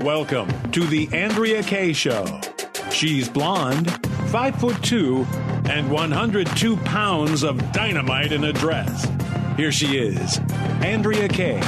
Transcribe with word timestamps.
Welcome 0.00 0.70
to 0.70 0.86
the 0.86 1.08
Andrea 1.12 1.60
Kaye 1.60 1.92
Show. 1.92 2.40
She's 2.92 3.28
blonde, 3.28 3.90
five 4.28 4.54
foot 4.54 4.80
two, 4.80 5.26
and 5.68 5.90
102 5.90 6.76
pounds 6.76 7.42
of 7.42 7.72
dynamite 7.72 8.30
in 8.30 8.44
a 8.44 8.52
dress. 8.52 9.10
Here 9.56 9.72
she 9.72 9.98
is, 9.98 10.38
Andrea 10.84 11.26
Kaye. 11.26 11.60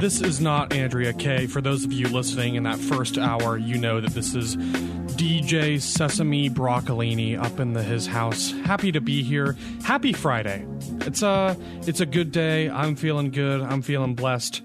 This 0.00 0.20
is 0.20 0.40
not 0.40 0.72
Andrea 0.72 1.12
Kaye. 1.12 1.46
For 1.46 1.60
those 1.60 1.84
of 1.84 1.92
you 1.92 2.08
listening 2.08 2.56
in 2.56 2.64
that 2.64 2.80
first 2.80 3.18
hour, 3.18 3.56
you 3.56 3.78
know 3.78 4.00
that 4.00 4.10
this 4.10 4.34
is 4.34 4.56
DJ 4.56 5.80
Sesame 5.80 6.50
Broccolini 6.50 7.40
up 7.40 7.60
in 7.60 7.72
the, 7.72 7.84
his 7.84 8.08
house. 8.08 8.50
Happy 8.64 8.90
to 8.90 9.00
be 9.00 9.22
here. 9.22 9.56
Happy 9.84 10.12
Friday. 10.12 10.66
It's 11.02 11.22
a 11.22 11.56
it's 11.82 12.00
a 12.00 12.06
good 12.06 12.32
day. 12.32 12.68
I'm 12.68 12.96
feeling 12.96 13.30
good. 13.30 13.60
I'm 13.60 13.80
feeling 13.80 14.16
blessed. 14.16 14.60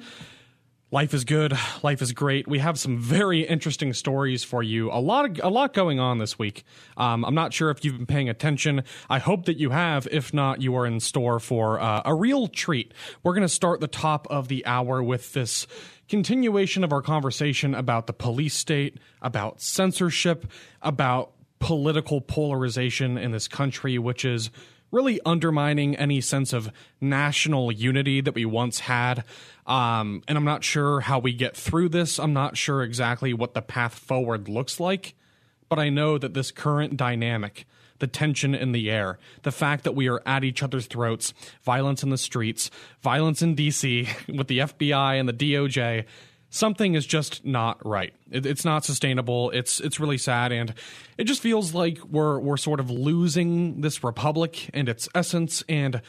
Life 0.94 1.14
is 1.14 1.24
good. 1.24 1.58
Life 1.84 2.02
is 2.02 2.12
great. 2.12 2.50
We 2.50 2.60
have 2.60 2.78
some 2.78 3.00
very 3.00 3.48
interesting 3.48 3.94
stories 3.94 4.44
for 4.44 4.62
you. 4.62 4.92
A 4.92 5.00
lot 5.00 5.24
of 5.24 5.40
a 5.42 5.50
lot 5.50 5.74
going 5.74 6.02
on 6.02 6.18
this 6.18 6.38
week. 6.38 6.66
Um, 6.98 7.24
I'm 7.24 7.34
not 7.34 7.54
sure 7.54 7.70
if 7.70 7.86
you've 7.86 7.96
been 7.96 8.06
paying 8.06 8.28
attention. 8.28 8.84
I 9.10 9.20
hope 9.20 9.46
that 9.46 9.56
you 9.56 9.70
have. 9.70 10.06
If 10.12 10.34
not, 10.34 10.62
you 10.62 10.76
are 10.76 10.86
in 10.86 11.00
store 11.00 11.40
for 11.40 11.80
uh, 11.80 12.02
a 12.04 12.14
real 12.14 12.50
treat. 12.50 12.94
We're 13.24 13.34
going 13.34 13.44
to 13.44 13.48
start 13.48 13.80
the 13.80 13.88
top 13.88 14.28
of 14.30 14.50
the 14.50 14.66
hour 14.66 15.02
with 15.02 15.32
this 15.32 15.66
continuation 16.10 16.84
of 16.84 16.92
our 16.92 17.02
conversation 17.02 17.74
about 17.74 18.08
the 18.08 18.14
police 18.14 18.56
state, 18.56 18.98
about 19.22 19.62
censorship, 19.62 20.46
about 20.82 21.32
political 21.60 22.20
polarization 22.20 23.18
in 23.18 23.32
this 23.32 23.48
country, 23.48 23.98
which 23.98 24.26
is 24.26 24.52
really 24.92 25.20
undermining 25.26 25.96
any 25.96 26.22
sense 26.22 26.54
of 26.54 26.72
national 27.00 27.72
unity 27.72 28.22
that 28.22 28.36
we 28.36 28.46
once 28.46 28.82
had. 28.82 29.24
Um, 29.66 30.22
and 30.28 30.38
I'm 30.38 30.44
not 30.44 30.64
sure 30.64 31.02
how 31.02 31.20
we 31.20 31.34
get 31.34 31.56
through 31.56 31.90
this. 31.90 32.20
I'm 32.20 32.34
not 32.34 32.58
sure 32.58 32.84
exactly 32.84 33.34
what 33.34 33.54
the 33.54 33.62
path 33.62 33.96
forward 33.96 34.50
looks 34.50 34.80
like. 34.80 35.16
But 35.70 35.80
I 35.80 35.90
know 35.90 36.18
that 36.18 36.34
this 36.34 36.52
current 36.52 36.98
dynamic, 36.98 37.66
the 38.00 38.08
tension 38.08 38.54
in 38.54 38.74
the 38.74 38.92
air, 38.92 39.20
the 39.44 39.52
fact 39.52 39.86
that 39.86 39.96
we 39.96 40.10
are 40.10 40.22
at 40.26 40.44
each 40.44 40.62
other's 40.62 40.88
throats, 40.88 41.34
violence 41.64 42.04
in 42.04 42.10
the 42.10 42.18
streets, 42.18 42.70
violence 43.02 43.42
in 43.42 43.56
DC 43.56 44.08
with 44.38 44.48
the 44.48 44.60
FBI 44.60 45.18
and 45.18 45.30
the 45.30 45.34
DOJ, 45.34 46.06
something 46.52 46.94
is 46.94 47.08
just 47.08 47.44
not 47.44 47.84
right. 47.84 48.14
It, 48.30 48.46
it's 48.46 48.64
not 48.64 48.86
sustainable. 48.86 49.50
It's 49.50 49.80
it's 49.80 50.00
really 50.00 50.20
sad, 50.20 50.52
and 50.52 50.76
it 51.18 51.24
just 51.24 51.42
feels 51.42 51.74
like 51.74 51.98
we're 52.04 52.40
we're 52.40 52.58
sort 52.58 52.80
of 52.80 52.92
losing 52.92 53.82
this 53.82 54.04
republic 54.04 54.70
and 54.74 54.88
its 54.88 55.10
essence 55.16 55.64
and 55.68 56.02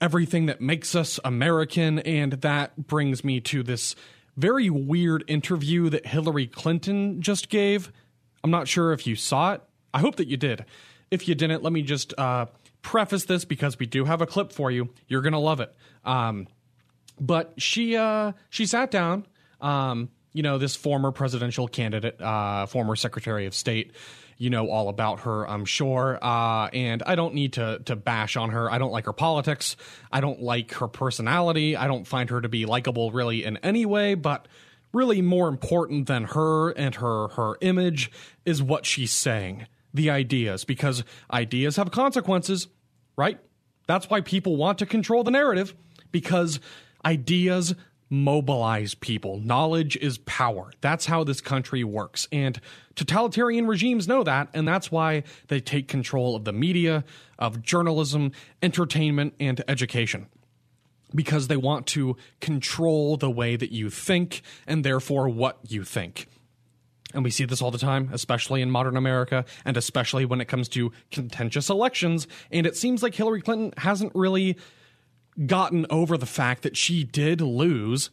everything 0.00 0.46
that 0.46 0.60
makes 0.60 0.94
us 0.94 1.20
American. 1.24 1.98
And 2.00 2.32
that 2.32 2.86
brings 2.86 3.22
me 3.22 3.40
to 3.40 3.62
this 3.62 3.94
very 4.36 4.70
weird 4.70 5.24
interview 5.28 5.90
that 5.90 6.06
Hillary 6.06 6.46
Clinton 6.46 7.20
just 7.20 7.50
gave. 7.50 7.92
I'm 8.42 8.50
not 8.50 8.66
sure 8.66 8.92
if 8.92 9.06
you 9.06 9.14
saw 9.14 9.52
it. 9.52 9.62
I 9.92 9.98
hope 9.98 10.16
that 10.16 10.26
you 10.26 10.38
did. 10.38 10.64
If 11.10 11.28
you 11.28 11.34
didn't, 11.34 11.62
let 11.62 11.72
me 11.72 11.82
just 11.82 12.18
uh, 12.18 12.46
preface 12.80 13.26
this 13.26 13.44
because 13.44 13.78
we 13.78 13.84
do 13.84 14.06
have 14.06 14.22
a 14.22 14.26
clip 14.26 14.52
for 14.52 14.70
you. 14.70 14.88
You're 15.06 15.20
gonna 15.20 15.38
love 15.38 15.60
it. 15.60 15.74
Um, 16.04 16.48
but 17.20 17.52
she 17.58 17.96
uh, 17.96 18.32
she 18.48 18.66
sat 18.66 18.90
down. 18.90 19.26
Um, 19.62 20.10
you 20.32 20.42
know, 20.42 20.58
this 20.58 20.76
former 20.76 21.12
presidential 21.12 21.68
candidate, 21.68 22.20
uh, 22.20 22.66
former 22.66 22.96
Secretary 22.96 23.46
of 23.46 23.54
State. 23.54 23.92
You 24.38 24.50
know 24.50 24.70
all 24.70 24.88
about 24.88 25.20
her, 25.20 25.48
I'm 25.48 25.64
sure. 25.64 26.18
Uh, 26.20 26.66
and 26.72 27.02
I 27.06 27.14
don't 27.14 27.34
need 27.34 27.52
to 27.54 27.80
to 27.84 27.94
bash 27.94 28.36
on 28.36 28.50
her. 28.50 28.68
I 28.70 28.78
don't 28.78 28.90
like 28.90 29.06
her 29.06 29.12
politics. 29.12 29.76
I 30.10 30.20
don't 30.20 30.42
like 30.42 30.72
her 30.74 30.88
personality. 30.88 31.76
I 31.76 31.86
don't 31.86 32.06
find 32.06 32.28
her 32.30 32.40
to 32.40 32.48
be 32.48 32.66
likable 32.66 33.12
really 33.12 33.44
in 33.44 33.58
any 33.58 33.86
way. 33.86 34.14
But 34.14 34.48
really, 34.92 35.22
more 35.22 35.48
important 35.48 36.08
than 36.08 36.24
her 36.24 36.70
and 36.70 36.96
her 36.96 37.28
her 37.28 37.56
image 37.60 38.10
is 38.44 38.60
what 38.62 38.84
she's 38.84 39.12
saying, 39.12 39.66
the 39.94 40.10
ideas, 40.10 40.64
because 40.64 41.04
ideas 41.32 41.76
have 41.76 41.92
consequences, 41.92 42.66
right? 43.16 43.38
That's 43.86 44.10
why 44.10 44.22
people 44.22 44.56
want 44.56 44.78
to 44.78 44.86
control 44.86 45.22
the 45.22 45.30
narrative 45.30 45.74
because 46.10 46.58
ideas 47.04 47.74
mobilize 48.12 48.94
people. 48.94 49.40
Knowledge 49.40 49.96
is 49.96 50.18
power. 50.18 50.70
That's 50.82 51.06
how 51.06 51.24
this 51.24 51.40
country 51.40 51.82
works. 51.82 52.28
And 52.30 52.60
totalitarian 52.94 53.66
regimes 53.66 54.06
know 54.06 54.22
that. 54.22 54.48
And 54.52 54.68
that's 54.68 54.92
why 54.92 55.22
they 55.48 55.60
take 55.60 55.88
control 55.88 56.36
of 56.36 56.44
the 56.44 56.52
media, 56.52 57.04
of 57.38 57.62
journalism, 57.62 58.32
entertainment, 58.62 59.32
and 59.40 59.64
education. 59.66 60.26
Because 61.14 61.48
they 61.48 61.56
want 61.56 61.86
to 61.88 62.18
control 62.40 63.16
the 63.16 63.30
way 63.30 63.56
that 63.56 63.72
you 63.72 63.88
think 63.88 64.42
and 64.66 64.84
therefore 64.84 65.30
what 65.30 65.58
you 65.66 65.82
think. 65.82 66.26
And 67.14 67.24
we 67.24 67.30
see 67.30 67.46
this 67.46 67.62
all 67.62 67.70
the 67.70 67.78
time, 67.78 68.10
especially 68.12 68.60
in 68.60 68.70
modern 68.70 68.98
America, 68.98 69.46
and 69.64 69.78
especially 69.78 70.26
when 70.26 70.42
it 70.42 70.48
comes 70.48 70.68
to 70.70 70.92
contentious 71.10 71.70
elections. 71.70 72.26
And 72.50 72.66
it 72.66 72.76
seems 72.76 73.02
like 73.02 73.14
Hillary 73.14 73.40
Clinton 73.40 73.72
hasn't 73.78 74.12
really 74.14 74.58
gotten 75.46 75.86
over 75.90 76.16
the 76.16 76.26
fact 76.26 76.62
that 76.62 76.76
she 76.76 77.04
did 77.04 77.40
lose 77.40 78.10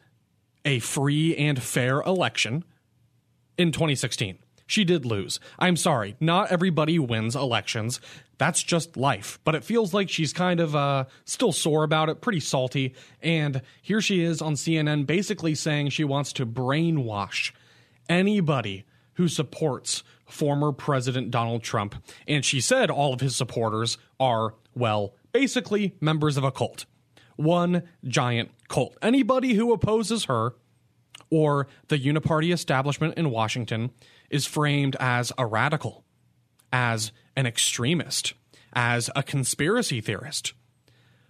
a 0.66 0.80
free 0.80 1.35
and 1.35 1.62
fair 1.62 2.02
election 2.02 2.63
in 3.57 3.72
2016. 3.72 4.38
She 4.66 4.84
did 4.84 5.03
lose. 5.03 5.40
I'm 5.57 5.75
sorry, 5.75 6.16
not 6.19 6.52
everybody 6.52 7.00
wins 7.00 7.35
elections. 7.35 8.00
That's 8.38 8.62
just 8.62 8.96
life. 8.96 9.40
But 9.44 9.56
it 9.56 9.63
feels 9.63 9.96
like 9.96 10.09
she's 10.09 10.31
kind 10.31 10.59
of 10.59 10.75
uh, 10.75 11.06
still 11.25 11.52
sore 11.52 11.84
about 11.84 12.07
it, 12.09 12.22
pretty 12.22 12.40
salty. 12.40 12.94
And 13.22 13.63
here 13.81 14.00
she 14.00 14.24
is 14.24 14.44
on 14.44 14.53
CNN 14.53 15.07
basically 15.07 15.56
saying 15.56 15.90
she 15.90 16.03
wants 16.03 16.31
to 16.34 16.46
brainwash 16.46 17.51
anybody 18.07 18.86
who 19.13 19.28
supports 19.28 20.03
former 20.28 20.72
President 20.72 21.31
Donald 21.31 21.63
Trump. 21.63 21.96
And 22.28 22.46
she 22.46 22.62
said 22.62 22.91
all 22.91 23.13
of 23.13 23.22
his 23.22 23.36
supporters 23.36 23.97
are, 24.19 24.53
well, 24.75 25.16
basically 25.31 25.96
members 26.00 26.38
of 26.38 26.44
a 26.44 26.51
cult 26.51 26.86
one 27.40 27.84
giant 28.06 28.52
cult. 28.68 28.98
Anybody 29.02 29.54
who 29.54 29.72
opposes 29.72 30.26
her 30.26 30.56
or 31.30 31.68
the 31.88 31.98
uniparty 31.98 32.54
establishment 32.54 33.18
in 33.18 33.30
Washington 33.30 33.92
is 34.30 34.46
framed 34.46 34.98
as 35.00 35.32
a 35.38 35.46
radical, 35.46 36.04
as 36.74 37.12
an 37.36 37.46
extremist, 37.46 38.34
as 38.74 39.10
a 39.16 39.24
conspiracy 39.24 40.02
theorist. 40.02 40.54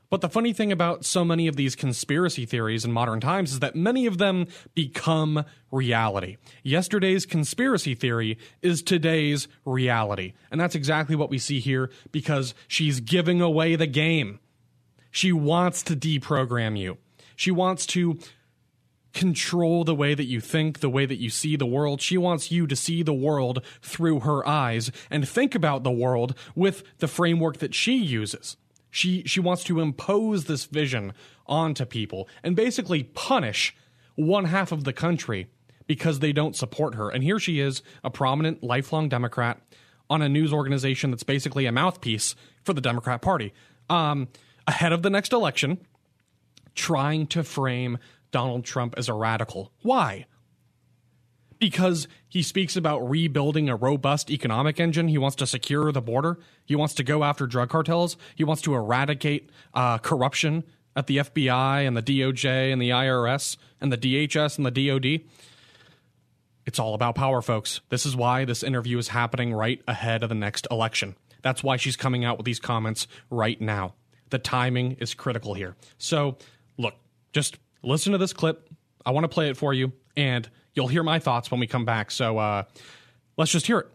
But 0.09 0.22
the 0.22 0.30
funny 0.30 0.53
thing 0.53 0.72
about 0.72 1.06
so 1.06 1.24
many 1.24 1.48
of 1.48 1.56
these 1.56 1.75
conspiracy 1.75 2.48
theories 2.48 2.84
in 2.84 2.92
modern 2.92 3.19
times 3.19 3.52
is 3.52 3.59
that 3.59 3.75
many 3.75 4.08
of 4.08 4.18
them 4.18 4.48
become 4.74 5.46
reality. 5.72 6.38
Yesterday's 6.64 7.28
conspiracy 7.28 7.94
theory 7.94 8.40
is 8.64 8.81
today's 8.81 9.48
reality. 9.66 10.34
And 10.50 10.59
that's 10.59 10.74
exactly 10.74 11.16
what 11.16 11.30
we 11.30 11.38
see 11.38 11.59
here 11.59 11.92
because 12.12 12.56
she's 12.68 13.00
giving 13.00 13.40
away 13.40 13.75
the 13.75 13.86
game. 13.86 14.40
She 15.12 15.31
wants 15.31 15.84
to 15.84 15.96
deprogram 15.96 16.78
you. 16.78 16.97
She 17.36 17.52
wants 17.52 17.86
to 17.88 18.20
control 19.14 19.83
the 19.83 19.95
way 19.95 20.13
that 20.13 20.25
you 20.25 20.39
think, 20.39 20.80
the 20.80 20.89
way 20.89 21.06
that 21.06 21.19
you 21.19 21.30
see 21.30 21.56
the 21.56 21.66
world. 21.66 22.01
She 22.01 22.18
wants 22.18 22.51
you 22.51 22.68
to 22.68 22.75
see 22.75 23.01
the 23.01 23.13
world 23.13 23.63
through 23.81 24.22
her 24.22 24.48
eyes 24.48 24.92
and 25.10 25.28
think 25.28 25.56
about 25.56 25.83
the 25.83 25.92
world 25.92 26.36
with 26.56 26.83
the 27.00 27.07
framework 27.07 27.57
that 27.57 27.74
she 27.74 27.95
uses. 27.95 28.56
She 28.92 29.24
she 29.24 29.39
wants 29.39 29.63
to 29.66 29.80
impose 29.80 30.45
this 30.45 30.66
vision 30.66 31.13
onto 31.45 31.86
people 31.86 32.28
and 32.44 32.56
basically 32.56 33.04
punish 33.04 33.75
one 34.16 34.45
half 34.45 34.72
of 34.72 34.83
the 34.83 34.94
country 34.94 35.48
because 35.88 36.19
they 36.19 36.31
don't 36.31 36.56
support 36.56 36.95
her. 36.95 37.10
And 37.10 37.24
here 37.24 37.39
she 37.39 37.60
is, 37.60 37.81
a 38.04 38.10
prominent 38.12 38.63
lifelong 38.63 39.10
Democrat 39.10 39.60
on 40.10 40.22
a 40.22 40.30
news 40.30 40.54
organization 40.54 41.12
that's 41.12 41.24
basically 41.24 41.66
a 41.66 41.72
mouthpiece 41.72 42.36
for 42.63 42.74
the 42.74 42.81
Democrat 42.81 43.22
Party. 43.22 43.54
Um, 43.89 44.28
ahead 44.69 44.94
of 44.94 45.01
the 45.01 45.10
next 45.10 45.33
election, 45.33 45.80
trying 46.75 47.25
to 47.25 47.44
frame 47.44 47.98
Donald 48.31 48.63
Trump 48.63 48.94
as 48.98 49.10
a 49.10 49.13
radical. 49.13 49.71
Why? 49.81 50.27
Because 51.57 52.07
he 52.30 52.44
speaks 52.44 52.75
about 52.75 53.00
rebuilding 53.10 53.68
a 53.68 53.75
robust 53.75 54.30
economic 54.30 54.80
engine. 54.80 55.07
He 55.07 55.18
wants 55.18 55.36
to 55.38 55.48
secure 55.48 55.92
the 55.92 56.01
border. 56.01 56.38
He 56.63 56.75
wants 56.75 56.94
to 56.94 57.04
go 57.04 57.24
after 57.24 57.48
drug 57.48 57.69
cartels. 57.69 58.16
He 58.36 58.44
wants 58.44 58.62
to 58.62 58.75
eradicate 58.75 59.50
uh, 59.74 59.98
corruption 59.98 60.63
at 60.95 61.07
the 61.07 61.18
FBI 61.18 61.88
and 61.88 61.98
the 61.98 62.04
DOJ 62.04 62.71
and 62.71 62.80
the 62.80 62.92
IRS 62.92 63.57
and 63.81 63.92
the 63.92 63.98
DHS 63.98 64.57
and 64.57 64.66
the 64.68 64.88
DOD. 64.88 65.21
It's 66.68 66.77
all 66.77 66.94
about 66.94 67.16
power, 67.16 67.42
folks. 67.42 67.81
This 67.89 68.06
is 68.06 68.16
why 68.16 68.45
this 68.45 68.62
interview 68.62 69.00
is 69.00 69.07
happening 69.07 69.51
right 69.51 69.81
ahead 69.88 70.21
of 70.21 70.30
the 70.30 70.36
next 70.36 70.68
election. 70.69 71.16
That's 71.42 71.63
why 71.63 71.77
she's 71.77 71.95
coming 71.95 72.24
out 72.24 72.38
with 72.38 72.45
these 72.45 72.60
comments 72.60 73.07
right 73.31 73.60
now. 73.60 73.95
The 74.30 74.40
timing 74.40 74.94
is 75.00 75.14
critical 75.14 75.54
here. 75.54 75.76
So, 75.98 76.38
look, 76.78 76.96
just 77.34 77.58
listen 77.84 78.12
to 78.12 78.18
this 78.18 78.34
clip. 78.34 78.70
I 79.06 79.12
want 79.12 79.24
to 79.24 79.30
play 79.30 79.50
it 79.50 79.58
for 79.58 79.74
you, 79.74 79.92
and 80.16 80.48
you'll 80.74 80.88
hear 80.88 81.04
my 81.04 81.20
thoughts 81.20 81.50
when 81.52 81.60
we 81.60 81.68
come 81.68 81.86
back. 81.86 82.12
So, 82.12 82.38
uh, 82.38 82.64
let's 83.38 83.52
just 83.52 83.68
hear 83.68 83.80
it 83.80 83.88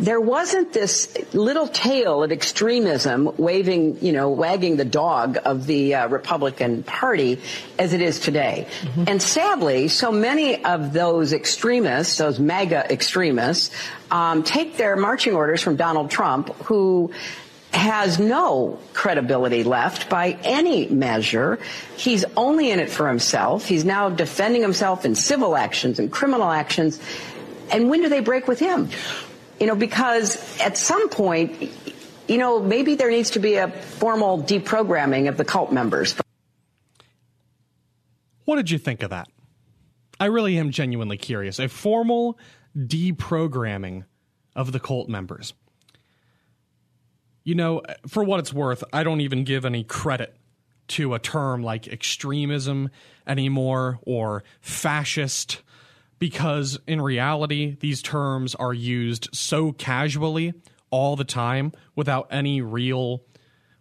there 0.00 0.20
wasn't 0.20 0.72
this 0.72 1.16
little 1.34 1.68
tail 1.68 2.22
of 2.22 2.32
extremism 2.32 3.32
waving, 3.36 4.04
you 4.04 4.12
know, 4.12 4.30
wagging 4.30 4.76
the 4.76 4.84
dog 4.84 5.38
of 5.44 5.66
the 5.66 5.94
uh, 5.94 6.08
Republican 6.08 6.82
Party 6.82 7.40
as 7.78 7.92
it 7.92 8.00
is 8.00 8.20
today. 8.20 8.66
Mm-hmm. 8.82 9.04
And 9.08 9.22
sadly, 9.22 9.88
so 9.88 10.12
many 10.12 10.64
of 10.64 10.92
those 10.92 11.32
extremists, 11.32 12.18
those 12.18 12.38
MAGA 12.38 12.92
extremists, 12.92 13.74
um, 14.10 14.42
take 14.42 14.76
their 14.76 14.96
marching 14.96 15.34
orders 15.34 15.62
from 15.62 15.76
Donald 15.76 16.10
Trump, 16.10 16.48
who 16.64 17.12
has 17.76 18.18
no 18.18 18.78
credibility 18.92 19.62
left 19.64 20.08
by 20.08 20.38
any 20.42 20.88
measure. 20.88 21.58
He's 21.96 22.24
only 22.36 22.70
in 22.70 22.80
it 22.80 22.90
for 22.90 23.08
himself. 23.08 23.66
He's 23.66 23.84
now 23.84 24.08
defending 24.08 24.62
himself 24.62 25.04
in 25.04 25.14
civil 25.14 25.56
actions 25.56 25.98
and 25.98 26.10
criminal 26.10 26.50
actions. 26.50 27.00
And 27.70 27.90
when 27.90 28.02
do 28.02 28.08
they 28.08 28.20
break 28.20 28.48
with 28.48 28.58
him? 28.58 28.88
You 29.60 29.66
know, 29.66 29.74
because 29.74 30.60
at 30.60 30.76
some 30.76 31.08
point, 31.08 31.70
you 32.28 32.38
know, 32.38 32.60
maybe 32.60 32.94
there 32.94 33.10
needs 33.10 33.30
to 33.30 33.38
be 33.38 33.54
a 33.54 33.68
formal 33.68 34.42
deprogramming 34.42 35.28
of 35.28 35.36
the 35.36 35.44
cult 35.44 35.72
members. 35.72 36.14
What 38.44 38.56
did 38.56 38.70
you 38.70 38.78
think 38.78 39.02
of 39.02 39.10
that? 39.10 39.28
I 40.20 40.26
really 40.26 40.58
am 40.58 40.70
genuinely 40.70 41.18
curious. 41.18 41.58
A 41.58 41.68
formal 41.68 42.38
deprogramming 42.76 44.04
of 44.54 44.72
the 44.72 44.80
cult 44.80 45.08
members. 45.08 45.52
You 47.46 47.54
know, 47.54 47.82
for 48.08 48.24
what 48.24 48.40
it's 48.40 48.52
worth, 48.52 48.82
I 48.92 49.04
don't 49.04 49.20
even 49.20 49.44
give 49.44 49.64
any 49.64 49.84
credit 49.84 50.36
to 50.88 51.14
a 51.14 51.20
term 51.20 51.62
like 51.62 51.86
extremism 51.86 52.90
anymore 53.24 54.00
or 54.02 54.42
fascist 54.60 55.62
because 56.18 56.76
in 56.88 57.00
reality, 57.00 57.76
these 57.78 58.02
terms 58.02 58.56
are 58.56 58.74
used 58.74 59.28
so 59.32 59.70
casually 59.70 60.54
all 60.90 61.14
the 61.14 61.22
time 61.22 61.70
without 61.94 62.26
any 62.32 62.62
real 62.62 63.22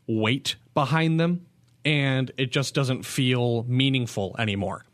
weight 0.06 0.58
behind 0.76 1.20
them, 1.20 1.48
and 1.84 2.32
it 2.38 2.52
just 2.52 2.76
doesn't 2.76 3.04
feel 3.04 3.64
meaningful 3.64 4.36
anymore. 4.38 4.86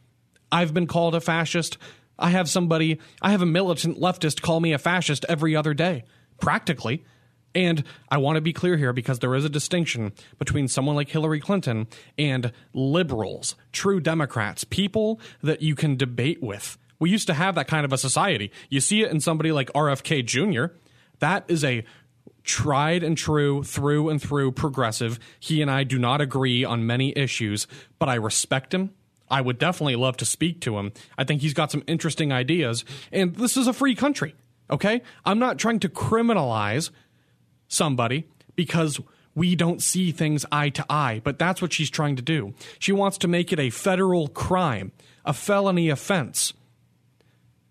I've 0.49 0.73
been 0.73 0.87
called 0.87 1.13
a 1.13 1.19
fascist. 1.19 1.77
I 2.17 2.29
have 2.29 2.49
somebody, 2.49 3.01
I 3.21 3.31
have 3.31 3.41
a 3.41 3.45
militant 3.45 3.99
leftist 3.99 4.41
call 4.41 4.61
me 4.61 4.71
a 4.71 4.79
fascist 4.79 5.25
every 5.27 5.57
other 5.57 5.73
day, 5.73 6.05
practically. 6.39 7.03
And 7.53 7.83
I 8.09 8.17
want 8.17 8.37
to 8.37 8.41
be 8.41 8.53
clear 8.53 8.77
here 8.77 8.93
because 8.93 9.19
there 9.19 9.35
is 9.35 9.45
a 9.45 9.49
distinction 9.49 10.13
between 10.39 10.67
someone 10.67 10.95
like 10.95 11.09
Hillary 11.09 11.39
Clinton 11.39 11.87
and 12.17 12.51
liberals, 12.73 13.55
true 13.71 13.99
Democrats, 13.99 14.63
people 14.63 15.19
that 15.41 15.61
you 15.61 15.75
can 15.75 15.97
debate 15.97 16.41
with 16.41 16.77
we 17.01 17.09
used 17.09 17.25
to 17.27 17.33
have 17.33 17.55
that 17.55 17.67
kind 17.67 17.83
of 17.83 17.91
a 17.91 17.97
society. 17.97 18.51
You 18.69 18.79
see 18.79 19.01
it 19.01 19.09
in 19.09 19.19
somebody 19.19 19.51
like 19.51 19.73
RFK 19.73 20.23
Jr. 20.23 20.75
That 21.17 21.43
is 21.47 21.63
a 21.63 21.83
tried 22.43 23.03
and 23.03 23.17
true, 23.17 23.63
through 23.63 24.09
and 24.09 24.21
through 24.21 24.51
progressive. 24.51 25.19
He 25.39 25.63
and 25.63 25.71
I 25.71 25.83
do 25.83 25.97
not 25.97 26.21
agree 26.21 26.63
on 26.63 26.85
many 26.85 27.11
issues, 27.17 27.65
but 27.97 28.07
I 28.07 28.15
respect 28.15 28.71
him. 28.71 28.91
I 29.31 29.41
would 29.41 29.57
definitely 29.57 29.95
love 29.95 30.15
to 30.17 30.25
speak 30.25 30.61
to 30.61 30.77
him. 30.77 30.91
I 31.17 31.23
think 31.23 31.41
he's 31.41 31.55
got 31.55 31.71
some 31.71 31.83
interesting 31.87 32.31
ideas, 32.31 32.85
and 33.11 33.35
this 33.35 33.57
is 33.57 33.65
a 33.65 33.73
free 33.73 33.95
country, 33.95 34.35
okay? 34.69 35.01
I'm 35.25 35.39
not 35.39 35.57
trying 35.57 35.79
to 35.79 35.89
criminalize 35.89 36.91
somebody 37.71 38.27
because 38.55 38.99
we 39.33 39.55
don't 39.55 39.81
see 39.81 40.11
things 40.11 40.45
eye 40.51 40.69
to 40.69 40.85
eye, 40.89 41.21
but 41.23 41.39
that's 41.39 41.61
what 41.61 41.73
she's 41.73 41.89
trying 41.89 42.15
to 42.17 42.21
do. 42.21 42.53
She 42.79 42.91
wants 42.91 43.17
to 43.19 43.27
make 43.27 43.53
it 43.53 43.59
a 43.59 43.69
federal 43.69 44.27
crime, 44.27 44.91
a 45.25 45.33
felony 45.33 45.89
offense 45.89 46.53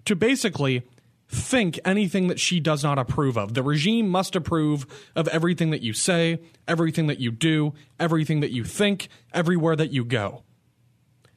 to 0.06 0.16
basically 0.16 0.82
think 1.28 1.78
anything 1.84 2.26
that 2.28 2.40
she 2.40 2.58
does 2.58 2.82
not 2.82 2.98
approve 2.98 3.36
of. 3.36 3.54
The 3.54 3.62
regime 3.62 4.08
must 4.08 4.34
approve 4.34 4.86
of 5.14 5.28
everything 5.28 5.70
that 5.70 5.82
you 5.82 5.92
say, 5.92 6.40
everything 6.66 7.06
that 7.06 7.20
you 7.20 7.30
do, 7.30 7.74
everything 8.00 8.40
that 8.40 8.50
you 8.50 8.64
think, 8.64 9.08
everywhere 9.32 9.76
that 9.76 9.92
you 9.92 10.04
go. 10.04 10.42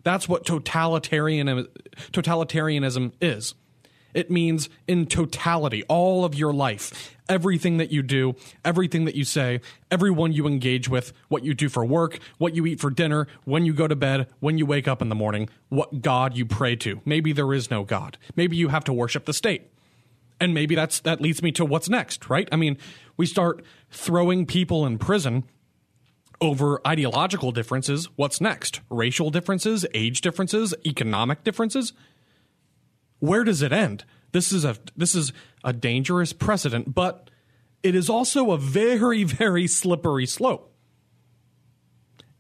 That's 0.04 0.28
what 0.28 0.46
totalitarian, 0.46 1.68
totalitarianism 2.12 3.14
is. 3.22 3.54
It 4.14 4.30
means 4.30 4.70
in 4.88 5.06
totality, 5.06 5.84
all 5.84 6.24
of 6.26 6.36
your 6.36 6.54
life, 6.54 7.16
everything 7.28 7.78
that 7.78 7.92
you 7.92 8.04
do, 8.04 8.36
everything 8.64 9.06
that 9.06 9.16
you 9.16 9.24
say, 9.24 9.62
everyone 9.90 10.34
you 10.34 10.48
engage 10.48 10.88
with, 10.90 11.14
what 11.30 11.44
you 11.44 11.54
do 11.54 11.70
for 11.70 11.84
work, 11.84 12.20
what 12.38 12.56
you 12.56 12.66
eat 12.66 12.80
for 12.80 12.90
dinner, 12.90 13.28
when 13.46 13.66
you 13.66 13.74
go 13.74 13.88
to 13.88 13.96
bed, 13.96 14.28
when 14.40 14.58
you 14.58 14.66
wake 14.66 14.88
up 14.88 15.02
in 15.02 15.10
the 15.10 15.16
morning, 15.16 15.50
what 15.70 16.02
God 16.02 16.38
you 16.38 16.46
pray 16.46 16.76
to. 16.78 17.02
Maybe 17.06 17.34
there 17.34 17.54
is 17.54 17.72
no 17.72 17.84
God. 17.84 18.18
Maybe 18.36 18.56
you 18.56 18.70
have 18.70 18.84
to 18.86 18.94
worship 18.94 19.26
the 19.26 19.34
state. 19.34 19.70
And 20.40 20.54
maybe 20.54 20.76
that's 20.76 21.00
that 21.02 21.22
leads 21.22 21.42
me 21.42 21.52
to 21.54 21.66
what's 21.66 21.88
next, 21.88 22.30
right? 22.30 22.50
I 22.52 22.56
mean, 22.56 22.78
we 23.16 23.26
start 23.26 23.64
throwing 23.92 24.46
people 24.46 24.86
in 24.86 24.98
prison 24.98 25.46
over 26.42 26.82
ideological 26.86 27.52
differences. 27.52 28.10
What's 28.18 28.42
next? 28.42 28.82
Racial 28.90 29.30
differences, 29.30 29.86
age 29.94 30.20
differences, 30.20 30.74
economic 30.86 31.44
differences 31.44 31.94
where 33.24 33.46
does 33.46 33.62
it 33.62 33.72
end? 33.72 34.04
This 34.34 34.52
is 34.52 34.66
a 34.66 34.76
this 34.98 35.16
is 35.16 35.32
a 35.64 35.72
dangerous 35.72 36.34
precedent, 36.34 36.94
but 36.94 37.30
it 37.82 37.96
is 37.96 38.10
also 38.10 38.52
a 38.52 38.58
very 38.58 39.24
very 39.24 39.66
slippery 39.66 40.26
slope. 40.26 40.76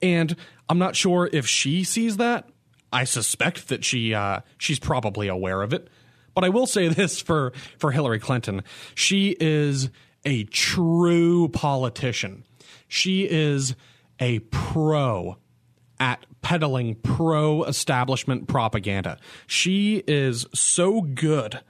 And 0.01 0.35
I'm 0.67 0.79
not 0.79 0.97
sure 0.97 1.29
if 1.31 1.47
she 1.47 1.85
sees 1.85 2.17
that. 2.17 2.49
I 2.91 3.05
suspect 3.05 3.69
that 3.69 3.85
she 3.85 4.13
uh, 4.13 4.41
she's 4.57 4.77
probably 4.77 5.29
aware 5.29 5.61
of 5.61 5.71
it. 5.71 5.87
But 6.35 6.43
I 6.43 6.49
will 6.49 6.67
say 6.67 6.87
this 6.89 7.21
for 7.21 7.53
for 7.77 7.91
Hillary 7.91 8.19
Clinton, 8.19 8.61
she 8.93 9.37
is 9.39 9.89
a 10.25 10.43
true 10.43 11.47
politician. 11.47 12.43
She 12.89 13.23
is 13.29 13.73
a 14.19 14.39
pro 14.39 15.37
at 16.03 16.25
peddling 16.41 16.95
pro 16.95 17.63
establishment 17.63 18.45
propaganda. 18.45 19.17
She 19.47 20.03
is 20.05 20.45
so 20.53 20.99
good 20.99 21.61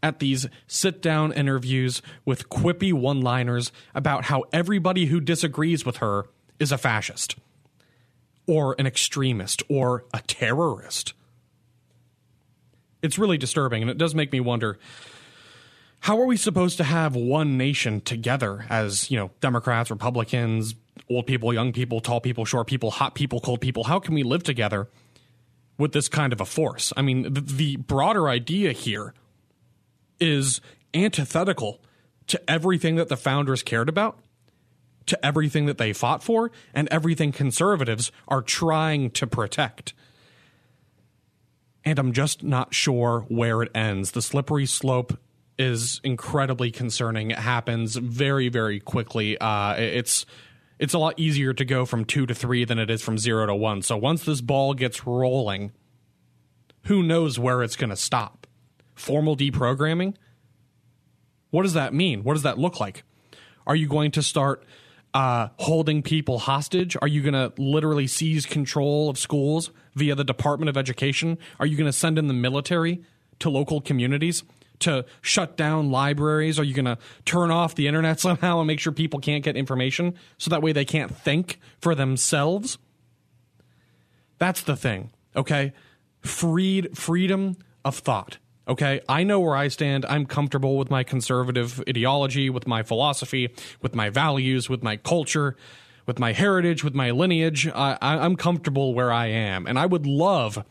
at 0.00 0.20
these 0.20 0.46
sit 0.68 1.02
down 1.02 1.32
interviews 1.32 2.00
with 2.24 2.48
quippy 2.48 2.92
one 2.92 3.20
liners 3.20 3.72
about 3.92 4.26
how 4.26 4.44
everybody 4.52 5.06
who 5.06 5.20
disagrees 5.20 5.84
with 5.84 5.96
her 5.96 6.26
is 6.60 6.70
a 6.70 6.78
fascist 6.78 7.34
or 8.46 8.76
an 8.78 8.86
extremist 8.86 9.64
or 9.68 10.04
a 10.14 10.20
terrorist. 10.20 11.12
It's 13.02 13.18
really 13.18 13.38
disturbing, 13.38 13.82
and 13.82 13.90
it 13.90 13.98
does 13.98 14.14
make 14.14 14.30
me 14.30 14.38
wonder 14.38 14.78
how 16.04 16.20
are 16.20 16.26
we 16.26 16.36
supposed 16.36 16.76
to 16.76 16.84
have 16.84 17.16
one 17.16 17.56
nation 17.56 17.98
together 17.98 18.66
as, 18.68 19.10
you 19.10 19.16
know, 19.16 19.30
Democrats, 19.40 19.90
Republicans, 19.90 20.74
old 21.08 21.26
people, 21.26 21.50
young 21.54 21.72
people, 21.72 21.98
tall 21.98 22.20
people, 22.20 22.44
short 22.44 22.66
people, 22.66 22.90
hot 22.90 23.14
people, 23.14 23.40
cold 23.40 23.62
people. 23.62 23.84
How 23.84 23.98
can 23.98 24.12
we 24.12 24.22
live 24.22 24.42
together 24.42 24.90
with 25.78 25.92
this 25.92 26.10
kind 26.10 26.34
of 26.34 26.42
a 26.42 26.44
force? 26.44 26.92
I 26.94 27.00
mean, 27.00 27.32
the, 27.32 27.40
the 27.40 27.76
broader 27.76 28.28
idea 28.28 28.72
here 28.72 29.14
is 30.20 30.60
antithetical 30.92 31.80
to 32.26 32.50
everything 32.50 32.96
that 32.96 33.08
the 33.08 33.16
founders 33.16 33.62
cared 33.62 33.88
about, 33.88 34.18
to 35.06 35.24
everything 35.24 35.64
that 35.64 35.78
they 35.78 35.94
fought 35.94 36.22
for, 36.22 36.50
and 36.74 36.86
everything 36.90 37.32
conservatives 37.32 38.12
are 38.28 38.42
trying 38.42 39.10
to 39.12 39.26
protect. 39.26 39.94
And 41.82 41.98
I'm 41.98 42.12
just 42.12 42.42
not 42.42 42.74
sure 42.74 43.24
where 43.28 43.62
it 43.62 43.70
ends. 43.74 44.10
The 44.10 44.20
slippery 44.20 44.66
slope 44.66 45.16
is 45.58 46.00
incredibly 46.02 46.70
concerning. 46.70 47.30
It 47.30 47.38
happens 47.38 47.96
very, 47.96 48.48
very 48.48 48.80
quickly. 48.80 49.38
Uh, 49.38 49.74
it's 49.74 50.26
it's 50.78 50.94
a 50.94 50.98
lot 50.98 51.18
easier 51.18 51.54
to 51.54 51.64
go 51.64 51.86
from 51.86 52.04
two 52.04 52.26
to 52.26 52.34
three 52.34 52.64
than 52.64 52.78
it 52.78 52.90
is 52.90 53.02
from 53.02 53.18
zero 53.18 53.46
to 53.46 53.54
one. 53.54 53.82
So 53.82 53.96
once 53.96 54.24
this 54.24 54.40
ball 54.40 54.74
gets 54.74 55.06
rolling, 55.06 55.72
who 56.84 57.02
knows 57.02 57.38
where 57.38 57.62
it's 57.62 57.76
going 57.76 57.90
to 57.90 57.96
stop? 57.96 58.46
Formal 58.94 59.36
deprogramming? 59.36 60.14
What 61.50 61.62
does 61.62 61.74
that 61.74 61.94
mean? 61.94 62.24
What 62.24 62.34
does 62.34 62.42
that 62.42 62.58
look 62.58 62.80
like? 62.80 63.04
Are 63.66 63.76
you 63.76 63.86
going 63.86 64.10
to 64.12 64.22
start 64.22 64.64
uh, 65.14 65.48
holding 65.58 66.02
people 66.02 66.40
hostage? 66.40 66.96
Are 67.00 67.08
you 67.08 67.22
going 67.22 67.34
to 67.34 67.52
literally 67.56 68.08
seize 68.08 68.44
control 68.44 69.08
of 69.08 69.16
schools 69.16 69.70
via 69.94 70.16
the 70.16 70.24
Department 70.24 70.68
of 70.68 70.76
Education? 70.76 71.38
Are 71.60 71.66
you 71.66 71.76
going 71.76 71.86
to 71.86 71.92
send 71.92 72.18
in 72.18 72.26
the 72.26 72.34
military 72.34 73.04
to 73.38 73.48
local 73.48 73.80
communities? 73.80 74.42
To 74.84 75.04
shut 75.20 75.56
down 75.56 75.90
libraries? 75.90 76.58
Are 76.58 76.64
you 76.64 76.74
going 76.74 76.84
to 76.84 76.98
turn 77.24 77.50
off 77.50 77.74
the 77.74 77.86
internet 77.86 78.20
somehow 78.26 78.60
and 78.60 78.66
make 78.66 78.80
sure 78.80 78.92
people 78.92 79.20
can't 79.20 79.44
get 79.44 79.56
information 79.56 80.14
so 80.38 80.50
that 80.50 80.62
way 80.62 80.72
they 80.72 80.84
can't 80.84 81.14
think 81.14 81.60
for 81.80 81.94
themselves? 81.94 82.78
That's 84.38 84.62
the 84.62 84.76
thing, 84.76 85.10
okay? 85.36 85.72
Freed 86.20 86.96
freedom 86.96 87.56
of 87.84 87.98
thought. 87.98 88.38
Okay, 88.66 89.02
I 89.08 89.24
know 89.24 89.40
where 89.40 89.56
I 89.56 89.68
stand. 89.68 90.06
I'm 90.06 90.24
comfortable 90.24 90.78
with 90.78 90.90
my 90.90 91.02
conservative 91.02 91.82
ideology, 91.86 92.48
with 92.48 92.66
my 92.66 92.82
philosophy, 92.82 93.54
with 93.82 93.94
my 93.94 94.08
values, 94.08 94.70
with 94.70 94.82
my 94.82 94.96
culture, 94.96 95.54
with 96.06 96.18
my 96.18 96.32
heritage, 96.32 96.82
with 96.82 96.94
my 96.94 97.10
lineage. 97.10 97.68
I, 97.68 97.98
I'm 98.00 98.36
comfortable 98.36 98.94
where 98.94 99.12
I 99.12 99.26
am, 99.26 99.66
and 99.66 99.78
I 99.78 99.84
would 99.84 100.06
love 100.06 100.64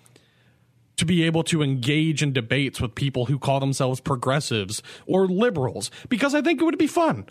to 0.98 1.06
be 1.06 1.24
able 1.24 1.44
to 1.44 1.62
engage 1.62 2.22
in 2.22 2.34
debates 2.34 2.80
with 2.80 2.96
people 2.96 3.26
who 3.26 3.40
call 3.40 3.60
themselves 3.60 4.00
progressives 4.00 4.84
or 5.06 5.28
liberals 5.28 5.90
because 6.10 6.36
I 6.36 6.42
think 6.42 6.62
it 6.62 6.66
would 6.66 6.78
be 6.78 6.88
fun. 6.88 7.28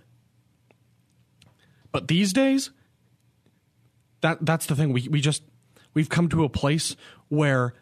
But 1.92 2.08
these 2.08 2.32
days, 2.32 2.70
that 4.22 4.44
that's 4.44 4.66
the 4.66 4.74
thing. 4.74 4.92
We 4.92 5.08
we 5.08 5.20
just 5.20 5.42
we've 5.94 6.08
come 6.08 6.28
to 6.30 6.44
a 6.44 6.48
place 6.48 6.96
where 7.28 7.74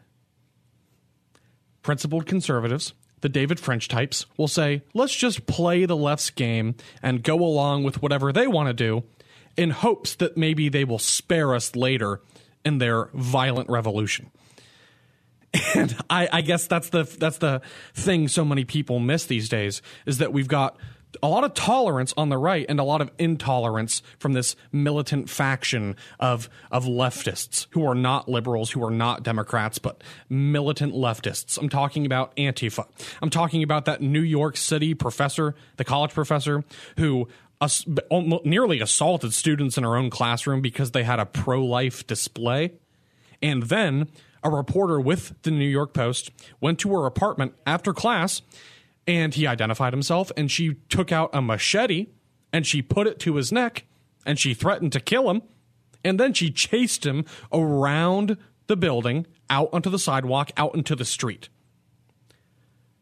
principled 1.83 2.27
conservatives, 2.27 2.93
the 3.21 3.29
David 3.29 3.61
French 3.61 3.89
types, 3.89 4.27
will 4.37 4.49
say, 4.49 4.83
let's 4.95 5.15
just 5.15 5.47
play 5.47 5.87
the 5.87 5.97
left's 5.97 6.31
game 6.31 6.75
and 7.03 7.23
go 7.23 7.37
along 7.37 7.85
with 7.85 8.03
whatever 8.03 8.33
they 8.33 8.47
want 8.47 8.69
to 8.69 8.75
do 8.75 9.05
in 9.57 9.71
hopes 9.71 10.15
that 10.17 10.37
maybe 10.37 10.69
they 10.69 10.85
will 10.85 10.99
spare 10.99 11.55
us 11.55 11.75
later 11.77 12.21
in 12.65 12.79
their 12.79 13.09
violent 13.15 13.69
revolution. 13.69 14.31
And 15.75 15.97
I, 16.11 16.29
I 16.33 16.41
guess 16.43 16.67
that's 16.67 16.91
the 16.91 17.05
that's 17.05 17.39
the 17.39 17.63
thing 17.95 18.29
so 18.29 18.45
many 18.45 18.65
people 18.65 18.99
miss 18.99 19.27
these 19.27 19.49
days 19.49 19.83
is 20.07 20.19
that 20.19 20.33
we've 20.33 20.49
got 20.49 20.77
a 21.23 21.29
lot 21.29 21.45
of 21.45 21.55
tolerance 21.55 22.15
on 22.17 22.29
the 22.29 22.39
right 22.39 22.65
and 22.69 22.79
a 22.79 22.85
lot 22.85 23.01
of 23.01 23.11
intolerance 23.19 24.03
from 24.19 24.33
this 24.33 24.55
militant 24.73 25.29
faction 25.29 25.97
of 26.19 26.49
of 26.71 26.85
leftists 26.85 27.67
who 27.71 27.85
are 27.85 27.95
not 27.95 28.29
liberals, 28.29 28.71
who 28.71 28.85
are 28.85 28.91
not 28.91 29.23
Democrats, 29.23 29.79
but 29.79 30.03
militant 30.29 30.95
leftists. 30.95 31.59
I'm 31.59 31.69
talking 31.69 32.07
about 32.07 32.35
Antifa. 32.37 32.87
I'm 33.21 33.31
talking 33.31 33.63
about 33.63 33.85
that 33.87 34.01
New 34.01 34.23
York 34.23 34.57
City 34.57 34.95
professor, 34.95 35.55
the 35.77 35.85
college 35.85 36.13
professor 36.13 36.65
who 36.97 37.29
ass- 37.61 37.85
nearly 38.45 38.81
assaulted 38.81 39.35
students 39.35 39.77
in 39.77 39.85
her 39.85 39.97
own 39.97 40.11
classroom 40.11 40.61
because 40.61 40.93
they 40.93 41.05
had 41.05 41.19
a 41.19 41.27
pro-life 41.27 42.07
display. 42.07 42.73
And 43.43 43.65
then 43.65 44.09
a 44.43 44.51
reporter 44.51 45.01
with 45.01 45.35
the 45.43 45.51
New 45.51 45.69
York 45.69 45.93
Post 45.93 46.31
went 46.61 46.79
to 46.81 46.91
her 46.93 47.07
apartment 47.07 47.55
after 47.67 47.93
class 47.93 48.43
and 49.07 49.35
he 49.35 49.47
identified 49.47 49.93
himself 49.93 50.31
and 50.37 50.51
she 50.51 50.75
took 50.89 51.13
out 51.13 51.31
a 51.33 51.43
machete 51.43 52.07
and 52.53 52.67
she 52.67 52.83
put 52.83 53.07
it 53.07 53.19
to 53.21 53.37
his 53.37 53.53
neck 53.53 53.85
and 54.25 54.39
she 54.39 54.55
threatened 54.55 54.93
to 54.93 55.01
kill 55.01 55.31
him 55.31 55.43
and 56.05 56.19
then 56.19 56.33
she 56.33 56.51
chased 56.51 57.05
him 57.05 57.25
around 57.53 58.37
the 58.67 58.77
building 58.77 59.27
out 59.49 59.69
onto 59.73 59.91
the 59.91 59.99
sidewalk 59.99 60.51
out 60.57 60.75
into 60.75 60.95
the 60.95 61.05
street 61.05 61.49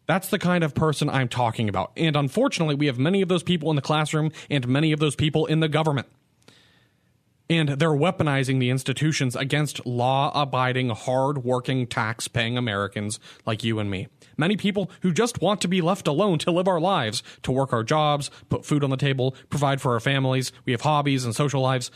that's 0.08 0.28
the 0.30 0.38
kind 0.38 0.64
of 0.64 0.74
person 0.74 1.10
I'm 1.10 1.28
talking 1.28 1.68
about. 1.68 1.92
And 1.94 2.16
unfortunately, 2.16 2.74
we 2.74 2.86
have 2.86 2.98
many 2.98 3.20
of 3.20 3.28
those 3.28 3.42
people 3.42 3.68
in 3.68 3.76
the 3.76 3.82
classroom 3.82 4.32
and 4.48 4.66
many 4.66 4.90
of 4.92 5.00
those 5.00 5.14
people 5.14 5.44
in 5.44 5.60
the 5.60 5.68
government. 5.68 6.08
And 7.50 7.70
they're 7.70 7.90
weaponizing 7.90 8.60
the 8.60 8.68
institutions 8.68 9.34
against 9.34 9.86
law 9.86 10.30
abiding, 10.34 10.90
hard 10.90 11.44
working, 11.44 11.86
tax 11.86 12.28
paying 12.28 12.58
Americans 12.58 13.18
like 13.46 13.64
you 13.64 13.78
and 13.78 13.90
me. 13.90 14.08
Many 14.36 14.56
people 14.56 14.90
who 15.00 15.12
just 15.12 15.40
want 15.40 15.62
to 15.62 15.68
be 15.68 15.80
left 15.80 16.06
alone 16.06 16.38
to 16.40 16.50
live 16.50 16.68
our 16.68 16.80
lives, 16.80 17.22
to 17.44 17.52
work 17.52 17.72
our 17.72 17.82
jobs, 17.82 18.30
put 18.50 18.66
food 18.66 18.84
on 18.84 18.90
the 18.90 18.98
table, 18.98 19.34
provide 19.48 19.80
for 19.80 19.94
our 19.94 20.00
families. 20.00 20.52
We 20.66 20.72
have 20.72 20.82
hobbies 20.82 21.24
and 21.24 21.34
social 21.34 21.62
lives. 21.62 21.90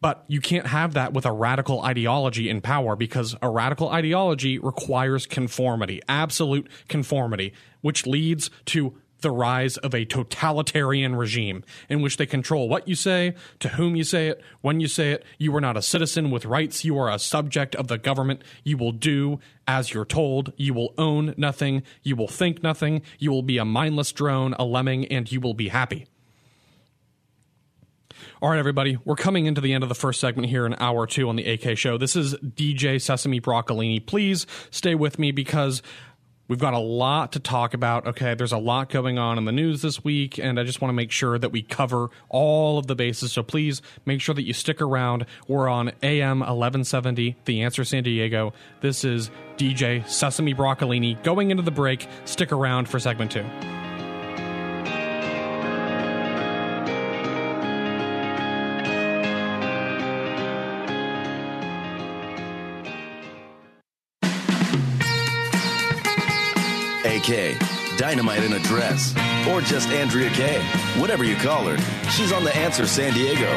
But 0.00 0.24
you 0.28 0.42
can't 0.42 0.66
have 0.66 0.92
that 0.94 1.14
with 1.14 1.24
a 1.24 1.32
radical 1.32 1.80
ideology 1.80 2.50
in 2.50 2.60
power 2.60 2.94
because 2.94 3.36
a 3.40 3.48
radical 3.48 3.88
ideology 3.88 4.58
requires 4.58 5.24
conformity, 5.24 6.02
absolute 6.08 6.68
conformity, 6.88 7.54
which 7.80 8.06
leads 8.06 8.50
to 8.66 8.98
the 9.24 9.32
rise 9.32 9.76
of 9.78 9.92
a 9.92 10.04
totalitarian 10.04 11.16
regime 11.16 11.64
in 11.88 12.00
which 12.00 12.16
they 12.16 12.26
control 12.26 12.68
what 12.68 12.86
you 12.86 12.94
say, 12.94 13.34
to 13.58 13.70
whom 13.70 13.96
you 13.96 14.04
say 14.04 14.28
it, 14.28 14.40
when 14.60 14.78
you 14.78 14.86
say 14.86 15.10
it. 15.10 15.24
You 15.38 15.56
are 15.56 15.60
not 15.60 15.76
a 15.76 15.82
citizen 15.82 16.30
with 16.30 16.44
rights. 16.44 16.84
You 16.84 16.96
are 16.98 17.10
a 17.10 17.18
subject 17.18 17.74
of 17.74 17.88
the 17.88 17.98
government. 17.98 18.42
You 18.62 18.76
will 18.76 18.92
do 18.92 19.40
as 19.66 19.92
you're 19.92 20.04
told. 20.04 20.52
You 20.56 20.74
will 20.74 20.94
own 20.96 21.34
nothing. 21.36 21.82
You 22.02 22.14
will 22.14 22.28
think 22.28 22.62
nothing. 22.62 23.02
You 23.18 23.32
will 23.32 23.42
be 23.42 23.58
a 23.58 23.64
mindless 23.64 24.12
drone, 24.12 24.54
a 24.58 24.64
lemming, 24.64 25.06
and 25.06 25.30
you 25.32 25.40
will 25.40 25.54
be 25.54 25.68
happy. 25.68 26.06
All 28.40 28.50
right, 28.50 28.58
everybody, 28.58 28.98
we're 29.04 29.16
coming 29.16 29.46
into 29.46 29.60
the 29.60 29.72
end 29.72 29.82
of 29.82 29.88
the 29.88 29.94
first 29.94 30.20
segment 30.20 30.48
here 30.48 30.66
in 30.66 30.74
hour 30.78 31.06
two 31.06 31.28
on 31.28 31.36
the 31.36 31.46
AK 31.50 31.78
show. 31.78 31.96
This 31.96 32.14
is 32.14 32.34
DJ 32.34 33.00
Sesame 33.00 33.40
Broccolini. 33.40 34.04
Please 34.04 34.46
stay 34.70 34.94
with 34.94 35.18
me 35.18 35.32
because 35.32 35.82
We've 36.46 36.58
got 36.58 36.74
a 36.74 36.78
lot 36.78 37.32
to 37.32 37.40
talk 37.40 37.72
about. 37.72 38.06
Okay, 38.06 38.34
there's 38.34 38.52
a 38.52 38.58
lot 38.58 38.90
going 38.90 39.18
on 39.18 39.38
in 39.38 39.46
the 39.46 39.52
news 39.52 39.80
this 39.80 40.04
week, 40.04 40.38
and 40.38 40.60
I 40.60 40.64
just 40.64 40.80
want 40.80 40.90
to 40.90 40.94
make 40.94 41.10
sure 41.10 41.38
that 41.38 41.50
we 41.50 41.62
cover 41.62 42.10
all 42.28 42.78
of 42.78 42.86
the 42.86 42.94
bases. 42.94 43.32
So 43.32 43.42
please 43.42 43.80
make 44.04 44.20
sure 44.20 44.34
that 44.34 44.42
you 44.42 44.52
stick 44.52 44.82
around. 44.82 45.24
We're 45.48 45.68
on 45.68 45.92
AM 46.02 46.40
1170, 46.40 47.36
The 47.46 47.62
Answer 47.62 47.84
San 47.84 48.02
Diego. 48.02 48.52
This 48.82 49.04
is 49.04 49.30
DJ 49.56 50.06
Sesame 50.06 50.54
Broccolini 50.54 51.22
going 51.22 51.50
into 51.50 51.62
the 51.62 51.70
break. 51.70 52.06
Stick 52.26 52.52
around 52.52 52.88
for 52.88 52.98
segment 52.98 53.32
two. 53.32 53.44
Dynamite 67.96 68.44
in 68.44 68.52
a 68.52 68.58
dress. 68.60 69.14
Or 69.48 69.60
just 69.60 69.88
Andrea 69.88 70.30
Kaye. 70.30 70.62
Whatever 71.00 71.24
you 71.24 71.36
call 71.36 71.64
her. 71.66 71.76
She's 72.10 72.32
on 72.32 72.44
The 72.44 72.54
Answer 72.56 72.86
San 72.86 73.12
Diego. 73.12 73.50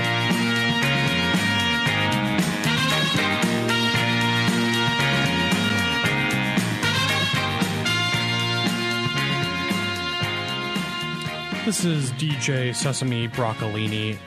This 11.66 11.84
is 11.84 12.12
DJ 12.14 12.74
Sesame 12.74 13.28
Broccolini. 13.28 14.18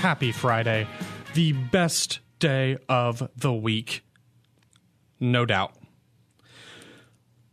Happy 0.00 0.32
Friday. 0.32 0.88
The 1.34 1.52
best 1.52 2.18
day 2.40 2.78
of 2.88 3.30
the 3.36 3.52
week. 3.52 4.04
No 5.20 5.46
doubt. 5.46 5.72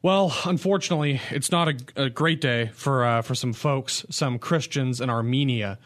Well, 0.04 0.36
unfortunately, 0.46 1.22
it's 1.30 1.52
not 1.52 1.68
a, 1.68 1.76
a 1.96 2.10
great 2.10 2.42
day 2.42 2.72
for 2.74 3.06
uh, 3.06 3.22
for 3.22 3.36
some 3.36 3.54
folks, 3.54 4.04
some 4.10 4.40
Christians 4.40 5.00
in 5.00 5.12
Armenia, 5.12 5.78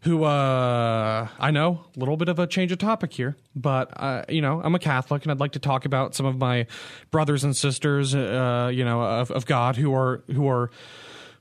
who 0.00 0.24
uh, 0.24 1.28
I 1.38 1.50
know 1.52 1.84
a 1.96 1.98
little 1.98 2.16
bit 2.16 2.28
of 2.28 2.40
a 2.40 2.46
change 2.48 2.72
of 2.72 2.78
topic 2.78 3.12
here, 3.12 3.36
but 3.54 3.92
uh, 3.94 4.24
you 4.28 4.42
know 4.42 4.60
I'm 4.62 4.74
a 4.74 4.80
Catholic 4.80 5.22
and 5.22 5.30
I'd 5.30 5.38
like 5.38 5.52
to 5.52 5.60
talk 5.60 5.84
about 5.84 6.16
some 6.16 6.26
of 6.26 6.38
my 6.38 6.66
brothers 7.12 7.44
and 7.44 7.56
sisters, 7.56 8.16
uh, 8.16 8.70
you 8.74 8.84
know, 8.84 9.00
of, 9.00 9.30
of, 9.30 9.46
God 9.46 9.76
who 9.76 9.94
are 9.94 10.24
who 10.26 10.48
are 10.48 10.72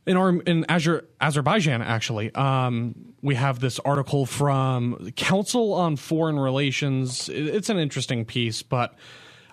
in 0.05 0.15
our 0.15 0.39
in 0.41 0.63
Azerbaijan. 0.69 1.81
Actually, 1.81 2.31
um, 2.35 2.93
we 3.23 3.33
have 3.33 3.59
this 3.61 3.79
article 3.79 4.27
from 4.27 5.11
Council 5.15 5.73
on 5.73 5.95
Foreign 5.95 6.37
Relations. 6.37 7.29
It's 7.29 7.69
an 7.69 7.79
interesting 7.79 8.25
piece, 8.25 8.61
but 8.61 8.93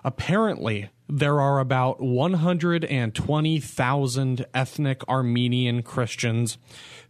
apparently 0.09 0.89
there 1.07 1.39
are 1.39 1.59
about 1.59 2.01
120,000 2.01 4.45
ethnic 4.55 5.07
Armenian 5.07 5.83
Christians 5.83 6.57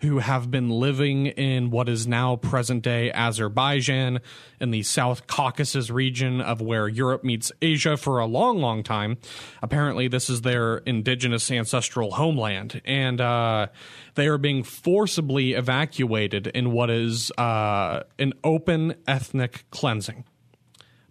who 0.01 0.20
have 0.20 0.51
been 0.51 0.70
living 0.70 1.27
in 1.27 1.70
what 1.70 1.88
is 1.88 2.06
now 2.06 2.36
present 2.36 2.84
day 2.84 3.10
Azerbaijan 3.10 4.20
in 4.60 4.72
the 4.72 4.84
South 4.84 5.27
Caucasus 5.27 5.89
region 5.89 6.41
of 6.41 6.60
where 6.60 6.89
Europe 6.89 7.24
meets 7.24 7.53
Asia 7.62 7.96
for 7.96 8.20
a 8.20 8.25
long, 8.25 8.60
long 8.60 8.84
time. 8.84 9.18
Apparently, 9.62 10.10
this 10.10 10.29
is 10.29 10.41
their 10.41 10.79
indigenous 10.79 11.50
ancestral 11.50 12.12
homeland. 12.12 12.82
And 12.84 13.22
uh, 13.22 13.68
they 14.15 14.27
are 14.27 14.38
being 14.38 14.63
forcibly 14.63 15.53
evacuated 15.53 16.48
in 16.48 16.74
what 16.74 16.89
is 16.89 17.32
uh, 17.38 18.03
an 18.18 18.34
open 18.44 18.96
ethnic 19.08 19.63
cleansing. 19.72 20.25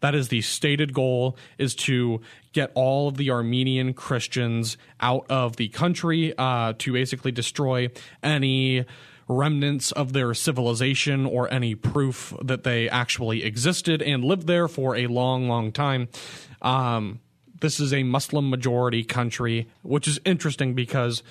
That 0.01 0.15
is 0.15 0.29
the 0.29 0.41
stated 0.41 0.93
goal 0.93 1.37
is 1.59 1.75
to 1.77 2.21
get 2.53 2.71
all 2.75 3.09
of 3.09 3.17
the 3.17 3.31
Armenian 3.31 3.95
Christians 3.95 4.77
out 5.01 5.27
of 5.29 5.57
the 5.57 5.69
country 5.69 6.37
uh, 6.37 6.75
to 6.79 6.93
basically 6.93 7.33
destroy 7.33 7.89
any 8.23 8.85
remnants 9.29 9.93
of 9.93 10.13
their 10.13 10.33
civilization 10.35 11.27
or 11.27 11.53
any 11.53 11.75
proof 11.75 12.33
that 12.43 12.65
they 12.65 12.89
actually 12.89 13.45
existed 13.45 14.01
and 14.03 14.25
lived 14.25 14.47
there 14.47 14.69
for 14.69 14.97
a 14.97 15.07
long, 15.07 15.49
long 15.49 15.71
time. 15.71 16.09
Um, 16.63 17.21
this 17.61 17.79
is 17.81 17.93
a 17.93 18.03
Muslim 18.05 18.49
majority 18.51 19.05
country, 19.05 19.69
which 19.83 20.09
is 20.09 20.19
interesting 20.25 20.75
because 20.75 21.23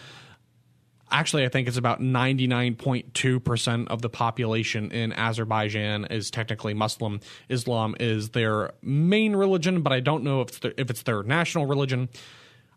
actually 1.11 1.45
i 1.45 1.49
think 1.49 1.67
it's 1.67 1.77
about 1.77 1.99
99.2% 1.99 3.87
of 3.87 4.01
the 4.01 4.09
population 4.09 4.91
in 4.91 5.13
azerbaijan 5.13 6.05
is 6.05 6.31
technically 6.31 6.73
muslim. 6.73 7.19
Islam 7.49 7.95
is 7.99 8.29
their 8.29 8.71
main 8.81 9.35
religion 9.35 9.81
but 9.81 9.93
i 9.93 9.99
don't 9.99 10.23
know 10.23 10.41
if 10.41 10.49
it's 10.49 10.59
their, 10.59 10.73
if 10.77 10.89
it's 10.89 11.03
their 11.03 11.23
national 11.23 11.65
religion. 11.65 12.09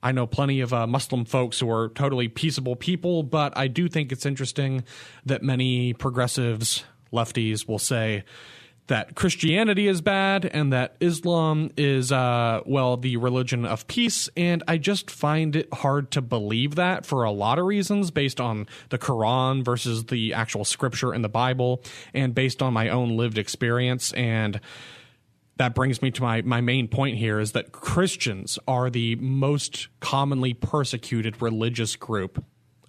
I 0.03 0.13
know 0.13 0.27
plenty 0.27 0.61
of 0.61 0.73
uh, 0.73 0.87
Muslim 0.87 1.25
folks 1.27 1.61
who 1.61 1.71
are 1.71 1.91
totally 1.91 2.29
peaceable 2.29 2.75
people, 2.75 3.23
but 3.23 3.57
I 3.57 3.69
do 3.69 3.87
think 3.89 4.13
it's 4.13 4.25
interesting 4.25 4.85
that 5.27 5.43
many 5.43 5.93
progressives, 5.93 6.85
lefties, 7.13 7.69
will 7.69 7.79
say 7.79 8.25
that 8.91 9.15
Christianity 9.15 9.87
is 9.87 10.01
bad 10.01 10.45
and 10.45 10.73
that 10.73 10.97
Islam 11.01 11.71
is, 11.77 12.11
uh, 12.11 12.61
well, 12.67 12.97
the 12.97 13.17
religion 13.17 13.65
of 13.65 13.87
peace. 13.87 14.29
And 14.37 14.65
I 14.67 14.79
just 14.79 15.11
find 15.11 15.55
it 15.55 15.73
hard 15.73 16.11
to 16.11 16.21
believe 16.21 16.75
that 16.75 17.07
for 17.07 17.23
a 17.23 17.31
lot 17.31 17.59
of 17.59 17.67
reasons 17.67 18.11
based 18.11 18.41
on 18.41 18.67
the 18.89 18.99
Quran 18.99 19.65
versus 19.65 20.07
the 20.07 20.35
actual 20.35 20.65
scripture 20.65 21.15
in 21.15 21.23
the 21.23 21.29
Bible 21.29 21.83
and 22.13 22.35
based 22.35 22.63
on 22.63 22.73
my 22.73 22.89
own 22.89 23.17
lived 23.17 23.39
experience. 23.39 24.13
And 24.13 24.61
that 25.57 25.75
brings 25.75 26.03
me 26.03 26.11
to 26.11 26.23
my, 26.23 26.43
my 26.43 26.61
main 26.61 26.89
point 26.89 27.17
here 27.17 27.39
is 27.39 27.53
that 27.53 27.71
Christians 27.71 28.59
are 28.67 28.91
the 28.91 29.15
most 29.17 29.89
commonly 30.01 30.53
persecuted 30.53 31.41
religious 31.41 31.95
group 31.95 32.45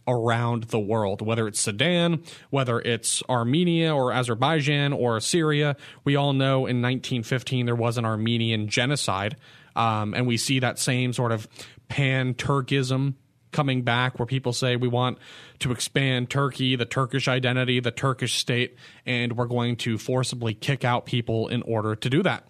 around 0.07 0.63
the 0.65 0.79
world, 0.79 1.21
whether 1.21 1.47
it's 1.47 1.59
Sudan, 1.59 2.23
whether 2.49 2.79
it's 2.79 3.21
Armenia 3.29 3.95
or 3.95 4.11
Azerbaijan 4.11 4.93
or 4.93 5.19
Syria. 5.19 5.75
We 6.03 6.15
all 6.15 6.33
know 6.33 6.65
in 6.65 6.81
1915 6.81 7.65
there 7.65 7.75
was 7.75 7.97
an 7.97 8.05
Armenian 8.05 8.67
genocide. 8.67 9.37
Um, 9.75 10.13
and 10.13 10.27
we 10.27 10.37
see 10.37 10.59
that 10.59 10.79
same 10.79 11.13
sort 11.13 11.31
of 11.31 11.47
pan 11.87 12.33
Turkism 12.33 13.13
coming 13.51 13.81
back 13.81 14.17
where 14.17 14.25
people 14.25 14.53
say 14.53 14.75
we 14.75 14.87
want 14.87 15.17
to 15.59 15.71
expand 15.71 16.29
Turkey, 16.29 16.75
the 16.75 16.85
Turkish 16.85 17.27
identity, 17.27 17.79
the 17.79 17.91
Turkish 17.91 18.35
state, 18.35 18.75
and 19.05 19.37
we're 19.37 19.45
going 19.45 19.75
to 19.77 19.97
forcibly 19.97 20.53
kick 20.53 20.83
out 20.83 21.05
people 21.05 21.47
in 21.47 21.61
order 21.63 21.95
to 21.95 22.09
do 22.09 22.23
that. 22.23 22.47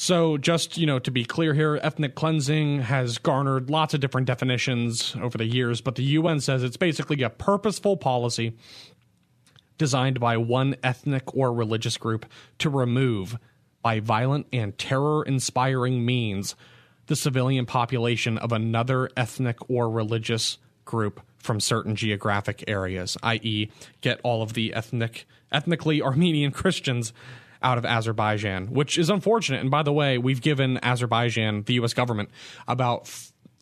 So, 0.00 0.38
just 0.38 0.78
you 0.78 0.86
know, 0.86 1.00
to 1.00 1.10
be 1.10 1.24
clear 1.24 1.54
here, 1.54 1.80
ethnic 1.82 2.14
cleansing 2.14 2.82
has 2.82 3.18
garnered 3.18 3.68
lots 3.68 3.94
of 3.94 4.00
different 4.00 4.28
definitions 4.28 5.16
over 5.20 5.36
the 5.36 5.44
years, 5.44 5.80
but 5.80 5.96
the 5.96 6.04
UN 6.04 6.38
says 6.38 6.62
it's 6.62 6.76
basically 6.76 7.20
a 7.22 7.30
purposeful 7.30 7.96
policy 7.96 8.54
designed 9.76 10.20
by 10.20 10.36
one 10.36 10.76
ethnic 10.84 11.34
or 11.34 11.52
religious 11.52 11.96
group 11.96 12.26
to 12.60 12.70
remove, 12.70 13.38
by 13.82 13.98
violent 13.98 14.46
and 14.52 14.78
terror 14.78 15.24
inspiring 15.24 16.06
means, 16.06 16.54
the 17.06 17.16
civilian 17.16 17.66
population 17.66 18.38
of 18.38 18.52
another 18.52 19.10
ethnic 19.16 19.68
or 19.68 19.90
religious 19.90 20.58
group 20.84 21.20
from 21.38 21.58
certain 21.58 21.96
geographic 21.96 22.62
areas, 22.68 23.16
i.e., 23.24 23.68
get 24.00 24.20
all 24.22 24.42
of 24.42 24.52
the 24.52 24.72
ethnic 24.74 25.26
ethnically 25.50 26.00
Armenian 26.00 26.52
Christians 26.52 27.12
out 27.62 27.78
of 27.78 27.84
Azerbaijan, 27.84 28.68
which 28.68 28.98
is 28.98 29.10
unfortunate. 29.10 29.60
And 29.60 29.70
by 29.70 29.82
the 29.82 29.92
way, 29.92 30.18
we've 30.18 30.40
given 30.40 30.78
Azerbaijan, 30.82 31.62
the 31.64 31.74
U.S. 31.74 31.94
government, 31.94 32.30
about 32.66 33.08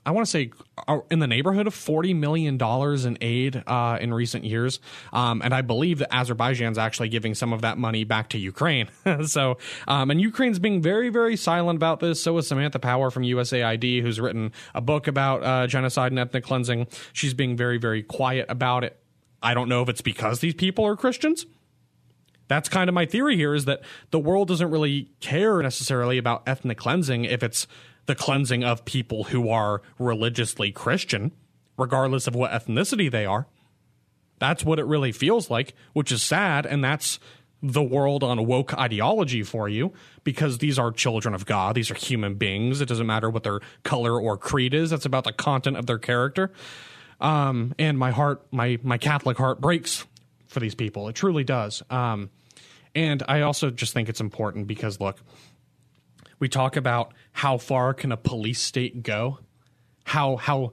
I 0.07 0.12
want 0.12 0.25
to 0.25 0.31
say 0.31 0.53
uh, 0.87 1.00
in 1.11 1.19
the 1.19 1.26
neighborhood 1.26 1.67
of 1.67 1.75
$40 1.75 2.15
million 2.15 2.57
in 2.62 3.19
aid 3.21 3.65
uh, 3.67 3.99
in 4.00 4.15
recent 4.15 4.45
years. 4.45 4.79
Um, 5.12 5.43
and 5.43 5.53
I 5.53 5.62
believe 5.62 5.99
that 5.99 6.15
Azerbaijan's 6.15 6.79
actually 6.79 7.09
giving 7.09 7.35
some 7.35 7.53
of 7.53 7.62
that 7.62 7.76
money 7.76 8.05
back 8.05 8.29
to 8.29 8.38
Ukraine. 8.38 8.88
so, 9.26 9.59
um, 9.88 10.12
and 10.12 10.21
Ukraine's 10.21 10.61
being 10.61 10.81
very, 10.81 11.09
very 11.09 11.37
silent 11.37 11.76
about 11.76 11.99
this. 11.99 12.23
So 12.23 12.38
is 12.38 12.47
Samantha 12.47 12.79
Power 12.79 13.11
from 13.11 13.25
USAID, 13.25 14.00
who's 14.00 14.21
written 14.21 14.53
a 14.76 14.81
book 14.81 15.09
about 15.09 15.43
uh, 15.43 15.67
genocide 15.67 16.12
and 16.12 16.21
ethnic 16.21 16.45
cleansing. 16.45 16.87
She's 17.12 17.35
being 17.35 17.57
very, 17.57 17.79
very 17.79 18.05
quiet 18.05 18.47
about 18.49 18.85
it. 18.85 18.97
I 19.43 19.55
don't 19.55 19.69
know 19.69 19.83
if 19.83 19.88
it's 19.88 20.03
because 20.03 20.38
these 20.38 20.55
people 20.55 20.85
are 20.87 20.97
Christians 20.97 21.47
that's 22.49 22.69
kind 22.69 22.88
of 22.88 22.95
my 22.95 23.07
theory 23.07 23.37
here 23.37 23.55
is 23.55 23.65
that 23.65 23.81
the 24.11 24.19
world 24.19 24.49
doesn't 24.49 24.71
really 24.71 25.11
care 25.21 25.61
necessarily 25.62 26.19
about 26.19 26.43
ethnic 26.47 26.79
cleansing 26.79 27.25
if 27.25 27.43
it's 27.43 27.67
the 28.07 28.15
cleansing 28.15 28.65
of 28.65 28.85
people 28.85 29.25
who 29.25 29.49
are 29.50 29.83
religiously 29.99 30.71
Christian, 30.71 31.33
regardless 31.76 32.26
of 32.26 32.35
what 32.35 32.53
ethnicity 32.53 33.11
they 33.11 33.27
are. 33.27 33.47
That's 34.38 34.64
what 34.64 34.79
it 34.79 34.85
really 34.85 35.12
feels 35.12 35.51
like, 35.51 35.75
which 35.92 36.12
is 36.12 36.23
sad. 36.23 36.66
And 36.66 36.85
that's 36.85 37.18
the 37.62 37.83
world 37.83 38.23
on 38.23 38.47
woke 38.47 38.75
ideology 38.75 39.42
for 39.42 39.68
you 39.68 39.92
because 40.25 40.59
these 40.59 40.79
are 40.79 40.92
children 40.92 41.35
of 41.35 41.47
God. 41.47 41.75
These 41.75 41.90
are 41.90 41.94
human 41.94 42.35
beings. 42.35 42.81
It 42.81 42.88
doesn't 42.88 43.07
matter 43.07 43.31
what 43.31 43.42
their 43.42 43.61
color 43.83 44.20
or 44.20 44.37
creed 44.37 44.75
is. 44.75 44.90
That's 44.90 45.07
about 45.07 45.25
the 45.25 45.33
content 45.33 45.77
of 45.77 45.87
their 45.87 45.99
character. 45.99 46.53
Um, 47.20 47.75
and 47.79 47.99
my 47.99 48.11
heart, 48.11 48.47
my, 48.51 48.79
my 48.83 48.99
Catholic 48.99 49.38
heart 49.38 49.61
breaks 49.61 50.07
for 50.49 50.61
these 50.61 50.75
people. 50.75 51.09
It 51.09 51.14
truly 51.14 51.44
does. 51.44 51.83
Um, 51.90 52.31
and 52.96 53.22
I 53.28 53.42
also 53.42 53.70
just 53.70 53.92
think 53.92 54.09
it's 54.09 54.20
important 54.22 54.66
because 54.66 54.98
look, 54.98 55.18
we 56.40 56.48
talk 56.48 56.76
about 56.76 57.12
how 57.32 57.59
far 57.59 57.94
can 57.94 58.11
a 58.11 58.16
police 58.16 58.61
state 58.61 59.02
go, 59.02 59.38
how 60.04 60.37
how 60.37 60.72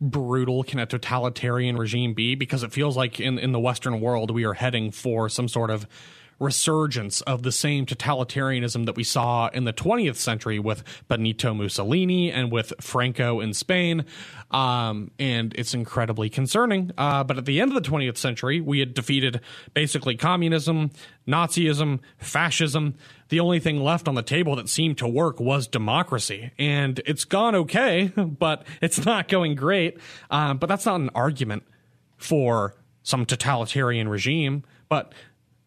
brutal 0.00 0.64
can 0.64 0.80
a 0.80 0.86
totalitarian 0.86 1.76
regime 1.76 2.14
be? 2.14 2.34
Because 2.34 2.64
it 2.64 2.72
feels 2.72 2.96
like 2.96 3.20
in 3.20 3.38
in 3.38 3.52
the 3.52 3.60
Western 3.60 4.00
world 4.00 4.32
we 4.32 4.44
are 4.44 4.54
heading 4.54 4.90
for 4.90 5.28
some 5.28 5.46
sort 5.48 5.70
of 5.70 5.86
resurgence 6.38 7.20
of 7.22 7.42
the 7.42 7.52
same 7.52 7.86
totalitarianism 7.86 8.86
that 8.86 8.96
we 8.96 9.04
saw 9.04 9.48
in 9.48 9.64
the 9.64 9.72
20th 9.72 10.16
century 10.16 10.58
with 10.58 10.82
Benito 11.08 11.54
Mussolini 11.54 12.30
and 12.32 12.50
with 12.50 12.72
Franco 12.80 13.40
in 13.40 13.54
Spain. 13.54 14.04
Um, 14.50 15.10
and 15.18 15.54
it's 15.56 15.74
incredibly 15.74 16.28
concerning. 16.28 16.90
Uh, 16.98 17.24
but 17.24 17.38
at 17.38 17.44
the 17.44 17.60
end 17.60 17.74
of 17.74 17.82
the 17.82 17.88
20th 17.88 18.16
century, 18.16 18.60
we 18.60 18.80
had 18.80 18.94
defeated 18.94 19.40
basically 19.74 20.16
communism, 20.16 20.90
Nazism, 21.26 22.00
fascism. 22.18 22.94
The 23.28 23.40
only 23.40 23.60
thing 23.60 23.80
left 23.80 24.08
on 24.08 24.14
the 24.14 24.22
table 24.22 24.56
that 24.56 24.68
seemed 24.68 24.98
to 24.98 25.08
work 25.08 25.40
was 25.40 25.66
democracy. 25.66 26.50
And 26.58 27.00
it's 27.06 27.24
gone 27.24 27.54
okay, 27.54 28.12
but 28.16 28.66
it's 28.80 29.04
not 29.04 29.28
going 29.28 29.54
great. 29.54 29.98
Uh, 30.30 30.54
but 30.54 30.68
that's 30.68 30.86
not 30.86 31.00
an 31.00 31.10
argument 31.14 31.62
for 32.18 32.76
some 33.02 33.26
totalitarian 33.26 34.08
regime. 34.08 34.64
But 34.88 35.14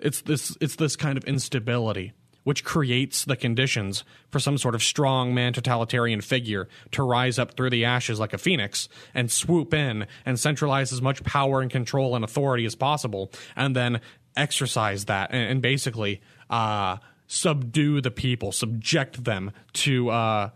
it's 0.06 0.22
this 0.22 0.56
it's 0.62 0.76
this 0.76 0.96
kind 0.96 1.18
of 1.18 1.24
instability 1.26 2.14
which 2.44 2.64
creates 2.64 3.26
the 3.26 3.36
conditions 3.36 4.04
for 4.30 4.40
some 4.40 4.58
sort 4.58 4.76
of 4.76 4.84
strong 4.84 5.34
man 5.34 5.52
totalitarian 5.52 6.22
figure 6.22 6.68
to 6.92 7.02
rise 7.02 7.40
up 7.40 7.58
through 7.58 7.72
the 7.72 7.84
ashes 7.84 8.20
like 8.20 8.34
a 8.34 8.38
phoenix 8.38 8.88
and 9.14 9.32
swoop 9.32 9.74
in 9.74 10.06
and 10.26 10.40
centralize 10.40 10.94
as 10.94 11.02
much 11.02 11.24
power 11.24 11.62
and 11.62 11.72
control 11.72 12.16
and 12.16 12.24
authority 12.24 12.66
as 12.66 12.76
possible 12.76 13.32
and 13.56 13.76
then 13.76 14.00
exercise 14.38 15.06
that 15.06 15.32
and, 15.32 15.52
and 15.52 15.62
basically 15.62 16.22
uh, 16.50 16.98
subdue 17.28 18.02
the 18.02 18.12
people, 18.12 18.52
subject 18.52 19.24
them 19.24 19.52
to, 19.74 20.10
uh, 20.10 20.50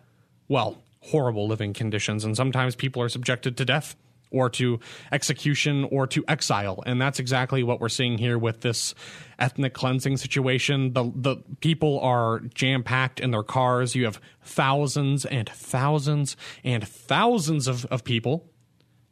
well, 0.47 0.81
horrible 1.01 1.47
living 1.47 1.73
conditions. 1.73 2.25
And 2.25 2.35
sometimes 2.35 2.75
people 2.75 3.01
are 3.01 3.09
subjected 3.09 3.57
to 3.57 3.65
death 3.65 3.95
or 4.31 4.49
to 4.49 4.79
execution 5.11 5.85
or 5.85 6.07
to 6.07 6.23
exile. 6.27 6.83
And 6.85 7.01
that's 7.01 7.19
exactly 7.19 7.63
what 7.63 7.79
we're 7.79 7.89
seeing 7.89 8.17
here 8.17 8.37
with 8.37 8.61
this 8.61 8.93
ethnic 9.37 9.73
cleansing 9.73 10.17
situation. 10.17 10.93
The 10.93 11.11
the 11.15 11.37
people 11.61 11.99
are 12.01 12.39
jam 12.53 12.83
packed 12.83 13.19
in 13.19 13.31
their 13.31 13.43
cars. 13.43 13.95
You 13.95 14.05
have 14.05 14.21
thousands 14.43 15.25
and 15.25 15.49
thousands 15.49 16.37
and 16.63 16.87
thousands 16.87 17.67
of, 17.67 17.85
of 17.85 18.03
people. 18.03 18.49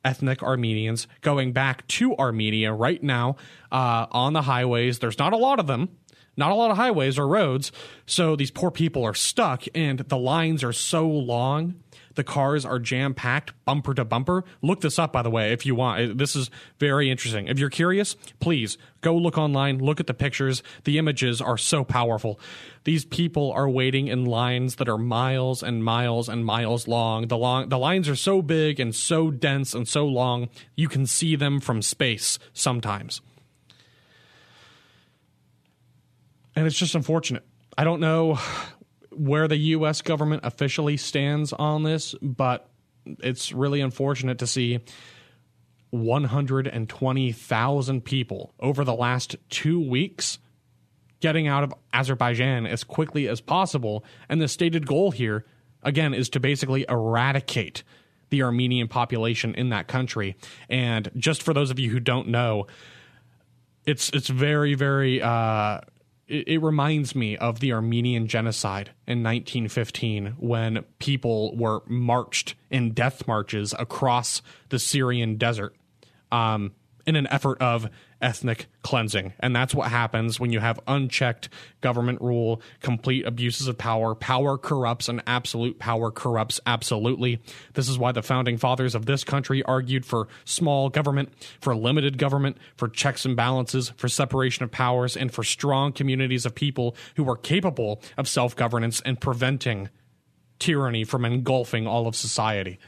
Ethnic 0.05 0.41
Armenians 0.41 1.05
going 1.19 1.51
back 1.51 1.85
to 1.87 2.15
Armenia 2.15 2.71
right 2.71 3.01
now 3.03 3.35
uh, 3.73 4.05
on 4.11 4.31
the 4.31 4.43
highways. 4.43 4.99
There's 4.99 5.19
not 5.19 5.33
a 5.33 5.37
lot 5.37 5.59
of 5.59 5.67
them, 5.67 5.89
not 6.37 6.51
a 6.51 6.55
lot 6.55 6.71
of 6.71 6.77
highways 6.77 7.19
or 7.19 7.27
roads. 7.27 7.73
So 8.05 8.37
these 8.37 8.51
poor 8.51 8.71
people 8.71 9.03
are 9.03 9.15
stuck, 9.15 9.63
and 9.75 9.99
the 9.99 10.17
lines 10.17 10.63
are 10.63 10.71
so 10.71 11.09
long 11.09 11.75
the 12.17 12.23
cars 12.23 12.65
are 12.65 12.79
jam 12.79 13.13
packed, 13.13 13.53
bumper 13.63 13.93
to 13.93 14.03
bumper. 14.03 14.43
Look 14.61 14.81
this 14.81 14.97
up, 14.99 15.13
by 15.13 15.21
the 15.21 15.29
way, 15.29 15.53
if 15.53 15.65
you 15.65 15.75
want. 15.75 16.01
Uh, 16.01 16.13
this 16.15 16.35
is 16.35 16.49
very 16.79 17.09
interesting. 17.09 17.47
If 17.47 17.59
you're 17.59 17.69
curious, 17.69 18.15
please 18.39 18.77
go 19.01 19.15
look 19.15 19.37
online, 19.37 19.77
look 19.77 19.99
at 19.99 20.07
the 20.07 20.13
pictures. 20.15 20.63
The 20.83 20.97
images 20.97 21.39
are 21.39 21.57
so 21.57 21.83
powerful. 21.83 22.39
These 22.83 23.05
people 23.05 23.51
are 23.51 23.69
waiting 23.69 24.07
in 24.07 24.25
lines 24.25 24.77
that 24.77 24.89
are 24.89 24.97
miles 24.97 25.61
and 25.61 25.83
miles 25.83 26.27
and 26.27 26.43
miles 26.43 26.87
long. 26.87 27.27
The 27.27 27.37
long 27.37 27.69
the 27.69 27.77
lines 27.77 28.09
are 28.09 28.15
so 28.15 28.41
big 28.41 28.79
and 28.79 28.95
so 28.95 29.29
dense 29.29 29.75
and 29.75 29.87
so 29.87 30.05
long, 30.07 30.49
you 30.75 30.89
can 30.89 31.05
see 31.05 31.35
them 31.35 31.59
from 31.59 31.83
space 31.83 32.39
sometimes. 32.51 33.21
And 36.55 36.65
it's 36.65 36.77
just 36.77 36.95
unfortunate. 36.95 37.45
I 37.77 37.83
don't 37.83 37.99
know 37.99 38.39
where 39.17 39.47
the 39.47 39.57
U.S. 39.57 40.01
government 40.01 40.41
officially 40.43 40.97
stands 40.97 41.53
on 41.53 41.83
this, 41.83 42.15
but 42.21 42.69
it's 43.05 43.51
really 43.51 43.81
unfortunate 43.81 44.39
to 44.39 44.47
see 44.47 44.79
120,000 45.91 48.03
people 48.03 48.53
over 48.59 48.83
the 48.83 48.93
last 48.93 49.37
two 49.49 49.79
weeks 49.79 50.39
getting 51.19 51.47
out 51.47 51.63
of 51.63 51.73
Azerbaijan 51.93 52.67
as 52.67 52.83
quickly 52.83 53.27
as 53.27 53.41
possible. 53.41 54.03
And 54.29 54.39
the 54.41 54.47
stated 54.47 54.85
goal 54.85 55.11
here, 55.11 55.45
again, 55.81 56.13
is 56.13 56.29
to 56.29 56.39
basically 56.39 56.85
eradicate 56.87 57.83
the 58.29 58.43
Armenian 58.43 58.87
population 58.87 59.55
in 59.55 59.69
that 59.69 59.87
country. 59.87 60.35
And 60.69 61.09
just 61.15 61.41
for 61.41 61.53
those 61.53 61.71
of 61.71 61.79
you 61.79 61.89
who 61.89 61.99
don't 61.99 62.27
know, 62.27 62.67
it's 63.85 64.09
it's 64.09 64.27
very 64.27 64.75
very 64.75 65.21
uh, 65.21 65.79
it, 66.27 66.47
it, 66.47 66.57
reminds 66.59 67.15
me 67.15 67.37
of 67.37 67.59
the 67.59 67.73
Armenian 67.73 68.27
genocide 68.27 68.91
in 69.07 69.23
1915 69.23 70.35
when 70.37 70.83
people 70.99 71.55
were 71.55 71.81
marched 71.87 72.55
in 72.69 72.91
death 72.91 73.27
marches 73.27 73.73
across 73.77 74.41
the 74.69 74.79
Syrian 74.79 75.37
desert 75.37 75.75
um, 76.31 76.73
in 77.05 77.15
an 77.15 77.27
effort 77.27 77.61
of 77.61 77.89
ethnic 78.21 78.67
cleansing. 78.81 79.33
And 79.39 79.55
that's 79.55 79.75
what 79.75 79.89
happens 79.89 80.39
when 80.39 80.51
you 80.51 80.59
have 80.59 80.79
unchecked 80.87 81.49
government 81.81 82.21
rule, 82.21 82.61
complete 82.81 83.25
abuses 83.25 83.67
of 83.67 83.77
power. 83.77 84.15
Power 84.15 84.57
corrupts, 84.57 85.07
and 85.09 85.21
absolute 85.27 85.79
power 85.79 86.11
corrupts 86.11 86.59
absolutely. 86.65 87.41
This 87.73 87.89
is 87.89 87.97
why 87.97 88.11
the 88.11 88.23
founding 88.23 88.57
fathers 88.57 88.95
of 88.95 89.05
this 89.05 89.23
country 89.23 89.63
argued 89.63 90.05
for 90.05 90.27
small 90.45 90.89
government, 90.89 91.31
for 91.61 91.75
limited 91.75 92.17
government, 92.17 92.57
for 92.75 92.87
checks 92.87 93.25
and 93.25 93.35
balances, 93.35 93.93
for 93.97 94.07
separation 94.07 94.63
of 94.63 94.71
powers, 94.71 95.15
and 95.15 95.31
for 95.31 95.43
strong 95.43 95.91
communities 95.91 96.45
of 96.45 96.55
people 96.55 96.95
who 97.15 97.29
are 97.29 97.37
capable 97.37 98.01
of 98.17 98.27
self 98.27 98.55
governance 98.55 99.01
and 99.01 99.21
preventing 99.21 99.89
tyranny 100.59 101.03
from 101.03 101.25
engulfing 101.25 101.85
all 101.85 102.07
of 102.07 102.15
society. 102.15 102.79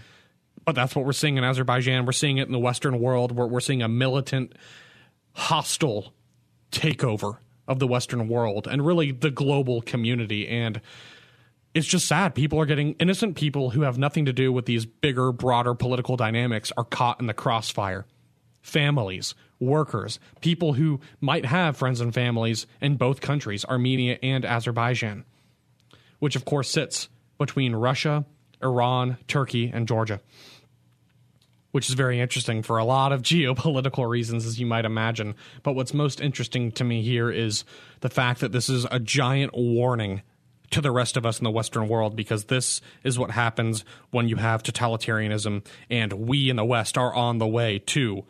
But 0.66 0.76
that's 0.76 0.96
what 0.96 1.06
we're 1.06 1.14
seeing 1.14 1.38
in 1.38 1.44
Azerbaijan. 1.44 2.06
We're 2.06 2.12
seeing 2.12 2.38
it 2.38 2.48
in 2.48 2.52
the 2.52 2.60
Western 2.60 3.00
world. 3.00 3.32
We're, 3.32 3.48
we're 3.48 3.60
seeing 3.60 3.82
a 3.82 3.88
militant 3.88 4.54
hostile 5.34 6.14
takeover 6.72 7.38
of 7.68 7.80
the 7.80 7.88
Western 7.88 8.28
world 8.28 8.68
and 8.68 8.86
really 8.86 9.12
the 9.12 9.32
global 9.32 9.82
community. 9.82 10.48
And 10.48 10.82
it's 11.74 11.88
just 11.88 12.08
sad. 12.08 12.34
People 12.34 12.60
are 12.60 12.66
getting 12.66 12.94
innocent 12.94 13.36
people 13.36 13.70
who 13.70 13.82
have 13.82 13.98
nothing 13.98 14.26
to 14.26 14.34
do 14.34 14.52
with 14.52 14.66
these 14.66 14.86
bigger, 14.86 15.32
broader 15.32 15.76
political 15.76 16.18
dynamics 16.18 16.72
are 16.76 16.84
caught 16.84 17.20
in 17.20 17.28
the 17.28 17.34
crossfire. 17.34 18.06
Families, 18.62 19.36
workers, 19.60 20.20
people 20.42 20.74
who 20.74 21.00
might 21.22 21.46
have 21.46 21.78
friends 21.78 22.02
and 22.02 22.14
families 22.14 22.68
in 22.82 22.98
both 22.98 23.22
countries, 23.22 23.64
Armenia 23.66 24.18
and 24.22 24.46
Azerbaijan, 24.46 25.24
which 26.20 26.36
of 26.36 26.44
course 26.44 26.70
sits 26.70 27.08
between 27.38 27.76
Russia, 27.76 28.26
Iran, 28.62 29.18
Turkey, 29.28 29.72
and 29.74 29.88
Georgia 29.88 30.20
which 31.72 31.90
is 31.90 31.96
very 31.96 32.20
interesting 32.20 32.64
for 32.64 32.78
a 32.78 32.86
lot 32.86 33.12
of 33.12 33.22
geopolitical 33.24 34.08
reasons, 34.08 34.46
as 34.46 34.60
you 34.60 34.66
might 34.66 34.86
imagine. 34.86 35.36
But 35.64 35.74
what's 35.74 35.94
most 35.94 36.22
interesting 36.22 36.72
to 36.74 36.84
me 36.84 37.02
here 37.02 37.30
is 37.30 37.64
the 38.02 38.10
fact 38.10 38.42
that 38.42 38.52
this 38.52 38.70
is 38.70 38.86
a 38.92 39.00
giant 39.00 39.54
warning 39.56 40.22
to 40.72 40.82
the 40.82 40.92
rest 40.92 41.18
of 41.18 41.26
us 41.26 41.40
in 41.40 41.44
the 41.44 41.52
Western 41.52 41.88
world 41.88 42.16
because 42.16 42.46
this 42.46 42.80
is 43.04 43.18
what 43.18 43.32
happens 43.32 43.84
when 44.12 44.28
you 44.28 44.36
have 44.36 44.64
totalitarianism, 44.64 45.66
and 45.90 46.14
we 46.14 46.50
in 46.50 46.56
the 46.56 46.66
West 46.66 46.98
are 46.98 47.14
on 47.14 47.40
the 47.40 47.48
way 47.48 47.80
to 47.80 48.24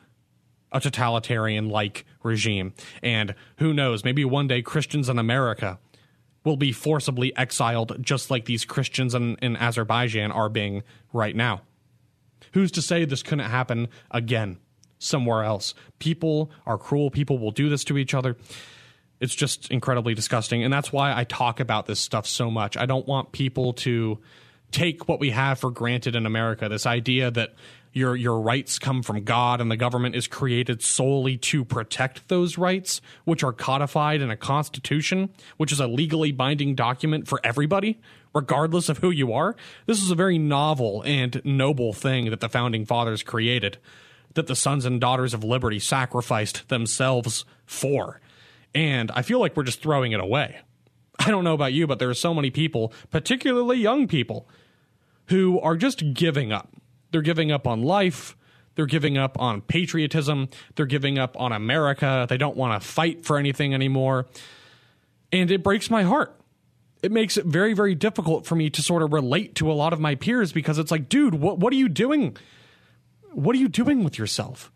a 0.71 0.79
totalitarian 0.79 1.69
like 1.69 2.05
regime. 2.23 2.73
And 3.01 3.35
who 3.57 3.73
knows, 3.73 4.03
maybe 4.03 4.23
one 4.23 4.47
day 4.47 4.61
Christians 4.61 5.09
in 5.09 5.19
America 5.19 5.79
will 6.43 6.57
be 6.57 6.71
forcibly 6.71 7.35
exiled 7.35 7.97
just 8.01 8.31
like 8.31 8.45
these 8.45 8.65
Christians 8.65 9.13
in, 9.13 9.35
in 9.37 9.57
Azerbaijan 9.57 10.31
are 10.31 10.49
being 10.49 10.83
right 11.11 11.35
now. 11.35 11.61
Who's 12.53 12.71
to 12.71 12.81
say 12.81 13.05
this 13.05 13.23
couldn't 13.23 13.49
happen 13.49 13.87
again 14.11 14.57
somewhere 14.97 15.43
else? 15.43 15.73
People 15.99 16.51
are 16.65 16.77
cruel. 16.77 17.09
People 17.09 17.39
will 17.39 17.51
do 17.51 17.69
this 17.69 17.83
to 17.85 17.97
each 17.97 18.13
other. 18.13 18.37
It's 19.19 19.35
just 19.35 19.69
incredibly 19.69 20.13
disgusting. 20.13 20.63
And 20.63 20.73
that's 20.73 20.93
why 20.93 21.15
I 21.15 21.23
talk 21.25 21.59
about 21.59 21.85
this 21.85 21.99
stuff 21.99 22.25
so 22.25 22.49
much. 22.49 22.77
I 22.77 22.85
don't 22.85 23.07
want 23.07 23.31
people 23.31 23.73
to 23.73 24.19
take 24.71 25.07
what 25.07 25.19
we 25.19 25.31
have 25.31 25.59
for 25.59 25.71
granted 25.71 26.15
in 26.15 26.25
America 26.25 26.69
this 26.69 26.85
idea 26.85 27.31
that 27.31 27.55
your 27.91 28.15
your 28.15 28.39
rights 28.39 28.79
come 28.79 29.01
from 29.01 29.23
God 29.23 29.61
and 29.61 29.71
the 29.71 29.77
government 29.77 30.15
is 30.15 30.27
created 30.27 30.81
solely 30.81 31.37
to 31.37 31.65
protect 31.65 32.27
those 32.27 32.57
rights 32.57 33.01
which 33.25 33.43
are 33.43 33.53
codified 33.53 34.21
in 34.21 34.29
a 34.29 34.37
constitution 34.37 35.29
which 35.57 35.71
is 35.71 35.79
a 35.79 35.87
legally 35.87 36.31
binding 36.31 36.75
document 36.75 37.27
for 37.27 37.39
everybody 37.43 37.99
regardless 38.33 38.89
of 38.89 38.99
who 38.99 39.09
you 39.09 39.33
are. 39.33 39.55
This 39.85 40.01
is 40.01 40.11
a 40.11 40.15
very 40.15 40.37
novel 40.37 41.01
and 41.05 41.41
noble 41.43 41.93
thing 41.93 42.29
that 42.29 42.39
the 42.39 42.49
founding 42.49 42.85
fathers 42.85 43.23
created, 43.23 43.77
that 44.35 44.47
the 44.47 44.55
sons 44.55 44.85
and 44.85 45.01
daughters 45.01 45.33
of 45.33 45.43
liberty 45.43 45.79
sacrificed 45.79 46.69
themselves 46.69 47.45
for. 47.65 48.21
And 48.75 49.11
I 49.11 49.23
feel 49.23 49.39
like 49.39 49.57
we're 49.57 49.63
just 49.63 49.81
throwing 49.81 50.11
it 50.11 50.19
away. 50.19 50.59
I 51.19 51.31
don't 51.31 51.43
know 51.43 51.53
about 51.53 51.73
you, 51.73 51.87
but 51.87 51.99
there 51.99 52.09
are 52.09 52.15
so 52.15 52.33
many 52.33 52.49
people, 52.49 52.93
particularly 53.09 53.77
young 53.77 54.07
people, 54.07 54.47
who 55.27 55.59
are 55.59 55.75
just 55.75 56.13
giving 56.13 56.51
up. 56.51 56.69
They're 57.11 57.21
giving 57.21 57.51
up 57.51 57.67
on 57.67 57.83
life. 57.83 58.35
They're 58.75 58.85
giving 58.85 59.17
up 59.17 59.39
on 59.39 59.61
patriotism. 59.61 60.49
They're 60.75 60.85
giving 60.85 61.17
up 61.17 61.39
on 61.39 61.51
America. 61.51 62.25
They 62.29 62.37
don't 62.37 62.55
want 62.55 62.81
to 62.81 62.87
fight 62.87 63.25
for 63.25 63.37
anything 63.37 63.73
anymore. 63.73 64.27
And 65.31 65.51
it 65.51 65.63
breaks 65.63 65.89
my 65.89 66.03
heart 66.03 66.35
it 67.01 67.11
makes 67.11 67.37
it 67.37 67.45
very 67.45 67.73
very 67.73 67.95
difficult 67.95 68.45
for 68.45 68.55
me 68.55 68.69
to 68.69 68.81
sort 68.81 69.01
of 69.01 69.13
relate 69.13 69.55
to 69.55 69.71
a 69.71 69.73
lot 69.73 69.93
of 69.93 69.99
my 69.99 70.15
peers 70.15 70.51
because 70.51 70.77
it's 70.77 70.91
like 70.91 71.09
dude 71.09 71.35
what 71.35 71.59
what 71.59 71.71
are 71.73 71.77
you 71.77 71.89
doing 71.89 72.35
what 73.31 73.55
are 73.55 73.59
you 73.59 73.69
doing 73.69 74.03
with 74.03 74.17
yourself 74.17 74.71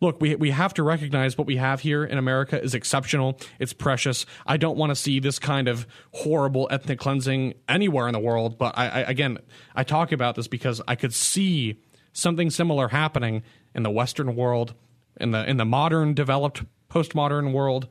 look 0.00 0.20
we 0.20 0.34
we 0.36 0.50
have 0.50 0.74
to 0.74 0.82
recognize 0.82 1.38
what 1.38 1.46
we 1.46 1.56
have 1.56 1.80
here 1.80 2.04
in 2.04 2.18
America 2.18 2.60
is 2.62 2.74
exceptional. 2.74 3.38
It's 3.58 3.72
precious. 3.72 4.26
I 4.46 4.56
don't 4.56 4.76
want 4.76 4.90
to 4.90 4.96
see 4.96 5.20
this 5.20 5.38
kind 5.38 5.68
of 5.68 5.86
horrible 6.12 6.68
ethnic 6.70 6.98
cleansing 6.98 7.54
anywhere 7.68 8.06
in 8.06 8.12
the 8.12 8.20
world 8.20 8.58
but 8.58 8.76
I, 8.76 8.88
I 8.88 9.00
again 9.00 9.38
i 9.74 9.82
talk 9.84 10.12
about 10.12 10.34
this 10.34 10.48
because 10.48 10.80
i 10.86 10.94
could 10.94 11.12
see 11.12 11.80
something 12.12 12.50
similar 12.50 12.88
happening 12.88 13.42
in 13.74 13.82
the 13.82 13.90
western 13.90 14.34
world 14.36 14.74
in 15.20 15.30
the 15.30 15.48
in 15.48 15.56
the 15.56 15.64
modern 15.64 16.14
developed 16.14 16.64
postmodern 16.90 17.52
world 17.52 17.88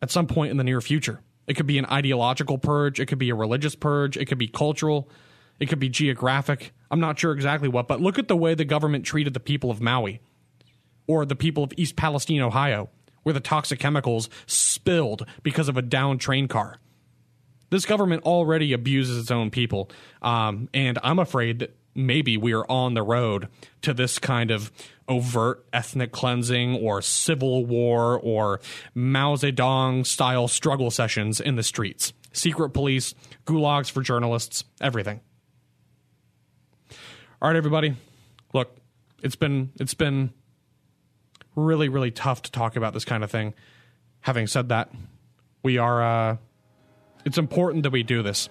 at 0.00 0.10
some 0.10 0.26
point 0.26 0.50
in 0.50 0.56
the 0.56 0.64
near 0.64 0.80
future. 0.80 1.20
It 1.46 1.54
could 1.54 1.66
be 1.66 1.78
an 1.78 1.86
ideological 1.86 2.58
purge, 2.58 3.00
it 3.00 3.06
could 3.06 3.18
be 3.18 3.30
a 3.30 3.34
religious 3.34 3.74
purge, 3.74 4.16
it 4.16 4.26
could 4.26 4.38
be 4.38 4.48
cultural, 4.48 5.08
it 5.58 5.66
could 5.66 5.78
be 5.78 5.88
geographic. 5.88 6.72
I'm 6.90 7.00
not 7.00 7.18
sure 7.18 7.32
exactly 7.32 7.68
what, 7.68 7.88
but 7.88 8.00
look 8.00 8.18
at 8.18 8.28
the 8.28 8.36
way 8.36 8.54
the 8.54 8.64
government 8.64 9.04
treated 9.06 9.34
the 9.34 9.40
people 9.40 9.70
of 9.70 9.80
Maui 9.80 10.20
or 11.06 11.24
the 11.24 11.36
people 11.36 11.64
of 11.64 11.72
East 11.76 11.96
Palestine, 11.96 12.40
Ohio, 12.40 12.88
where 13.22 13.32
the 13.32 13.40
toxic 13.40 13.78
chemicals 13.78 14.28
spilled 14.46 15.26
because 15.42 15.68
of 15.68 15.76
a 15.76 15.82
downed 15.82 16.20
train 16.20 16.48
car. 16.48 16.78
This 17.70 17.86
government 17.86 18.24
already 18.24 18.72
abuses 18.72 19.18
its 19.18 19.30
own 19.30 19.50
people, 19.50 19.90
um, 20.20 20.68
and 20.74 20.98
I'm 21.02 21.18
afraid 21.18 21.60
that 21.60 21.76
maybe 21.94 22.36
we 22.36 22.52
are 22.52 22.70
on 22.70 22.94
the 22.94 23.02
road 23.02 23.48
to 23.82 23.94
this 23.94 24.18
kind 24.18 24.50
of 24.50 24.70
overt 25.08 25.64
ethnic 25.72 26.12
cleansing 26.12 26.76
or 26.76 27.02
civil 27.02 27.66
war 27.66 28.18
or 28.18 28.60
Mao 28.94 29.36
Zedong 29.36 30.06
style 30.06 30.48
struggle 30.48 30.90
sessions 30.90 31.40
in 31.40 31.56
the 31.56 31.62
streets. 31.62 32.12
Secret 32.32 32.70
police, 32.70 33.14
gulags 33.46 33.90
for 33.90 34.02
journalists, 34.02 34.64
everything. 34.80 35.20
All 37.40 37.48
right, 37.48 37.56
everybody. 37.56 37.96
Look, 38.54 38.76
it's 39.22 39.36
been 39.36 39.72
it's 39.80 39.94
been 39.94 40.32
really 41.54 41.88
really 41.88 42.10
tough 42.10 42.42
to 42.42 42.50
talk 42.50 42.76
about 42.76 42.94
this 42.94 43.04
kind 43.04 43.24
of 43.24 43.30
thing. 43.30 43.54
Having 44.20 44.46
said 44.46 44.68
that, 44.68 44.90
we 45.62 45.78
are 45.78 46.02
uh, 46.02 46.36
it's 47.24 47.38
important 47.38 47.82
that 47.84 47.90
we 47.90 48.02
do 48.02 48.22
this. 48.22 48.48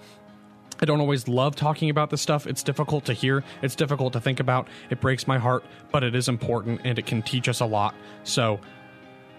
I 0.80 0.84
don't 0.84 1.00
always 1.00 1.28
love 1.28 1.54
talking 1.54 1.90
about 1.90 2.10
this 2.10 2.20
stuff. 2.20 2.46
It's 2.46 2.62
difficult 2.62 3.04
to 3.04 3.12
hear, 3.12 3.44
it's 3.62 3.76
difficult 3.76 4.14
to 4.14 4.20
think 4.20 4.40
about. 4.40 4.68
It 4.90 5.00
breaks 5.00 5.28
my 5.28 5.38
heart, 5.38 5.64
but 5.92 6.02
it 6.02 6.14
is 6.14 6.28
important 6.28 6.80
and 6.84 6.98
it 6.98 7.06
can 7.06 7.22
teach 7.22 7.48
us 7.48 7.60
a 7.60 7.66
lot. 7.66 7.94
So 8.24 8.58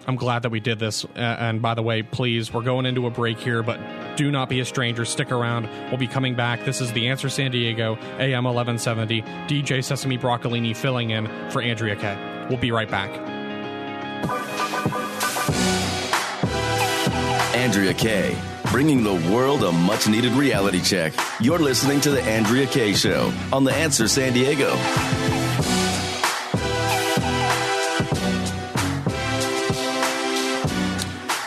I'm 0.08 0.15
glad 0.15 0.43
that 0.43 0.52
we 0.52 0.62
did 0.62 0.80
this. 0.80 1.06
And 1.15 1.62
by 1.62 1.73
the 1.73 1.82
way, 1.82 2.02
please, 2.02 2.54
we're 2.54 2.62
going 2.62 2.86
into 2.86 3.08
a 3.08 3.10
break 3.10 3.39
here, 3.39 3.62
but 3.62 3.80
do 4.15 4.32
not 4.32 4.47
be 4.47 4.62
a 4.62 4.65
stranger. 4.65 5.04
Stick 5.04 5.32
around. 5.32 5.67
We'll 5.89 5.97
be 5.97 6.08
coming 6.08 6.36
back. 6.36 6.63
This 6.63 6.80
is 6.80 6.93
The 6.93 7.10
Answer 7.10 7.30
San 7.30 7.52
Diego, 7.52 7.95
AM 8.19 8.45
1170. 8.45 9.21
DJ 9.21 9.84
Sesame 9.84 10.17
Broccolini 10.17 10.76
filling 10.76 11.10
in 11.10 11.28
for 11.49 11.62
Andrea 11.62 11.95
Kaye. 11.95 12.47
We'll 12.49 12.60
be 12.60 12.71
right 12.71 12.89
back. 12.89 13.42
Andrea 17.63 17.93
Kaye 17.93 18.38
bringing 18.73 19.04
the 19.06 19.13
world 19.32 19.63
a 19.63 19.71
much 19.71 20.06
needed 20.06 20.34
reality 20.34 20.82
check. 20.82 21.13
You're 21.39 21.60
listening 21.60 22.02
to 22.02 22.12
The 22.12 22.21
Andrea 22.21 22.67
Kaye 22.67 22.93
Show 22.93 23.32
on 23.54 23.63
The 23.63 23.73
Answer 23.73 24.10
San 24.10 24.34
Diego. 24.34 24.76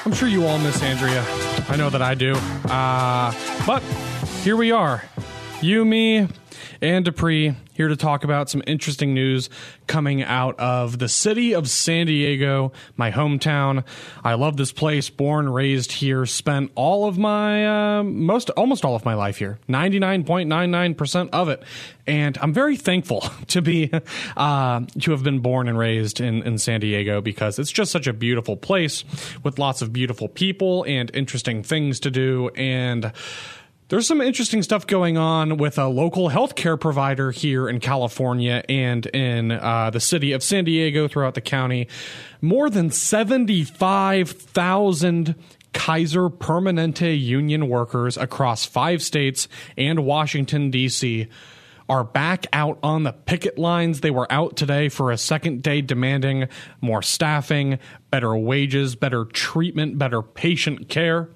I'm 0.07 0.15
sure 0.15 0.27
you 0.27 0.47
all 0.47 0.57
miss 0.57 0.83
Andrea. 0.83 1.23
I 1.69 1.77
know 1.77 1.91
that 1.91 2.01
I 2.01 2.15
do. 2.15 2.33
Uh, 2.65 3.35
but 3.67 3.83
here 4.43 4.57
we 4.57 4.73
are. 4.73 5.03
You, 5.61 5.85
me, 5.85 6.29
and 6.81 7.05
Dupree 7.05 7.55
here 7.77 7.89
to 7.89 7.97
talk 7.97 8.25
about 8.25 8.49
some 8.49 8.63
interesting 8.67 9.13
news 9.13 9.51
coming 9.87 10.23
out 10.23 10.59
of 10.59 10.99
the 10.99 11.09
city 11.09 11.55
of 11.55 11.69
San 11.69 12.07
Diego, 12.07 12.73
my 12.97 13.11
hometown. 13.11 13.85
I 14.25 14.35
love 14.35 14.57
this 14.57 14.73
place, 14.73 15.11
born, 15.11 15.49
raised 15.49 15.93
here, 15.93 16.25
spent 16.25 16.73
all 16.75 17.07
of 17.07 17.19
my, 17.19 17.99
uh, 17.99 18.03
most, 18.03 18.49
almost 18.51 18.85
all 18.85 18.97
of 18.97 19.05
my 19.05 19.15
life 19.15 19.37
here, 19.37 19.59
99.99% 19.69 21.29
of 21.33 21.49
it. 21.51 21.63
And 22.07 22.39
I'm 22.41 22.53
very 22.55 22.77
thankful 22.77 23.21
to 23.49 23.61
be, 23.61 23.91
uh, 24.37 24.81
to 25.01 25.11
have 25.11 25.23
been 25.23 25.41
born 25.41 25.69
and 25.69 25.77
raised 25.79 26.21
in, 26.21 26.43
in 26.45 26.59
San 26.59 26.81
Diego 26.81 27.21
because 27.21 27.59
it's 27.59 27.73
just 27.73 27.93
such 27.93 28.07
a 28.07 28.13
beautiful 28.13 28.57
place 28.57 29.05
with 29.43 29.59
lots 29.59 29.83
of 29.83 29.93
beautiful 29.93 30.29
people 30.29 30.85
and 30.85 31.11
interesting 31.15 31.63
things 31.63 32.01
to 32.01 32.11
do. 32.11 32.49
And, 32.57 33.13
there's 33.89 34.07
some 34.07 34.21
interesting 34.21 34.63
stuff 34.63 34.87
going 34.87 35.17
on 35.17 35.57
with 35.59 35.79
a 35.79 35.87
local 35.87 36.29
healthcare 36.29 36.79
provider 36.79 37.31
here 37.31 37.69
in 37.69 37.79
California 37.79 38.65
and 38.69 39.07
in 39.07 39.53
uh, 39.53 39.91
the 39.91 40.01
city 40.01 40.33
of 40.33 40.43
San 40.43 40.65
Diego 40.65 41.07
throughout 41.07 41.35
the 41.35 41.41
county. 41.41 41.87
More 42.41 42.69
than 42.69 42.91
75,000 42.91 45.37
Kaiser 45.73 46.29
Permanente 46.29 47.17
union 47.21 47.69
workers 47.69 48.17
across 48.17 48.65
five 48.65 49.01
states 49.03 49.47
and 49.77 50.05
Washington, 50.05 50.73
D.C. 50.73 51.29
are 51.89 52.03
back 52.03 52.47
out 52.53 52.81
on 52.83 53.05
the 53.05 53.13
picket 53.13 53.57
lines. 53.57 54.01
They 54.01 54.11
were 54.11 54.27
out 54.33 54.57
today 54.57 54.89
for 54.89 55.13
a 55.13 55.19
second 55.19 55.63
day 55.63 55.81
demanding 55.81 56.49
more 56.81 57.03
staffing, 57.03 57.79
better 58.11 58.37
wages, 58.37 58.97
better 58.97 59.27
treatment, 59.27 59.97
better 59.97 60.23
patient 60.23 60.89
care 60.89 61.29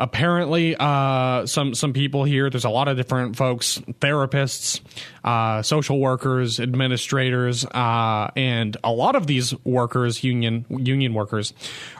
apparently 0.00 0.74
uh, 0.80 1.44
some 1.44 1.74
some 1.74 1.92
people 1.92 2.24
here 2.24 2.48
there's 2.48 2.64
a 2.64 2.70
lot 2.70 2.88
of 2.88 2.96
different 2.96 3.36
folks 3.36 3.78
therapists 4.00 4.80
uh, 5.24 5.60
social 5.60 6.00
workers 6.00 6.58
administrators 6.58 7.66
uh, 7.66 8.30
and 8.34 8.78
a 8.82 8.90
lot 8.90 9.14
of 9.14 9.26
these 9.26 9.54
workers 9.64 10.24
union 10.24 10.64
union 10.70 11.12
workers 11.12 11.52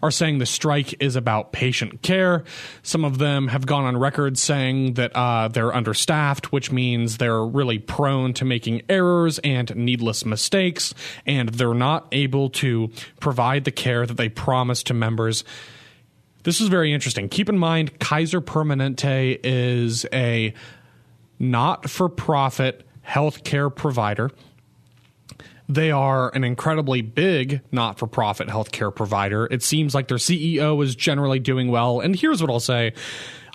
are 0.02 0.10
saying 0.10 0.38
the 0.38 0.46
strike 0.46 0.94
is 1.02 1.14
about 1.14 1.52
patient 1.52 2.00
care. 2.00 2.44
Some 2.82 3.04
of 3.04 3.18
them 3.18 3.48
have 3.48 3.66
gone 3.66 3.84
on 3.84 3.96
record 3.98 4.38
saying 4.38 4.94
that 4.94 5.14
uh, 5.14 5.48
they're 5.48 5.74
understaffed 5.74 6.50
which 6.50 6.72
means 6.72 7.18
they're 7.18 7.44
really 7.44 7.78
prone 7.78 8.32
to 8.32 8.46
making 8.46 8.80
errors 8.88 9.38
and 9.40 9.76
needless 9.76 10.24
mistakes 10.24 10.94
and 11.26 11.50
they're 11.50 11.74
not 11.74 12.08
able 12.12 12.48
to 12.48 12.90
provide 13.20 13.64
the 13.64 13.70
care 13.70 14.06
that 14.06 14.16
they 14.16 14.30
promise 14.30 14.82
to 14.84 14.94
members 14.94 15.44
this 16.42 16.60
is 16.60 16.68
very 16.68 16.92
interesting. 16.92 17.28
Keep 17.28 17.48
in 17.48 17.58
mind, 17.58 17.98
Kaiser 17.98 18.40
Permanente 18.40 19.38
is 19.42 20.06
a 20.12 20.54
not 21.38 21.88
for 21.88 22.08
profit 22.08 22.86
healthcare 23.06 23.74
provider. 23.74 24.30
They 25.68 25.90
are 25.92 26.34
an 26.34 26.42
incredibly 26.42 27.00
big 27.00 27.60
not 27.70 27.98
for 27.98 28.06
profit 28.06 28.48
healthcare 28.48 28.94
provider. 28.94 29.46
It 29.50 29.62
seems 29.62 29.94
like 29.94 30.08
their 30.08 30.18
CEO 30.18 30.82
is 30.82 30.96
generally 30.96 31.38
doing 31.38 31.68
well. 31.68 32.00
And 32.00 32.16
here's 32.16 32.40
what 32.42 32.50
I'll 32.50 32.58
say 32.58 32.92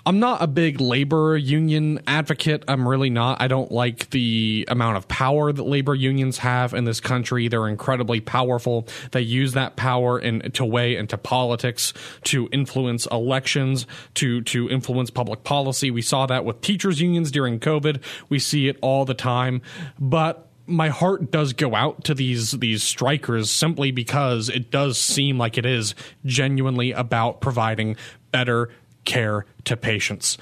I'm 0.06 0.20
not 0.20 0.40
a 0.40 0.46
big 0.46 0.80
labor 0.80 1.36
union 1.36 1.98
advocate. 2.06 2.62
I'm 2.68 2.86
really 2.86 3.10
not. 3.10 3.42
I 3.42 3.48
don't 3.48 3.72
like 3.72 4.10
the 4.10 4.64
amount 4.68 4.98
of 4.98 5.08
power 5.08 5.52
that 5.52 5.62
labor 5.64 5.96
unions 5.96 6.38
have 6.38 6.74
in 6.74 6.84
this 6.84 7.00
country. 7.00 7.48
They're 7.48 7.66
incredibly 7.66 8.20
powerful. 8.20 8.86
They 9.10 9.22
use 9.22 9.54
that 9.54 9.74
power 9.74 10.16
in, 10.16 10.52
to 10.52 10.64
weigh 10.64 10.94
into 10.94 11.18
politics, 11.18 11.92
to 12.24 12.48
influence 12.52 13.06
elections, 13.06 13.88
to 14.14 14.42
to 14.42 14.70
influence 14.70 15.10
public 15.10 15.42
policy. 15.42 15.90
We 15.90 16.02
saw 16.02 16.26
that 16.26 16.44
with 16.44 16.60
teachers 16.60 17.00
unions 17.00 17.32
during 17.32 17.58
COVID. 17.58 18.00
We 18.28 18.38
see 18.38 18.68
it 18.68 18.78
all 18.82 19.04
the 19.06 19.14
time. 19.14 19.60
But 19.98 20.48
my 20.66 20.88
heart 20.88 21.32
does 21.32 21.52
go 21.52 21.74
out 21.74 22.04
to 22.04 22.14
these 22.14 22.52
these 22.52 22.84
strikers 22.84 23.50
simply 23.50 23.90
because 23.90 24.50
it 24.50 24.70
does 24.70 24.98
seem 24.98 25.36
like 25.36 25.58
it 25.58 25.66
is 25.66 25.96
genuinely 26.24 26.92
about 26.92 27.40
providing 27.40 27.96
better 28.30 28.70
care 29.06 29.46
to 29.64 29.76
patients. 29.76 30.36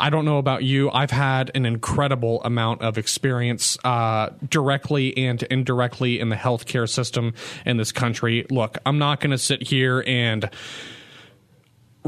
I 0.00 0.10
don't 0.10 0.24
know 0.24 0.38
about 0.38 0.62
you. 0.62 0.90
I've 0.90 1.10
had 1.10 1.50
an 1.54 1.66
incredible 1.66 2.42
amount 2.44 2.82
of 2.82 2.98
experience 2.98 3.76
uh, 3.84 4.30
directly 4.48 5.16
and 5.16 5.42
indirectly 5.44 6.20
in 6.20 6.28
the 6.28 6.36
healthcare 6.36 6.88
system 6.88 7.34
in 7.66 7.78
this 7.78 7.90
country. 7.90 8.46
Look, 8.48 8.78
I'm 8.86 8.98
not 8.98 9.20
going 9.20 9.32
to 9.32 9.38
sit 9.38 9.62
here 9.62 10.04
and 10.06 10.48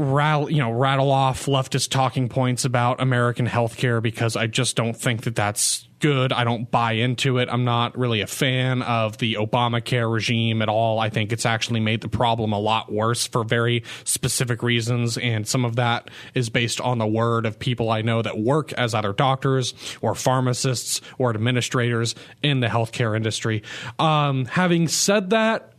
rattle 0.01 0.49
you 0.49 0.57
know 0.57 0.71
rattle 0.71 1.11
off 1.11 1.45
leftist 1.45 1.89
talking 1.89 2.29
points 2.29 2.65
about 2.65 3.01
American 3.01 3.47
healthcare 3.47 4.01
because 4.01 4.35
I 4.35 4.47
just 4.47 4.75
don't 4.75 4.95
think 4.95 5.23
that 5.23 5.35
that's 5.35 5.87
good. 6.01 6.33
I 6.33 6.43
don't 6.43 6.69
buy 6.69 6.93
into 6.93 7.37
it. 7.37 7.47
I'm 7.49 7.63
not 7.63 7.97
really 7.97 8.21
a 8.21 8.27
fan 8.27 8.81
of 8.81 9.19
the 9.19 9.35
Obamacare 9.35 10.11
regime 10.11 10.61
at 10.61 10.67
all. 10.67 10.99
I 10.99 11.09
think 11.09 11.31
it's 11.31 11.45
actually 11.45 11.79
made 11.79 12.01
the 12.01 12.09
problem 12.09 12.51
a 12.51 12.59
lot 12.59 12.91
worse 12.91 13.27
for 13.27 13.43
very 13.43 13.83
specific 14.03 14.63
reasons. 14.63 15.17
And 15.19 15.47
some 15.47 15.63
of 15.63 15.77
that 15.77 16.09
is 16.33 16.49
based 16.49 16.81
on 16.81 16.97
the 16.97 17.07
word 17.07 17.45
of 17.45 17.57
people 17.59 17.91
I 17.91 18.01
know 18.01 18.21
that 18.21 18.39
work 18.39 18.73
as 18.73 18.93
either 18.93 19.13
doctors 19.13 19.73
or 20.01 20.15
pharmacists 20.15 21.01
or 21.17 21.29
administrators 21.29 22.15
in 22.41 22.59
the 22.59 22.67
healthcare 22.67 23.15
industry. 23.15 23.63
Um, 23.99 24.45
having 24.45 24.87
said 24.87 25.29
that, 25.29 25.71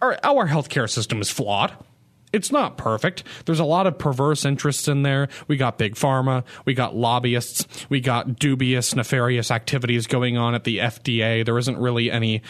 our, 0.00 0.18
our 0.24 0.48
healthcare 0.48 0.88
system 0.88 1.20
is 1.20 1.30
flawed 1.30 1.76
it's 2.32 2.52
not 2.52 2.76
perfect. 2.76 3.24
There's 3.46 3.60
a 3.60 3.64
lot 3.64 3.86
of 3.86 3.98
perverse 3.98 4.44
interests 4.44 4.88
in 4.88 5.02
there. 5.02 5.28
We 5.48 5.56
got 5.56 5.78
big 5.78 5.94
pharma, 5.94 6.44
we 6.64 6.74
got 6.74 6.94
lobbyists, 6.94 7.66
we 7.88 8.00
got 8.00 8.38
dubious, 8.38 8.94
nefarious 8.94 9.50
activities 9.50 10.06
going 10.06 10.36
on 10.36 10.54
at 10.54 10.64
the 10.64 10.78
FDA. 10.78 11.44
There 11.44 11.58
isn't 11.58 11.78
really 11.78 12.10
any 12.10 12.42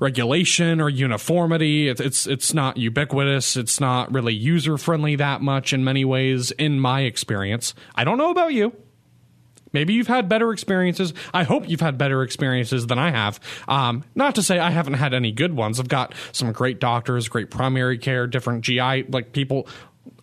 regulation 0.00 0.80
or 0.80 0.88
uniformity. 0.88 1.88
It's 1.88 2.00
it's, 2.00 2.26
it's 2.26 2.54
not 2.54 2.76
ubiquitous. 2.76 3.56
It's 3.56 3.80
not 3.80 4.12
really 4.12 4.34
user 4.34 4.78
friendly 4.78 5.16
that 5.16 5.42
much 5.42 5.72
in 5.72 5.84
many 5.84 6.04
ways, 6.04 6.50
in 6.52 6.80
my 6.80 7.02
experience. 7.02 7.74
I 7.94 8.04
don't 8.04 8.18
know 8.18 8.30
about 8.30 8.52
you. 8.52 8.72
Maybe 9.76 9.92
you've 9.92 10.06
had 10.06 10.26
better 10.26 10.52
experiences. 10.52 11.12
I 11.34 11.42
hope 11.42 11.68
you've 11.68 11.82
had 11.82 11.98
better 11.98 12.22
experiences 12.22 12.86
than 12.86 12.98
I 12.98 13.10
have. 13.10 13.38
Um, 13.68 14.04
not 14.14 14.36
to 14.36 14.42
say 14.42 14.58
I 14.58 14.70
haven't 14.70 14.94
had 14.94 15.12
any 15.12 15.32
good 15.32 15.52
ones. 15.52 15.78
I've 15.78 15.86
got 15.86 16.14
some 16.32 16.50
great 16.52 16.80
doctors, 16.80 17.28
great 17.28 17.50
primary 17.50 17.98
care, 17.98 18.26
different 18.26 18.62
GI 18.62 19.02
like 19.10 19.32
people. 19.32 19.68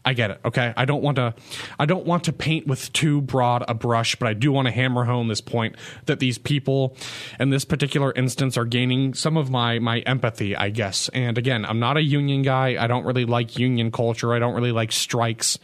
I 0.03 0.13
get 0.13 0.31
it. 0.31 0.41
Okay, 0.43 0.73
I 0.75 0.85
don't 0.85 1.03
want 1.03 1.17
to. 1.17 1.35
I 1.77 1.85
don't 1.85 2.03
want 2.07 2.23
to 2.23 2.33
paint 2.33 2.65
with 2.65 2.91
too 2.93 3.21
broad 3.21 3.63
a 3.67 3.75
brush, 3.75 4.15
but 4.15 4.27
I 4.27 4.33
do 4.33 4.51
want 4.51 4.65
to 4.65 4.71
hammer 4.71 5.03
home 5.03 5.27
this 5.27 5.39
point 5.39 5.75
that 6.07 6.19
these 6.19 6.39
people, 6.39 6.97
in 7.39 7.51
this 7.51 7.63
particular 7.63 8.11
instance, 8.11 8.57
are 8.57 8.65
gaining 8.65 9.13
some 9.13 9.37
of 9.37 9.51
my 9.51 9.77
my 9.77 9.99
empathy, 9.99 10.55
I 10.55 10.71
guess. 10.71 11.09
And 11.09 11.37
again, 11.37 11.63
I'm 11.63 11.79
not 11.79 11.97
a 11.97 12.01
union 12.01 12.41
guy. 12.41 12.83
I 12.83 12.87
don't 12.87 13.05
really 13.05 13.25
like 13.25 13.59
union 13.59 13.91
culture. 13.91 14.33
I 14.33 14.39
don't 14.39 14.55
really 14.55 14.71
like 14.71 14.91
strikes. 14.91 15.59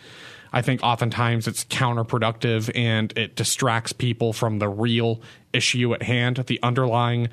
I 0.52 0.62
think 0.62 0.82
oftentimes 0.84 1.48
it's 1.48 1.66
counterproductive 1.66 2.72
and 2.76 3.16
it 3.18 3.36
distracts 3.36 3.94
people 3.94 4.34
from 4.34 4.60
the 4.60 4.70
real 4.70 5.22
issue 5.54 5.94
at 5.94 6.04
hand, 6.04 6.38
the 6.48 6.60
underlying 6.64 7.30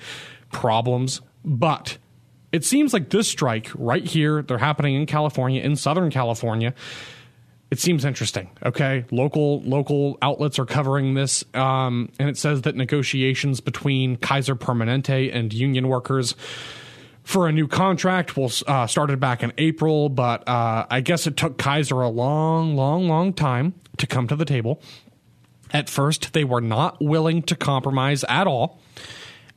problems. 0.50 1.20
But 1.44 1.98
it 2.52 2.64
seems 2.64 2.92
like 2.92 3.10
this 3.10 3.28
strike 3.28 3.70
right 3.74 4.04
here, 4.04 4.42
they're 4.42 4.58
happening 4.58 4.94
in 4.94 5.06
California, 5.06 5.62
in 5.62 5.76
Southern 5.76 6.10
California. 6.10 6.74
It 7.70 7.80
seems 7.80 8.04
interesting. 8.04 8.48
Okay, 8.64 9.04
local 9.10 9.60
local 9.62 10.18
outlets 10.22 10.58
are 10.60 10.66
covering 10.66 11.14
this, 11.14 11.44
um, 11.52 12.10
and 12.18 12.28
it 12.28 12.38
says 12.38 12.62
that 12.62 12.76
negotiations 12.76 13.60
between 13.60 14.16
Kaiser 14.16 14.54
Permanente 14.54 15.34
and 15.34 15.52
union 15.52 15.88
workers 15.88 16.36
for 17.26 17.48
a 17.48 17.52
new 17.52 17.66
contract. 17.66 18.36
We'll 18.36 18.52
uh, 18.68 18.86
started 18.86 19.18
back 19.18 19.42
in 19.42 19.52
April, 19.58 20.08
but 20.08 20.48
uh, 20.48 20.86
I 20.88 21.00
guess 21.00 21.26
it 21.26 21.36
took 21.36 21.58
Kaiser 21.58 22.00
a 22.00 22.08
long, 22.08 22.76
long, 22.76 23.08
long 23.08 23.32
time 23.32 23.74
to 23.96 24.06
come 24.06 24.28
to 24.28 24.36
the 24.36 24.44
table. 24.44 24.80
At 25.72 25.90
first, 25.90 26.34
they 26.34 26.44
were 26.44 26.60
not 26.60 27.02
willing 27.02 27.42
to 27.42 27.56
compromise 27.56 28.24
at 28.28 28.46
all, 28.46 28.80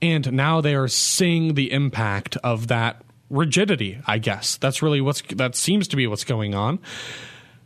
and 0.02 0.34
now 0.34 0.62
they 0.62 0.74
are 0.74 0.88
seeing 0.88 1.54
the 1.54 1.72
impact 1.72 2.38
of 2.38 2.70
that 2.70 3.04
rigidity. 3.30 4.02
I 4.08 4.18
guess 4.18 4.58
that's 4.58 4.82
really 4.82 5.00
what's 5.00 5.22
that 5.36 5.56
seems 5.56 5.88
to 5.90 5.96
be 5.96 6.08
what's 6.08 6.24
going 6.24 6.56
on. 6.56 6.80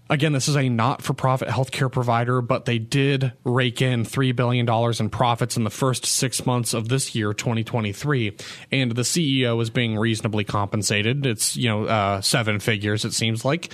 Again, 0.09 0.33
this 0.33 0.47
is 0.47 0.57
a 0.57 0.67
not 0.67 1.01
for 1.01 1.13
profit 1.13 1.47
healthcare 1.47 1.91
provider, 1.91 2.41
but 2.41 2.65
they 2.65 2.77
did 2.77 3.31
rake 3.45 3.81
in 3.81 4.03
$3 4.03 4.35
billion 4.35 4.69
in 4.99 5.09
profits 5.09 5.55
in 5.55 5.63
the 5.63 5.69
first 5.69 6.05
six 6.05 6.45
months 6.45 6.73
of 6.73 6.89
this 6.89 7.15
year, 7.15 7.33
2023. 7.33 8.35
And 8.71 8.91
the 8.91 9.01
CEO 9.03 9.61
is 9.61 9.69
being 9.69 9.97
reasonably 9.97 10.43
compensated. 10.43 11.25
It's, 11.25 11.55
you 11.55 11.69
know, 11.69 11.85
uh, 11.85 12.21
seven 12.21 12.59
figures, 12.59 13.05
it 13.05 13.13
seems 13.13 13.45
like. 13.45 13.71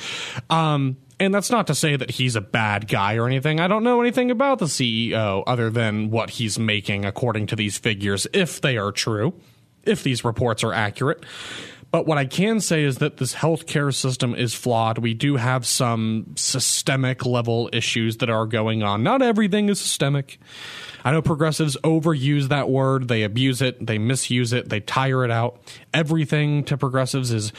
Um, 0.52 0.98
and 1.20 1.34
that's 1.34 1.50
not 1.50 1.68
to 1.68 1.76
say 1.76 1.96
that 1.96 2.12
he's 2.12 2.36
a 2.36 2.42
bad 2.42 2.88
guy 2.88 3.16
or 3.16 3.28
anything. 3.28 3.60
I 3.60 3.68
don't 3.68 3.84
know 3.84 4.00
anything 4.00 4.32
about 4.32 4.60
the 4.60 4.66
CEO 4.66 5.44
other 5.46 5.70
than 5.70 6.12
what 6.12 6.30
he's 6.30 6.58
making 6.58 7.06
according 7.06 7.48
to 7.48 7.56
these 7.56 7.78
figures, 7.78 8.26
if 8.34 8.62
they 8.62 8.78
are 8.78 8.92
true, 8.92 9.34
if 9.84 10.04
these 10.04 10.24
reports 10.24 10.64
are 10.64 10.74
accurate. 10.74 11.26
But 11.92 12.06
what 12.06 12.18
I 12.20 12.26
can 12.26 12.60
say 12.60 12.84
is 12.84 13.00
that 13.00 13.18
this 13.18 13.34
healthcare 13.34 13.94
system 13.94 14.36
is 14.36 14.54
flawed. 14.54 15.00
We 15.00 15.16
do 15.16 15.38
have 15.38 15.66
some 15.66 16.34
systemic 16.36 17.26
level 17.26 17.70
issues 17.74 18.18
that 18.18 18.30
are 18.30 18.46
going 18.46 18.84
on. 18.84 19.02
Not 19.02 19.22
everything 19.24 19.70
is 19.70 19.80
systemic. 19.80 20.40
I 21.04 21.12
know 21.12 21.22
progressives 21.22 21.78
overuse 21.84 22.50
that 22.50 22.70
word, 22.70 23.08
they 23.08 23.24
abuse 23.24 23.62
it, 23.62 23.86
they 23.86 23.98
misuse 23.98 24.54
it, 24.54 24.70
they 24.70 24.82
tire 24.82 25.26
it 25.26 25.32
out. 25.32 25.60
Everything 25.94 26.64
to 26.66 26.78
progressives 26.78 27.32
is 27.32 27.54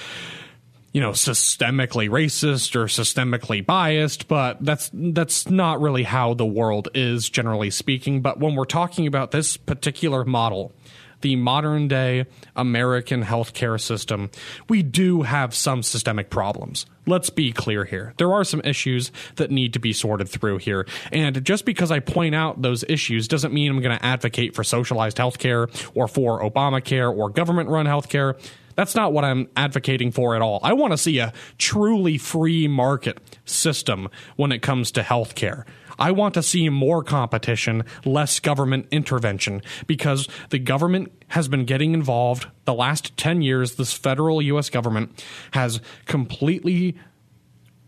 you 0.93 1.01
know 1.01 1.11
systemically 1.11 2.09
racist 2.09 2.75
or 2.75 2.87
systemically 2.87 3.65
biased 3.65 4.27
but 4.27 4.57
that's 4.65 4.91
that's 4.93 5.49
not 5.49 5.81
really 5.81 6.03
how 6.03 6.35
the 6.35 6.45
world 6.45 6.89
is 6.95 7.31
generally 7.31 7.71
speaking 7.71 8.21
but 8.21 8.41
when 8.41 8.57
we're 8.57 8.65
talking 8.65 9.07
about 9.07 9.31
this 9.31 9.57
particular 9.57 10.25
model 10.25 10.73
the 11.21 11.37
modern 11.37 11.89
day 11.89 12.27
American 12.57 13.23
healthcare 13.25 13.81
system, 13.81 14.31
we 14.69 14.83
do 14.83 15.23
have 15.23 15.55
some 15.55 15.83
systemic 15.83 16.31
problems. 16.31 16.87
Let's 17.07 17.31
be 17.31 17.53
clear 17.53 17.85
here. 17.85 18.15
There 18.19 18.33
are 18.33 18.45
some 18.45 18.61
issues 18.63 19.11
that 19.37 19.51
need 19.51 19.73
to 19.73 19.79
be 19.79 19.93
sorted 19.93 20.29
through 20.29 20.59
here. 20.59 20.87
And 21.13 21.45
just 21.45 21.65
because 21.65 21.91
I 21.91 22.01
point 22.01 22.35
out 22.35 22.63
those 22.63 22.85
issues 22.89 23.27
doesn't 23.27 23.53
mean 23.53 23.71
I'm 23.71 23.81
going 23.81 23.99
to 23.99 24.05
advocate 24.05 24.55
for 24.55 24.63
socialized 24.63 25.17
healthcare 25.17 25.69
or 25.95 26.09
for 26.09 26.43
Obamacare 26.43 27.15
or 27.15 27.31
government 27.31 27.69
run 27.69 27.87
healthcare. 27.87 28.39
That's 28.77 28.95
not 28.95 29.13
what 29.13 29.25
I'm 29.25 29.49
advocating 29.57 30.11
for 30.11 30.37
at 30.37 30.43
all. 30.43 30.61
I 30.63 30.73
want 30.73 30.93
to 30.93 30.97
see 30.97 31.19
a 31.19 31.33
truly 31.59 32.17
free 32.17 32.69
market 32.69 33.19
system 33.45 34.09
when 34.37 34.53
it 34.53 34.61
comes 34.63 34.93
to 34.93 35.03
healthcare. 35.03 35.65
I 36.01 36.11
want 36.13 36.35
to 36.35 36.43
see 36.43 36.69
more 36.71 37.05
competition, 37.05 37.85
less 38.05 38.41
government 38.41 38.87
intervention, 38.91 39.63
because 39.87 40.27
the 40.49 40.59
government 40.59 41.13
has 41.29 41.47
been 41.47 41.67
getting 41.67 41.93
involved 41.93 42.47
the 42.65 42.75
last 42.75 43.17
10 43.17 43.43
years. 43.43 43.77
This 43.77 43.93
federal 43.93 44.41
U.S. 44.43 44.71
government 44.71 45.25
has 45.53 45.81
completely 46.07 46.97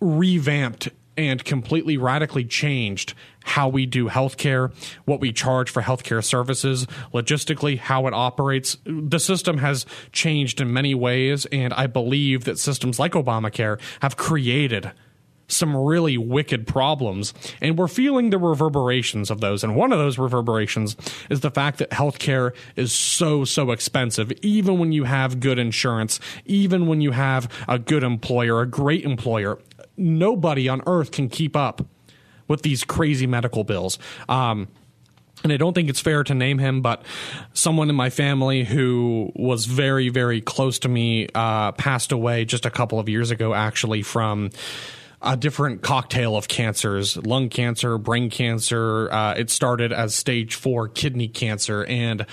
revamped 0.01 0.91
and 1.17 1.45
completely 1.45 1.97
radically 1.97 2.45
changed 2.45 3.15
how 3.45 3.69
we 3.69 3.87
do 3.87 4.09
healthcare, 4.09 4.73
what 5.05 5.21
we 5.21 5.33
charge 5.33 5.69
for 5.69 5.83
healthcare 5.83 6.25
services, 6.25 6.87
logistically, 7.13 7.79
how 7.79 8.07
it 8.07 8.15
operates. 8.15 8.77
The 8.85 9.19
system 9.19 9.59
has 9.59 9.85
changed 10.13 10.61
in 10.61 10.73
many 10.73 10.95
ways, 10.95 11.47
and 11.47 11.75
I 11.75 11.87
believe 11.87 12.45
that 12.45 12.59
systems 12.59 12.99
like 12.99 13.13
Obamacare 13.13 13.81
have 14.01 14.17
created 14.17 14.93
some 15.53 15.77
really 15.77 16.19
wicked 16.19 16.67
problems. 16.67 17.35
And 17.61 17.79
we're 17.79 17.89
feeling 17.89 18.31
the 18.31 18.39
reverberations 18.39 19.31
of 19.31 19.41
those. 19.41 19.63
And 19.63 19.77
one 19.77 19.93
of 19.93 19.99
those 19.99 20.19
reverberations 20.19 20.97
is 21.31 21.41
the 21.41 21.51
fact 21.51 21.79
that 21.79 21.91
healthcare 21.91 22.55
is 22.77 22.93
so, 22.93 23.45
so 23.45 23.71
expensive, 23.71 24.33
even 24.43 24.79
when 24.79 24.93
you 24.93 25.05
have 25.05 25.41
good 25.41 25.59
insurance, 25.59 26.21
even 26.45 26.87
when 26.87 27.01
you 27.01 27.13
have 27.13 27.49
a 27.69 27.79
good 27.79 28.03
employer, 28.03 28.61
a 28.61 28.67
great 28.67 29.05
employer. 29.05 29.59
Nobody 29.97 30.69
on 30.69 30.83
earth 30.87 31.13
can 31.13 31.29
keep 31.29 31.57
up 31.57 31.87
with 32.49 32.63
these 32.63 32.85
crazy 32.85 33.27
medical 33.27 33.65
bills. 33.65 33.99
Um, 34.29 34.69
and 35.43 35.53
I 35.53 35.57
don't 35.57 35.75
think 35.75 35.89
it's 35.89 36.01
fair 36.01 36.23
to 36.25 36.35
name 36.35 36.59
him, 36.59 36.83
but 36.83 37.03
someone 37.53 37.91
in 37.91 37.97
my 37.97 38.11
family 38.11 38.65
who 38.65 39.33
was 39.35 39.67
very, 39.67 40.09
very 40.09 40.41
close 40.41 40.79
to 40.81 40.89
me 40.89 41.29
uh, 41.35 41.73
passed 41.73 42.13
away 42.13 42.45
just 42.45 42.65
a 42.65 42.71
couple 42.71 42.99
of 43.01 43.09
years 43.09 43.31
ago, 43.31 43.53
actually, 43.53 44.03
from 44.03 44.51
a 45.23 45.37
different 45.37 45.83
cocktail 45.83 46.37
of 46.37 46.49
cancers 46.49 47.17
lung 47.17 47.49
cancer, 47.49 47.97
brain 47.99 48.31
cancer. 48.31 49.11
Uh, 49.13 49.35
it 49.35 49.51
started 49.51 49.93
as 49.93 50.15
stage 50.15 50.55
four 50.55 50.89
kidney 50.89 51.29
cancer. 51.29 51.85
And 51.85 52.27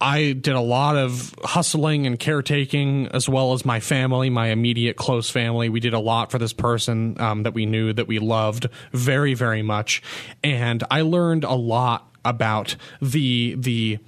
I 0.00 0.32
did 0.32 0.54
a 0.54 0.60
lot 0.60 0.96
of 0.96 1.34
hustling 1.44 2.06
and 2.06 2.18
caretaking, 2.18 3.08
as 3.08 3.28
well 3.28 3.52
as 3.52 3.66
my 3.66 3.80
family, 3.80 4.30
my 4.30 4.46
immediate 4.48 4.96
close 4.96 5.28
family. 5.28 5.68
We 5.68 5.80
did 5.80 5.92
a 5.92 5.98
lot 5.98 6.30
for 6.30 6.38
this 6.38 6.54
person 6.54 7.20
um, 7.20 7.42
that 7.42 7.52
we 7.52 7.66
knew, 7.66 7.92
that 7.92 8.08
we 8.08 8.18
loved 8.18 8.68
very, 8.92 9.34
very 9.34 9.60
much, 9.60 10.02
and 10.42 10.82
I 10.90 11.02
learned 11.02 11.44
a 11.44 11.54
lot 11.54 12.06
about 12.24 12.76
the 13.02 13.56
the 13.58 13.98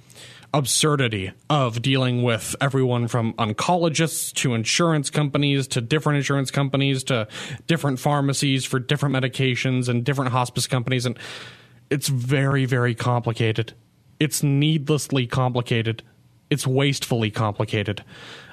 absurdity 0.53 1.31
of 1.49 1.81
dealing 1.81 2.21
with 2.21 2.55
everyone 2.61 3.07
from 3.07 3.33
oncologists 3.33 4.31
to 4.33 4.53
insurance 4.53 5.09
companies 5.09 5.67
to 5.67 5.81
different 5.81 6.17
insurance 6.17 6.51
companies 6.51 7.03
to 7.05 7.27
different 7.65 7.99
pharmacies 7.99 8.63
for 8.63 8.77
different 8.79 9.15
medications 9.15 9.89
and 9.89 10.03
different 10.03 10.31
hospice 10.31 10.67
companies. 10.67 11.05
And 11.05 11.17
it's 11.89 12.07
very 12.07 12.65
very 12.65 12.93
complicated. 12.93 13.73
It's 14.19 14.43
needlessly 14.43 15.25
complicated. 15.25 16.03
It's 16.49 16.67
wastefully 16.67 17.31
complicated. 17.31 18.03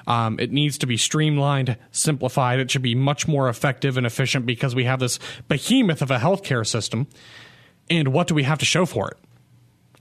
Um, 0.07 0.39
it 0.39 0.51
needs 0.51 0.79
to 0.79 0.87
be 0.87 0.97
streamlined 0.97 1.77
simplified. 1.91 2.59
It 2.59 2.71
should 2.71 2.81
be 2.81 2.95
much 2.95 3.27
more 3.27 3.47
effective 3.47 3.95
and 3.95 4.07
efficient 4.07 4.47
because 4.47 4.73
we 4.73 4.85
have 4.85 4.99
this 4.99 5.19
behemoth 5.47 6.01
of 6.01 6.09
a 6.09 6.17
healthcare 6.17 6.65
system. 6.65 7.07
And 7.91 8.07
what 8.07 8.27
do 8.27 8.33
we 8.33 8.43
have 8.43 8.57
to 8.59 8.65
show 8.65 8.87
for 8.87 9.09
it 9.11 9.17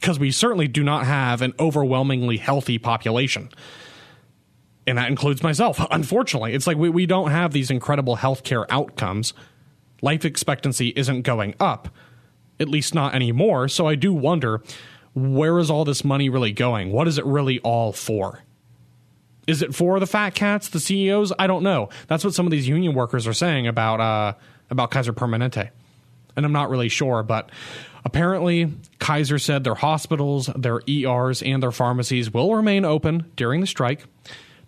because 0.00 0.18
we 0.18 0.30
certainly 0.30 0.66
do 0.66 0.82
not 0.82 1.04
have 1.04 1.42
an 1.42 1.52
overwhelmingly 1.60 2.38
healthy 2.38 2.78
population. 2.78 3.50
And 4.86 4.96
that 4.96 5.08
includes 5.08 5.42
myself. 5.42 5.78
Unfortunately, 5.90 6.54
it's 6.54 6.66
like 6.66 6.78
we, 6.78 6.88
we 6.88 7.04
don't 7.04 7.30
have 7.30 7.52
these 7.52 7.70
incredible 7.70 8.16
healthcare 8.16 8.64
outcomes. 8.70 9.34
Life 10.00 10.24
expectancy 10.24 10.88
isn't 10.96 11.22
going 11.22 11.54
up, 11.60 11.90
at 12.58 12.68
least 12.68 12.94
not 12.94 13.14
anymore. 13.14 13.68
So 13.68 13.86
I 13.86 13.94
do 13.94 14.12
wonder 14.12 14.62
where 15.14 15.58
is 15.58 15.70
all 15.70 15.84
this 15.84 16.02
money 16.02 16.30
really 16.30 16.52
going? 16.52 16.92
What 16.92 17.06
is 17.06 17.18
it 17.18 17.26
really 17.26 17.58
all 17.60 17.92
for? 17.92 18.42
Is 19.46 19.60
it 19.60 19.74
for 19.74 20.00
the 20.00 20.06
fat 20.06 20.34
cats, 20.34 20.68
the 20.68 20.80
CEOs? 20.80 21.32
I 21.38 21.46
don't 21.46 21.62
know. 21.62 21.90
That's 22.06 22.24
what 22.24 22.34
some 22.34 22.46
of 22.46 22.52
these 22.52 22.68
union 22.68 22.94
workers 22.94 23.26
are 23.26 23.32
saying 23.32 23.66
about 23.66 24.00
uh, 24.00 24.34
about 24.70 24.90
Kaiser 24.90 25.12
Permanente, 25.12 25.70
and 26.36 26.46
I'm 26.46 26.52
not 26.52 26.70
really 26.70 26.88
sure. 26.88 27.22
But 27.22 27.50
Apparently, 28.04 28.72
Kaiser 28.98 29.38
said 29.38 29.64
their 29.64 29.74
hospitals, 29.74 30.48
their 30.56 30.80
ERs, 30.88 31.42
and 31.42 31.62
their 31.62 31.72
pharmacies 31.72 32.32
will 32.32 32.54
remain 32.54 32.84
open 32.84 33.30
during 33.36 33.60
the 33.60 33.66
strike. 33.66 34.04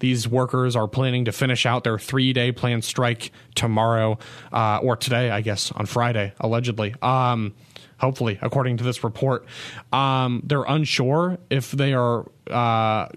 These 0.00 0.26
workers 0.26 0.74
are 0.74 0.88
planning 0.88 1.26
to 1.26 1.32
finish 1.32 1.64
out 1.64 1.84
their 1.84 1.98
three 1.98 2.32
day 2.32 2.50
planned 2.50 2.84
strike 2.84 3.30
tomorrow, 3.54 4.18
uh, 4.52 4.80
or 4.82 4.96
today, 4.96 5.30
I 5.30 5.42
guess, 5.42 5.70
on 5.70 5.86
Friday, 5.86 6.32
allegedly. 6.40 6.94
Um, 7.00 7.54
hopefully, 7.98 8.36
according 8.42 8.78
to 8.78 8.84
this 8.84 9.04
report. 9.04 9.46
Um, 9.92 10.42
they're 10.44 10.64
unsure 10.64 11.38
if 11.50 11.70
they 11.70 11.94
are 11.94 12.28
uh, 12.50 13.08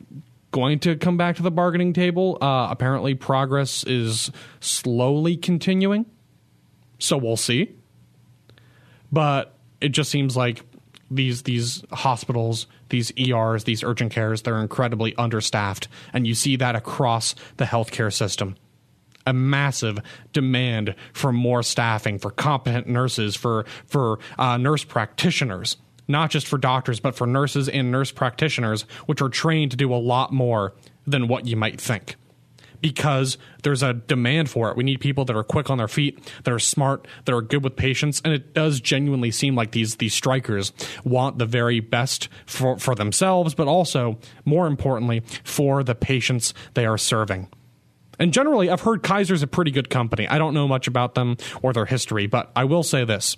going 0.52 0.78
to 0.82 0.96
come 0.96 1.18
back 1.18 1.38
to 1.38 1.42
the 1.42 1.50
bargaining 1.50 1.92
table. 1.92 2.38
Uh, 2.40 2.68
apparently, 2.70 3.16
progress 3.16 3.84
is 3.86 4.32
slowly 4.60 5.38
continuing. 5.38 6.06
So 7.00 7.18
we'll 7.18 7.36
see. 7.36 7.76
But 9.12 9.55
it 9.86 9.90
just 9.90 10.10
seems 10.10 10.36
like 10.36 10.64
these 11.12 11.44
these 11.44 11.84
hospitals, 11.92 12.66
these 12.90 13.14
ERs, 13.20 13.66
these 13.66 13.84
urgent 13.84 14.12
cares, 14.12 14.42
they're 14.42 14.58
incredibly 14.58 15.16
understaffed, 15.16 15.88
and 16.12 16.26
you 16.26 16.34
see 16.34 16.56
that 16.56 16.76
across 16.76 17.36
the 17.58 17.66
healthcare 17.66 18.12
system. 18.12 18.56
A 19.28 19.34
massive 19.34 20.00
demand 20.34 20.96
for 21.14 21.32
more 21.32 21.62
staffing, 21.62 22.18
for 22.18 22.32
competent 22.32 22.88
nurses, 22.88 23.36
for 23.36 23.66
for 23.86 24.18
uh, 24.40 24.58
nurse 24.58 24.84
practitioners, 24.84 25.78
not 26.08 26.32
just 26.32 26.48
for 26.48 26.58
doctors, 26.58 27.00
but 27.00 27.16
for 27.16 27.28
nurses 27.28 27.70
and 27.70 27.92
nurse 27.92 28.12
practitioners, 28.12 28.88
which 29.06 29.22
are 29.22 29.30
trained 29.30 29.70
to 29.70 29.78
do 29.78 29.94
a 29.94 30.02
lot 30.02 30.34
more 30.34 30.74
than 31.06 31.28
what 31.28 31.46
you 31.46 31.56
might 31.56 31.80
think 31.80 32.16
because 32.86 33.40
there's 33.64 33.82
a 33.82 33.94
demand 33.94 34.48
for 34.48 34.70
it. 34.70 34.78
We 34.78 34.84
need 34.84 35.00
people 35.00 35.26
that 35.26 35.36
are 35.36 35.44
quick 35.44 35.72
on 35.72 35.80
their 35.80 35.88
feet, 35.88 36.20
that 36.44 36.54
are 36.54 36.60
smart, 36.60 37.08
that 37.26 37.34
are 37.34 37.42
good 37.42 37.64
with 37.64 37.76
patients, 37.76 38.22
and 38.24 38.32
it 38.32 38.54
does 38.54 38.80
genuinely 38.80 39.32
seem 39.32 39.56
like 39.56 39.72
these 39.72 39.96
these 39.96 40.14
strikers 40.14 40.72
want 41.04 41.40
the 41.40 41.48
very 41.48 41.80
best 41.80 42.30
for 42.46 42.78
for 42.78 42.94
themselves, 42.94 43.56
but 43.56 43.68
also 43.68 44.20
more 44.46 44.68
importantly 44.68 45.24
for 45.44 45.84
the 45.84 45.96
patients 45.96 46.54
they 46.76 46.86
are 46.86 46.96
serving. 46.96 47.50
And 48.20 48.32
generally, 48.32 48.70
I've 48.70 48.82
heard 48.82 49.02
Kaiser's 49.02 49.42
a 49.42 49.48
pretty 49.48 49.72
good 49.72 49.90
company. 49.90 50.28
I 50.28 50.38
don't 50.38 50.54
know 50.54 50.68
much 50.68 50.88
about 50.88 51.16
them 51.16 51.38
or 51.64 51.74
their 51.74 51.88
history, 51.88 52.28
but 52.28 52.52
I 52.56 52.66
will 52.66 52.84
say 52.84 53.04
this 53.04 53.36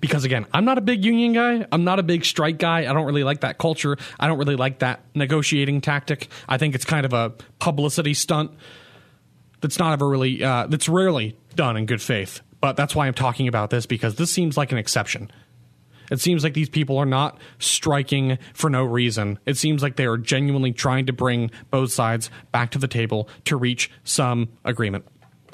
because 0.00 0.24
again, 0.24 0.46
I'm 0.52 0.64
not 0.64 0.78
a 0.78 0.80
big 0.80 1.04
union 1.04 1.32
guy. 1.32 1.66
I'm 1.70 1.84
not 1.84 1.98
a 1.98 2.02
big 2.02 2.24
strike 2.24 2.58
guy. 2.58 2.80
I 2.80 2.92
don't 2.92 3.06
really 3.06 3.24
like 3.24 3.40
that 3.40 3.58
culture. 3.58 3.96
I 4.18 4.26
don't 4.26 4.38
really 4.38 4.56
like 4.56 4.80
that 4.80 5.00
negotiating 5.14 5.80
tactic. 5.80 6.28
I 6.48 6.58
think 6.58 6.74
it's 6.74 6.84
kind 6.84 7.06
of 7.06 7.12
a 7.12 7.30
publicity 7.58 8.14
stunt 8.14 8.52
that's 9.60 9.78
not 9.78 9.92
ever 9.92 10.08
really 10.08 10.42
uh, 10.42 10.66
that's 10.66 10.88
rarely 10.88 11.36
done 11.54 11.76
in 11.76 11.86
good 11.86 12.02
faith. 12.02 12.40
But 12.60 12.76
that's 12.76 12.94
why 12.94 13.06
I'm 13.06 13.14
talking 13.14 13.48
about 13.48 13.70
this 13.70 13.86
because 13.86 14.16
this 14.16 14.30
seems 14.30 14.56
like 14.56 14.72
an 14.72 14.78
exception. 14.78 15.30
It 16.10 16.20
seems 16.20 16.44
like 16.44 16.54
these 16.54 16.68
people 16.68 16.98
are 16.98 17.06
not 17.06 17.38
striking 17.58 18.38
for 18.52 18.68
no 18.68 18.84
reason. 18.84 19.38
It 19.46 19.56
seems 19.56 19.82
like 19.82 19.96
they 19.96 20.06
are 20.06 20.18
genuinely 20.18 20.72
trying 20.72 21.06
to 21.06 21.12
bring 21.12 21.50
both 21.70 21.92
sides 21.92 22.30
back 22.52 22.70
to 22.72 22.78
the 22.78 22.88
table 22.88 23.28
to 23.46 23.56
reach 23.56 23.90
some 24.04 24.48
agreement. 24.64 25.06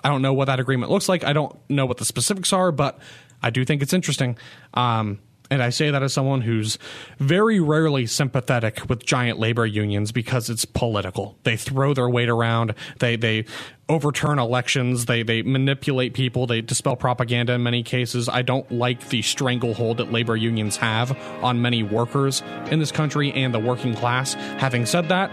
I 0.03 0.09
don't 0.09 0.23
know 0.23 0.33
what 0.33 0.47
that 0.47 0.61
agreement 0.61 0.91
looks 0.91 1.09
like. 1.09 1.25
I 1.25 1.33
don't 1.33 1.57
know 1.69 1.87
what 1.87 1.99
the 1.99 2.05
specifics 2.05 2.53
are, 2.53 2.73
but 2.73 2.99
I 3.43 3.51
do 3.51 3.65
think 3.65 3.83
it's 3.83 3.93
interesting. 3.93 4.37
Um, 4.75 5.19
And 5.53 5.65
I 5.65 5.71
say 5.71 5.91
that 5.91 6.01
as 6.01 6.13
someone 6.13 6.43
who's 6.43 6.79
very 7.19 7.59
rarely 7.59 8.07
sympathetic 8.07 8.89
with 8.89 9.05
giant 9.05 9.41
labor 9.41 9.67
unions 9.67 10.13
because 10.13 10.49
it's 10.49 10.65
political. 10.65 11.37
They 11.43 11.57
throw 11.57 11.93
their 11.93 12.09
weight 12.09 12.29
around. 12.29 12.75
They 13.01 13.17
they 13.17 13.47
overturn 13.89 14.39
elections. 14.39 15.07
They 15.07 15.25
they 15.25 15.43
manipulate 15.43 16.15
people. 16.15 16.47
They 16.47 16.61
dispel 16.61 16.95
propaganda 16.95 17.55
in 17.55 17.65
many 17.65 17.83
cases. 17.83 18.29
I 18.29 18.43
don't 18.43 18.71
like 18.71 19.09
the 19.09 19.23
stranglehold 19.23 19.97
that 19.97 20.13
labor 20.13 20.37
unions 20.37 20.77
have 20.77 21.19
on 21.43 21.61
many 21.61 21.83
workers 21.83 22.45
in 22.71 22.79
this 22.79 22.93
country 22.93 23.33
and 23.33 23.53
the 23.53 23.59
working 23.59 23.97
class. 23.97 24.35
Having 24.61 24.87
said 24.87 25.09
that, 25.09 25.33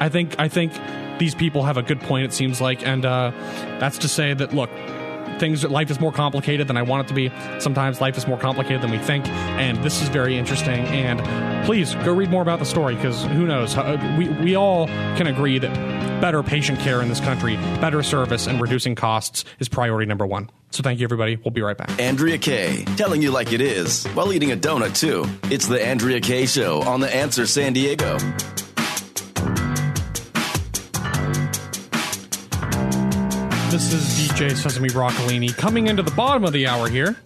I 0.00 0.08
think 0.08 0.38
I 0.38 0.46
think 0.48 0.72
these 1.18 1.34
people 1.34 1.64
have 1.64 1.76
a 1.76 1.82
good 1.82 2.00
point. 2.00 2.24
It 2.24 2.32
seems 2.32 2.60
like, 2.60 2.86
and 2.86 3.04
uh, 3.04 3.32
that's 3.80 3.98
to 3.98 4.08
say 4.08 4.32
that 4.34 4.54
look, 4.54 4.70
things 5.38 5.64
life 5.64 5.90
is 5.90 6.00
more 6.00 6.12
complicated 6.12 6.68
than 6.68 6.76
I 6.76 6.82
want 6.82 7.06
it 7.06 7.08
to 7.08 7.14
be. 7.14 7.32
Sometimes 7.60 8.00
life 8.00 8.16
is 8.16 8.26
more 8.26 8.38
complicated 8.38 8.82
than 8.82 8.90
we 8.90 8.98
think, 8.98 9.26
and 9.28 9.82
this 9.82 10.02
is 10.02 10.08
very 10.08 10.36
interesting. 10.36 10.86
And 10.86 11.66
please 11.66 11.94
go 11.96 12.14
read 12.14 12.30
more 12.30 12.42
about 12.42 12.58
the 12.58 12.64
story 12.64 12.94
because 12.94 13.24
who 13.24 13.46
knows? 13.46 13.76
Uh, 13.76 14.16
we 14.18 14.28
we 14.28 14.54
all 14.56 14.86
can 15.16 15.26
agree 15.26 15.58
that 15.58 15.72
better 16.20 16.42
patient 16.42 16.78
care 16.80 17.02
in 17.02 17.08
this 17.08 17.20
country, 17.20 17.56
better 17.80 18.02
service, 18.02 18.46
and 18.46 18.60
reducing 18.60 18.94
costs 18.94 19.44
is 19.58 19.68
priority 19.68 20.06
number 20.06 20.26
one. 20.26 20.50
So 20.70 20.82
thank 20.82 20.98
you, 20.98 21.04
everybody. 21.04 21.36
We'll 21.36 21.52
be 21.52 21.62
right 21.62 21.76
back. 21.76 22.00
Andrea 22.00 22.38
Kaye, 22.38 22.84
telling 22.96 23.22
you 23.22 23.30
like 23.30 23.52
it 23.52 23.60
is 23.60 24.06
while 24.08 24.32
eating 24.32 24.50
a 24.50 24.56
donut 24.56 24.98
too. 24.98 25.24
It's 25.52 25.66
the 25.66 25.84
Andrea 25.84 26.20
Kaye 26.20 26.46
Show 26.46 26.82
on 26.82 27.00
the 27.00 27.14
Answer 27.14 27.46
San 27.46 27.74
Diego. 27.74 28.18
This 33.74 33.92
is 33.92 34.04
DJ 34.30 34.56
Sesame 34.56 34.88
Broccolini 34.88 35.52
coming 35.52 35.88
into 35.88 36.04
the 36.04 36.12
bottom 36.12 36.44
of 36.44 36.52
the 36.52 36.64
hour 36.64 36.88
here. 36.88 37.16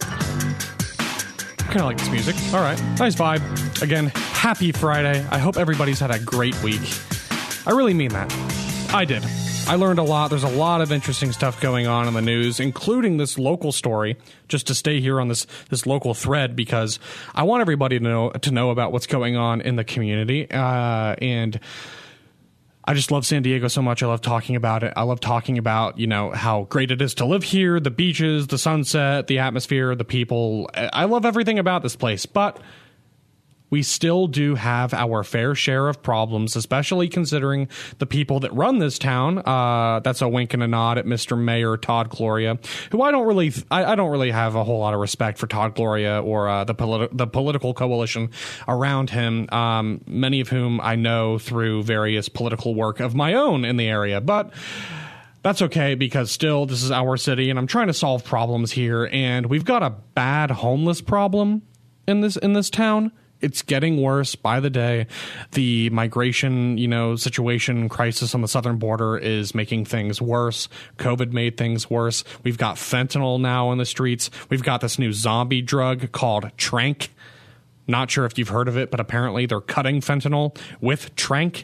Kind 1.59 1.81
of 1.81 1.85
like 1.85 1.97
this 1.97 2.09
music. 2.09 2.35
All 2.55 2.59
right. 2.59 2.81
Nice 2.97 3.15
vibe. 3.15 3.83
Again, 3.83 4.07
happy 4.07 4.71
Friday. 4.71 5.23
I 5.29 5.37
hope 5.37 5.57
everybody's 5.57 5.99
had 5.99 6.09
a 6.09 6.17
great 6.17 6.59
week. 6.63 6.81
I 7.67 7.71
really 7.73 7.93
mean 7.93 8.09
that. 8.13 8.33
I 8.91 9.05
did. 9.05 9.23
I 9.67 9.75
learned 9.75 9.99
a 9.99 10.03
lot. 10.03 10.31
There's 10.31 10.41
a 10.41 10.49
lot 10.49 10.81
of 10.81 10.91
interesting 10.91 11.31
stuff 11.33 11.61
going 11.61 11.85
on 11.85 12.07
in 12.07 12.15
the 12.15 12.21
news, 12.23 12.59
including 12.59 13.17
this 13.17 13.37
local 13.37 13.71
story. 13.71 14.17
Just 14.47 14.65
to 14.67 14.73
stay 14.73 14.99
here 15.01 15.21
on 15.21 15.27
this 15.27 15.45
this 15.69 15.85
local 15.85 16.15
thread 16.15 16.55
because 16.55 16.97
I 17.35 17.43
want 17.43 17.61
everybody 17.61 17.99
to 17.99 18.03
know 18.03 18.31
to 18.31 18.49
know 18.49 18.71
about 18.71 18.91
what's 18.91 19.05
going 19.05 19.35
on 19.35 19.61
in 19.61 19.75
the 19.75 19.83
community 19.83 20.49
uh, 20.49 21.13
and 21.21 21.59
I 22.89 22.95
just 22.95 23.11
love 23.11 23.23
San 23.23 23.43
Diego 23.43 23.67
so 23.67 23.83
much. 23.83 24.01
I 24.01 24.07
love 24.07 24.21
talking 24.21 24.55
about 24.55 24.81
it. 24.81 24.93
I 24.97 25.03
love 25.03 25.19
talking 25.19 25.59
about, 25.59 25.99
you 25.99 26.07
know, 26.07 26.31
how 26.31 26.63
great 26.63 26.89
it 26.89 27.03
is 27.03 27.13
to 27.15 27.25
live 27.25 27.43
here, 27.43 27.79
the 27.79 27.91
beaches, 27.91 28.47
the 28.47 28.57
sunset, 28.57 29.27
the 29.27 29.37
atmosphere, 29.37 29.93
the 29.93 30.03
people. 30.03 30.67
I 30.73 31.05
love 31.05 31.23
everything 31.23 31.59
about 31.59 31.83
this 31.83 31.95
place. 31.95 32.25
But 32.25 32.59
we 33.69 33.83
still 33.83 34.27
do 34.27 34.55
have 34.55 34.93
our 34.93 35.23
fair 35.23 35.55
share 35.55 35.87
of 35.87 36.01
problems, 36.01 36.55
especially 36.55 37.07
considering 37.07 37.67
the 37.99 38.05
people 38.05 38.39
that 38.41 38.53
run 38.53 38.79
this 38.79 38.97
town. 38.97 39.39
Uh, 39.39 39.99
that's 40.03 40.21
a 40.21 40.27
wink 40.27 40.53
and 40.53 40.63
a 40.63 40.67
nod 40.67 40.97
at 40.97 41.05
Mr. 41.05 41.37
Mayor 41.37 41.77
Todd 41.77 42.09
Gloria, 42.09 42.57
who 42.91 43.01
I 43.01 43.11
don't 43.11 43.27
really, 43.27 43.53
I, 43.69 43.95
don't 43.95 44.11
really 44.11 44.31
have 44.31 44.55
a 44.55 44.63
whole 44.63 44.79
lot 44.79 44.93
of 44.93 44.99
respect 44.99 45.37
for 45.37 45.47
Todd 45.47 45.75
Gloria 45.75 46.21
or 46.21 46.49
uh, 46.49 46.63
the 46.63 47.09
the 47.11 47.27
political 47.27 47.73
coalition 47.73 48.31
around 48.67 49.09
him. 49.09 49.47
Um, 49.51 50.01
many 50.07 50.41
of 50.41 50.49
whom 50.49 50.81
I 50.81 50.95
know 50.95 51.37
through 51.37 51.83
various 51.83 52.29
political 52.29 52.75
work 52.75 52.99
of 52.99 53.15
my 53.15 53.33
own 53.33 53.65
in 53.65 53.77
the 53.77 53.87
area, 53.87 54.21
but 54.21 54.51
that's 55.41 55.61
okay 55.61 55.95
because 55.95 56.31
still 56.31 56.65
this 56.65 56.83
is 56.83 56.91
our 56.91 57.17
city 57.17 57.49
and 57.49 57.57
I'm 57.57 57.67
trying 57.67 57.87
to 57.87 57.93
solve 57.93 58.23
problems 58.23 58.71
here 58.71 59.09
and 59.11 59.45
we've 59.45 59.63
got 59.63 59.83
a 59.83 59.89
bad 59.89 60.51
homeless 60.51 61.01
problem 61.01 61.61
in 62.07 62.21
this 62.21 62.35
in 62.35 62.53
this 62.53 62.69
town 62.69 63.11
it's 63.41 63.61
getting 63.61 64.01
worse 64.01 64.35
by 64.35 64.59
the 64.59 64.69
day. 64.69 65.07
The 65.51 65.89
migration, 65.91 66.77
you 66.77 66.87
know, 66.87 67.15
situation 67.15 67.89
crisis 67.89 68.35
on 68.35 68.41
the 68.41 68.47
southern 68.47 68.77
border 68.77 69.17
is 69.17 69.55
making 69.55 69.85
things 69.85 70.21
worse. 70.21 70.67
COVID 70.97 71.31
made 71.31 71.57
things 71.57 71.89
worse. 71.89 72.23
We've 72.43 72.57
got 72.57 72.75
fentanyl 72.75 73.39
now 73.39 73.71
in 73.71 73.77
the 73.77 73.85
streets. 73.85 74.29
We've 74.49 74.63
got 74.63 74.81
this 74.81 74.99
new 74.99 75.13
zombie 75.13 75.61
drug 75.61 76.11
called 76.11 76.45
Tranq. 76.57 77.09
Not 77.87 78.11
sure 78.11 78.25
if 78.25 78.37
you've 78.37 78.49
heard 78.49 78.67
of 78.67 78.77
it, 78.77 78.91
but 78.91 78.99
apparently 78.99 79.45
they're 79.45 79.61
cutting 79.61 80.01
fentanyl 80.01 80.55
with 80.79 81.15
Tranq. 81.15 81.63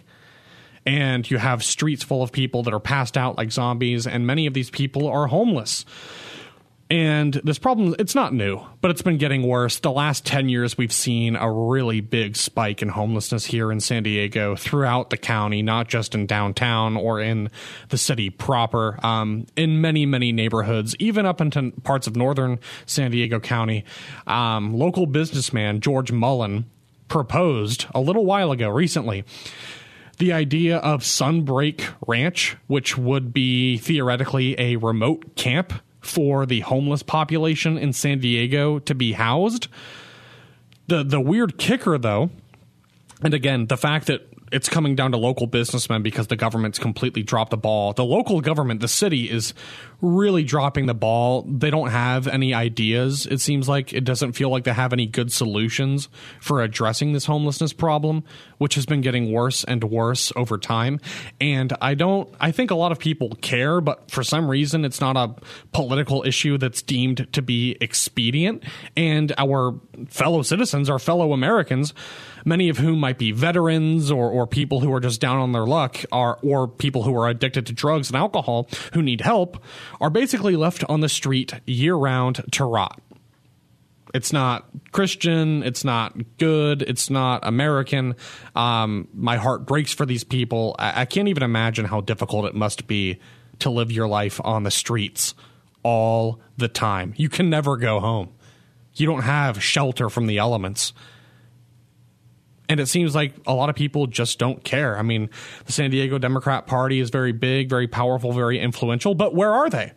And 0.86 1.30
you 1.30 1.38
have 1.38 1.64
streets 1.64 2.04
full 2.04 2.22
of 2.22 2.32
people 2.32 2.64
that 2.64 2.74
are 2.74 2.80
passed 2.80 3.18
out 3.18 3.38
like 3.38 3.52
zombies, 3.52 4.06
and 4.06 4.28
many 4.28 4.46
of 4.46 4.54
these 4.54 4.70
people 4.70 5.08
are 5.08 5.28
homeless. 5.28 5.84
And 6.88 7.34
this 7.44 7.58
problem, 7.58 7.96
it's 7.98 8.14
not 8.14 8.32
new, 8.32 8.62
but 8.80 8.92
it's 8.92 9.02
been 9.02 9.18
getting 9.18 9.48
worse. 9.48 9.80
The 9.80 9.92
last 9.92 10.24
10 10.24 10.50
years, 10.50 10.78
we've 10.78 10.94
seen 10.94 11.36
a 11.36 11.52
really 11.52 12.00
big 12.00 12.36
spike 12.36 12.84
in 12.84 12.90
homelessness 12.90 13.46
here 13.46 13.72
in 13.72 13.80
San 13.80 14.04
Diego 14.04 14.56
throughout 14.56 15.10
the 15.10 15.18
county, 15.18 15.64
not 15.64 15.88
just 15.88 16.14
in 16.14 16.28
downtown 16.28 16.96
or 16.96 17.20
in 17.20 17.50
the 17.90 17.98
city 17.98 18.30
proper, 18.30 19.04
um, 19.04 19.48
in 19.56 19.82
many, 19.82 20.06
many 20.06 20.32
neighborhoods, 20.32 20.96
even 21.00 21.26
up 21.26 21.42
into 21.42 21.72
parts 21.84 22.06
of 22.06 22.16
northern 22.16 22.60
San 22.86 23.10
Diego 23.10 23.40
County. 23.40 23.84
Um, 24.28 24.78
local 24.78 25.08
businessman 25.08 25.80
George 25.80 26.12
Mullen 26.12 26.66
proposed 27.08 27.88
a 27.96 28.00
little 28.00 28.26
while 28.26 28.52
ago, 28.52 28.70
recently, 28.70 29.26
the 30.20 30.34
idea 30.34 30.78
of 30.78 31.02
Sunbreak 31.02 31.84
Ranch, 32.08 32.58
which 32.68 32.96
would 32.96 33.34
be 33.34 33.80
theoretically 33.80 34.56
a 34.60 34.76
remote 34.76 35.36
camp 35.36 35.74
for 36.06 36.46
the 36.46 36.62
homeless 36.62 37.04
population 37.04 37.78
in 37.78 37.92
San 37.92 38.20
Diego 38.20 38.80
to 38.80 38.96
be 38.96 39.14
housed. 39.14 39.68
The 40.88 41.04
the 41.04 41.20
weird 41.20 41.58
kicker 41.58 41.98
though, 41.98 42.30
and 43.22 43.34
again, 43.34 43.66
the 43.68 43.78
fact 43.78 44.08
that 44.08 44.22
it's 44.52 44.70
coming 44.70 44.96
down 44.96 45.12
to 45.12 45.18
local 45.18 45.48
businessmen 45.48 46.02
because 46.04 46.28
the 46.28 46.36
government's 46.36 46.78
completely 46.78 47.24
dropped 47.24 47.52
the 47.52 47.58
ball. 47.58 47.94
The 47.94 48.06
local 48.06 48.42
government, 48.42 48.80
the 48.80 48.88
city, 48.88 49.30
is 49.30 49.54
really 50.02 50.44
dropping 50.44 50.86
the 50.86 50.94
ball. 50.94 51.44
They 51.48 51.70
don't 51.70 51.90
have 51.90 52.28
any 52.28 52.54
ideas. 52.54 53.26
It 53.26 53.42
seems 53.42 53.68
like 53.68 53.92
it 53.92 54.04
doesn't 54.04 54.34
feel 54.34 54.50
like 54.50 54.64
they 54.64 54.74
have 54.74 54.94
any 54.94 55.08
good 55.08 55.32
solutions 55.32 56.10
for 56.40 56.62
addressing 56.62 57.14
this 57.14 57.26
homelessness 57.26 57.74
problem, 57.74 58.24
which 58.58 58.76
has 58.76 58.86
been 58.86 59.02
getting 59.02 59.32
worse 59.32 59.64
and 59.64 59.84
worse 59.84 60.32
over 60.36 60.58
time. 60.58 61.00
And 61.42 61.74
I 61.82 61.96
don't, 61.96 62.34
I 62.40 62.52
think 62.52 62.72
a 62.72 62.76
lot 62.76 62.92
of 62.92 63.00
people 63.00 63.36
care, 63.42 63.82
but 63.82 64.12
for 64.12 64.24
some 64.24 64.50
reason, 64.50 64.86
it's 64.86 65.02
not 65.02 65.18
a 65.18 65.34
political 65.72 66.24
issue 66.24 66.58
that's 66.58 66.82
deemed 66.82 67.32
to 67.34 67.42
be 67.42 67.78
expedient. 67.82 68.64
And 68.96 69.34
our 69.38 69.80
fellow 70.08 70.44
citizens, 70.44 70.90
our 70.90 71.00
fellow 71.00 71.34
Americans, 71.34 71.94
many 72.46 72.70
of 72.70 72.78
whom 72.78 73.00
might 73.00 73.18
be 73.18 73.32
veterans 73.32 74.12
or, 74.12 74.30
or 74.30 74.48
people 74.48 74.80
who 74.80 74.94
are 74.94 75.00
just 75.00 75.20
down 75.20 75.38
on 75.38 75.52
their 75.52 75.66
luck, 75.66 75.98
are 76.12 76.40
or 76.42 76.68
people 76.68 77.04
who 77.04 77.18
are 77.18 77.28
addicted 77.28 77.66
to 77.66 77.74
drugs 77.74 78.10
and 78.10 78.16
alcohol 78.16 78.70
who 78.94 79.02
need 79.02 79.22
help, 79.22 79.62
are 80.00 80.10
basically 80.10 80.56
left 80.56 80.84
on 80.88 81.02
the 81.02 81.10
street 81.10 81.54
year 81.66 81.96
round 81.96 82.44
to 82.52 82.64
rot. 82.64 83.02
It's 84.14 84.32
not 84.32 84.66
Christian. 84.94 85.62
It's 85.64 85.84
not 85.84 86.16
good. 86.38 86.82
It's 86.84 87.10
not 87.10 87.46
American. 87.46 88.16
Um, 88.56 89.10
my 89.14 89.36
heart 89.36 89.66
breaks 89.66 89.94
for 89.94 90.06
these 90.06 90.24
people. 90.24 90.74
I, 90.80 91.02
I 91.02 91.06
can't 91.06 91.28
even 91.28 91.44
imagine 91.44 91.84
how 91.84 92.00
difficult 92.00 92.46
it 92.46 92.56
must 92.56 92.88
be 92.88 93.20
to 93.60 93.70
live 93.70 93.92
your 93.92 94.08
life 94.08 94.40
on 94.42 94.64
the 94.64 94.72
streets 94.72 95.34
all 95.84 96.40
the 96.56 96.70
time. 96.70 97.14
You 97.18 97.28
can 97.28 97.50
never 97.50 97.76
go 97.76 98.00
home. 98.00 98.30
You 98.94 99.06
don't 99.06 99.24
have 99.24 99.62
shelter 99.62 100.10
from 100.10 100.28
the 100.28 100.38
elements 100.38 100.94
and 102.68 102.80
it 102.80 102.88
seems 102.88 103.16
like 103.16 103.34
a 103.46 103.54
lot 103.54 103.70
of 103.70 103.76
people 103.76 104.08
just 104.08 104.40
don't 104.40 104.64
care. 104.64 104.98
I 104.98 105.02
mean, 105.02 105.30
the 105.66 105.72
San 105.72 105.92
Diego 105.92 106.18
Democrat 106.18 106.68
Party 106.68 107.00
is 107.00 107.10
very 107.10 107.32
big, 107.32 107.70
very 107.70 107.88
powerful, 107.88 108.32
very 108.32 108.60
influential, 108.60 109.16
but 109.16 109.36
where 109.36 109.54
are 109.54 109.70
they? 109.70 109.94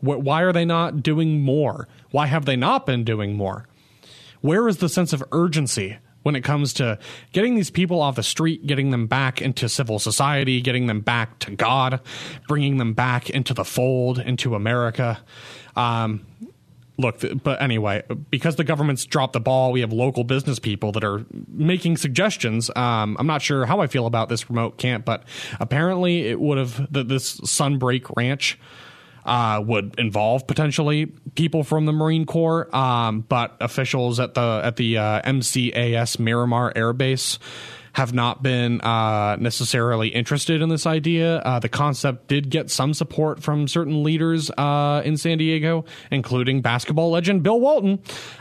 Why 0.00 0.42
are 0.42 0.52
they 0.52 0.64
not 0.64 1.02
doing 1.02 1.40
more? 1.40 1.88
Why 2.10 2.26
have 2.26 2.44
they 2.44 2.56
not 2.56 2.86
been 2.86 3.04
doing 3.04 3.34
more? 3.36 3.66
Where 4.40 4.68
is 4.68 4.78
the 4.78 4.88
sense 4.88 5.12
of 5.12 5.24
urgency 5.32 5.98
when 6.22 6.36
it 6.36 6.42
comes 6.42 6.72
to 6.74 6.98
getting 7.32 7.54
these 7.54 7.70
people 7.70 8.00
off 8.00 8.16
the 8.16 8.22
street, 8.22 8.66
getting 8.66 8.90
them 8.90 9.06
back 9.06 9.40
into 9.40 9.68
civil 9.68 9.98
society, 9.98 10.60
getting 10.60 10.86
them 10.86 11.00
back 11.00 11.38
to 11.40 11.52
God, 11.52 12.00
bringing 12.46 12.76
them 12.76 12.92
back 12.92 13.30
into 13.30 13.54
the 13.54 13.64
fold, 13.64 14.18
into 14.18 14.54
America? 14.54 15.18
Um, 15.74 16.26
look, 16.98 17.22
but 17.42 17.60
anyway, 17.60 18.02
because 18.30 18.56
the 18.56 18.64
government's 18.64 19.04
dropped 19.04 19.32
the 19.32 19.40
ball, 19.40 19.72
we 19.72 19.80
have 19.80 19.92
local 19.92 20.24
business 20.24 20.58
people 20.58 20.92
that 20.92 21.04
are 21.04 21.24
making 21.48 21.96
suggestions. 21.96 22.70
Um, 22.74 23.16
I'm 23.18 23.26
not 23.26 23.42
sure 23.42 23.66
how 23.66 23.80
I 23.80 23.86
feel 23.86 24.06
about 24.06 24.28
this 24.28 24.48
remote 24.48 24.78
camp, 24.78 25.04
but 25.04 25.24
apparently 25.60 26.28
it 26.28 26.40
would 26.40 26.58
have 26.58 26.88
this 26.90 27.40
Sunbreak 27.40 28.14
Ranch. 28.16 28.58
Uh, 29.24 29.60
would 29.66 29.92
involve 29.98 30.46
potentially 30.46 31.06
people 31.34 31.64
from 31.64 31.84
the 31.84 31.92
Marine 31.92 32.24
Corps, 32.26 32.72
um, 32.72 33.22
but 33.22 33.56
officials 33.60 34.20
at 34.20 34.34
the 34.34 34.60
at 34.62 34.76
the 34.76 34.98
uh, 34.98 35.20
MCAS 35.22 36.20
Miramar 36.20 36.72
Air 36.76 36.92
Base 36.92 37.40
have 37.96 38.12
not 38.12 38.42
been 38.42 38.78
uh, 38.82 39.36
necessarily 39.36 40.08
interested 40.08 40.60
in 40.60 40.68
this 40.68 40.84
idea. 40.84 41.38
Uh, 41.38 41.58
the 41.58 41.68
concept 41.70 42.28
did 42.28 42.50
get 42.50 42.70
some 42.70 42.92
support 42.92 43.42
from 43.42 43.66
certain 43.66 44.02
leaders 44.02 44.50
uh, 44.50 45.00
in 45.02 45.16
San 45.16 45.38
Diego, 45.38 45.86
including 46.10 46.60
basketball 46.60 47.10
legend 47.10 47.42
Bill 47.42 47.58
Walton. 47.58 47.98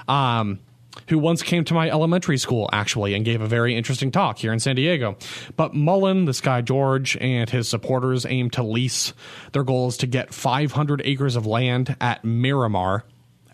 Um, 0.09 0.59
who 1.07 1.19
once 1.19 1.41
came 1.41 1.63
to 1.65 1.73
my 1.73 1.89
elementary 1.89 2.37
school, 2.37 2.69
actually, 2.73 3.13
and 3.13 3.23
gave 3.23 3.41
a 3.41 3.47
very 3.47 3.75
interesting 3.75 4.11
talk 4.11 4.37
here 4.37 4.51
in 4.51 4.59
San 4.59 4.75
Diego. 4.75 5.17
But 5.55 5.73
Mullen, 5.73 6.25
this 6.25 6.41
guy 6.41 6.61
George, 6.61 7.17
and 7.17 7.49
his 7.49 7.69
supporters 7.69 8.25
aim 8.25 8.49
to 8.51 8.63
lease. 8.63 9.13
Their 9.51 9.63
goal 9.63 9.89
is 9.89 9.97
to 9.97 10.07
get 10.07 10.33
500 10.33 11.01
acres 11.05 11.35
of 11.35 11.45
land 11.45 11.95
at 12.01 12.23
Miramar, 12.23 13.03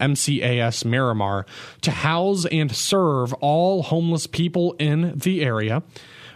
MCAS 0.02 0.84
Miramar, 0.84 1.46
to 1.82 1.92
house 1.92 2.46
and 2.48 2.76
serve 2.76 3.34
all 3.36 3.84
homeless 3.84 4.28
people 4.28 4.76
in 4.80 5.18
the 5.18 5.42
area 5.42 5.84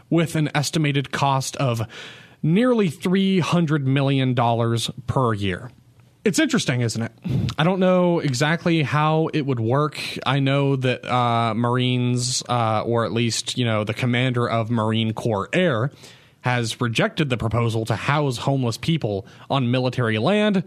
with 0.09 0.35
an 0.35 0.49
estimated 0.55 1.11
cost 1.11 1.55
of 1.57 1.81
nearly 2.41 2.89
$300 2.89 3.83
million 3.83 4.35
per 5.07 5.33
year. 5.33 5.71
It's 6.23 6.39
interesting, 6.39 6.81
isn't 6.81 7.01
it? 7.03 7.11
I 7.57 7.63
don't 7.63 7.79
know 7.79 8.19
exactly 8.19 8.81
how 8.81 9.29
it 9.31 9.45
would 9.45 9.59
work. 9.59 9.99
I 10.25 10.39
know 10.39 10.75
that 10.75 11.05
uh, 11.05 11.53
Marines, 11.53 12.41
uh, 12.49 12.81
or 12.83 13.05
at 13.05 13.11
least, 13.11 13.59
you 13.59 13.65
know, 13.65 13.83
the 13.83 13.93
commander 13.93 14.49
of 14.49 14.71
Marine 14.71 15.13
Corps 15.13 15.49
Air, 15.53 15.91
has 16.45 16.79
rejected 16.79 17.31
the 17.31 17.37
proposal 17.37 17.85
to 17.85 17.95
house 17.95 18.37
homeless 18.37 18.77
people 18.77 19.25
on 19.49 19.71
military 19.71 20.19
land. 20.19 20.63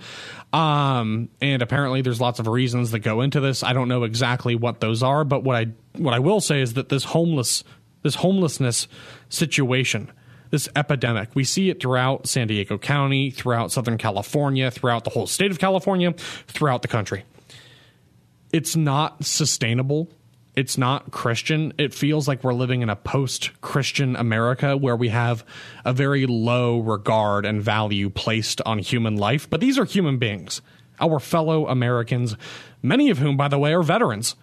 Um, 0.52 1.28
and 1.40 1.62
apparently 1.62 2.02
there's 2.02 2.20
lots 2.20 2.40
of 2.40 2.48
reasons 2.48 2.90
that 2.90 2.98
go 2.98 3.20
into 3.20 3.38
this. 3.38 3.62
I 3.62 3.74
don't 3.74 3.86
know 3.86 4.02
exactly 4.02 4.56
what 4.56 4.80
those 4.80 5.04
are, 5.04 5.22
but 5.22 5.44
what 5.44 5.54
I 5.54 5.66
what 5.96 6.14
I 6.14 6.18
will 6.18 6.40
say 6.40 6.62
is 6.62 6.74
that 6.74 6.88
this 6.88 7.04
homeless 7.04 7.62
this 8.02 8.16
homelessness 8.16 8.88
situation 9.28 10.10
this 10.50 10.68
epidemic. 10.74 11.28
We 11.34 11.44
see 11.44 11.70
it 11.70 11.80
throughout 11.80 12.26
San 12.26 12.48
Diego 12.48 12.76
County, 12.78 13.30
throughout 13.30 13.70
Southern 13.70 13.98
California, 13.98 14.72
throughout 14.72 15.04
the 15.04 15.10
whole 15.10 15.28
state 15.28 15.52
of 15.52 15.60
California, 15.60 16.12
throughout 16.48 16.82
the 16.82 16.88
country. 16.88 17.24
It's 18.52 18.74
not 18.74 19.24
sustainable. 19.24 20.08
It's 20.58 20.76
not 20.76 21.12
Christian. 21.12 21.72
It 21.78 21.94
feels 21.94 22.26
like 22.26 22.42
we're 22.42 22.52
living 22.52 22.82
in 22.82 22.90
a 22.90 22.96
post 22.96 23.52
Christian 23.60 24.16
America 24.16 24.76
where 24.76 24.96
we 24.96 25.10
have 25.10 25.44
a 25.84 25.92
very 25.92 26.26
low 26.26 26.80
regard 26.80 27.46
and 27.46 27.62
value 27.62 28.10
placed 28.10 28.60
on 28.66 28.80
human 28.80 29.14
life. 29.14 29.48
But 29.48 29.60
these 29.60 29.78
are 29.78 29.84
human 29.84 30.18
beings, 30.18 30.60
our 30.98 31.20
fellow 31.20 31.68
Americans, 31.68 32.34
many 32.82 33.08
of 33.08 33.18
whom, 33.18 33.36
by 33.36 33.46
the 33.46 33.56
way, 33.56 33.72
are 33.72 33.84
veterans 33.84 34.34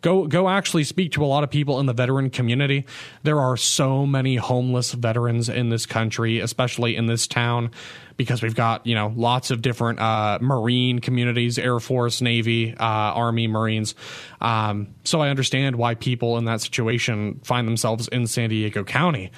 go 0.00 0.26
go 0.26 0.48
actually 0.48 0.84
speak 0.84 1.12
to 1.12 1.24
a 1.24 1.26
lot 1.26 1.44
of 1.44 1.50
people 1.50 1.80
in 1.80 1.86
the 1.86 1.92
veteran 1.92 2.30
community. 2.30 2.86
There 3.22 3.40
are 3.40 3.56
so 3.56 4.06
many 4.06 4.36
homeless 4.36 4.92
veterans 4.92 5.48
in 5.48 5.70
this 5.70 5.86
country, 5.86 6.40
especially 6.40 6.96
in 6.96 7.06
this 7.06 7.26
town, 7.26 7.70
because 8.16 8.42
we've 8.42 8.54
got 8.54 8.86
you 8.86 8.94
know 8.94 9.12
lots 9.16 9.50
of 9.50 9.62
different 9.62 9.98
uh, 9.98 10.38
Marine 10.40 10.98
communities, 11.00 11.58
Air 11.58 11.80
Force, 11.80 12.20
Navy, 12.20 12.74
uh, 12.74 12.84
Army, 12.84 13.46
Marines. 13.46 13.94
Um, 14.40 14.94
so 15.04 15.20
I 15.20 15.30
understand 15.30 15.76
why 15.76 15.94
people 15.94 16.38
in 16.38 16.44
that 16.44 16.60
situation 16.60 17.40
find 17.44 17.66
themselves 17.66 18.08
in 18.08 18.26
San 18.26 18.50
Diego 18.50 18.84
County. 18.84 19.30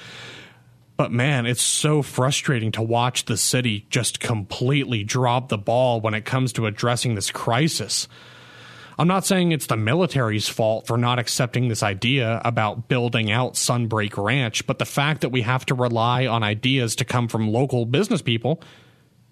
But 0.96 1.12
man, 1.12 1.46
it's 1.46 1.62
so 1.62 2.02
frustrating 2.02 2.72
to 2.72 2.82
watch 2.82 3.24
the 3.24 3.38
city 3.38 3.86
just 3.88 4.20
completely 4.20 5.02
drop 5.02 5.48
the 5.48 5.56
ball 5.56 6.02
when 6.02 6.12
it 6.12 6.26
comes 6.26 6.52
to 6.52 6.66
addressing 6.66 7.14
this 7.14 7.30
crisis. 7.30 8.06
I'm 9.00 9.08
not 9.08 9.24
saying 9.24 9.52
it's 9.52 9.66
the 9.66 9.78
military's 9.78 10.46
fault 10.46 10.86
for 10.86 10.98
not 10.98 11.18
accepting 11.18 11.68
this 11.68 11.82
idea 11.82 12.38
about 12.44 12.86
building 12.86 13.30
out 13.30 13.54
Sunbreak 13.54 14.22
Ranch, 14.22 14.66
but 14.66 14.78
the 14.78 14.84
fact 14.84 15.22
that 15.22 15.30
we 15.30 15.40
have 15.40 15.64
to 15.66 15.74
rely 15.74 16.26
on 16.26 16.42
ideas 16.42 16.94
to 16.96 17.06
come 17.06 17.26
from 17.26 17.50
local 17.50 17.86
business 17.86 18.20
people 18.20 18.62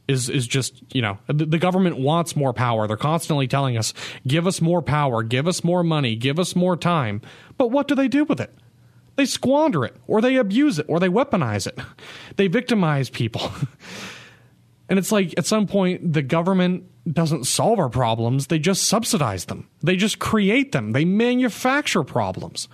is 0.09 0.31
is 0.31 0.47
just 0.47 0.83
you 0.95 1.03
know 1.03 1.19
the, 1.27 1.45
the, 1.45 1.59
government 1.59 1.99
wants 1.99 2.35
more 2.35 2.55
power. 2.55 2.87
They're 2.87 2.97
constantly 2.97 3.47
telling 3.47 3.77
us, 3.77 3.93
"Give 4.27 4.47
us 4.47 4.63
more 4.63 4.81
power, 4.81 5.23
give 5.23 5.47
us 5.47 5.63
more 5.63 5.85
money, 5.85 6.17
give 6.17 6.39
us 6.39 6.57
more 6.57 6.75
time." 6.75 7.21
But 7.59 7.71
what 7.71 7.89
do 7.89 7.95
they 7.95 8.09
do 8.09 8.25
with 8.25 8.41
it? 8.41 8.55
They 9.17 9.27
squander 9.27 9.85
it, 9.85 9.95
or 10.07 10.23
they 10.23 10.37
abuse 10.37 10.79
it, 10.79 10.87
or 10.89 10.99
they 10.99 11.11
weaponize 11.11 11.67
it. 11.67 11.79
They 12.37 12.47
victimize 12.47 13.11
people. 13.11 13.53
and 14.89 14.99
it's 14.99 15.13
like 15.13 15.35
at 15.37 15.47
some 15.47 15.67
point 15.67 16.13
the 16.13 16.23
government 16.23 16.85
doesn't 17.13 17.45
solve 17.45 17.79
our 17.79 17.89
problems, 17.89 18.47
they 18.47 18.59
just 18.59 18.85
subsidize 18.85 19.47
them. 19.47 19.69
They 19.83 19.97
just 19.97 20.19
create 20.19 20.73
them. 20.73 20.93
They 20.93 21.05
manufacture 21.05 22.03
problems. 22.03 22.69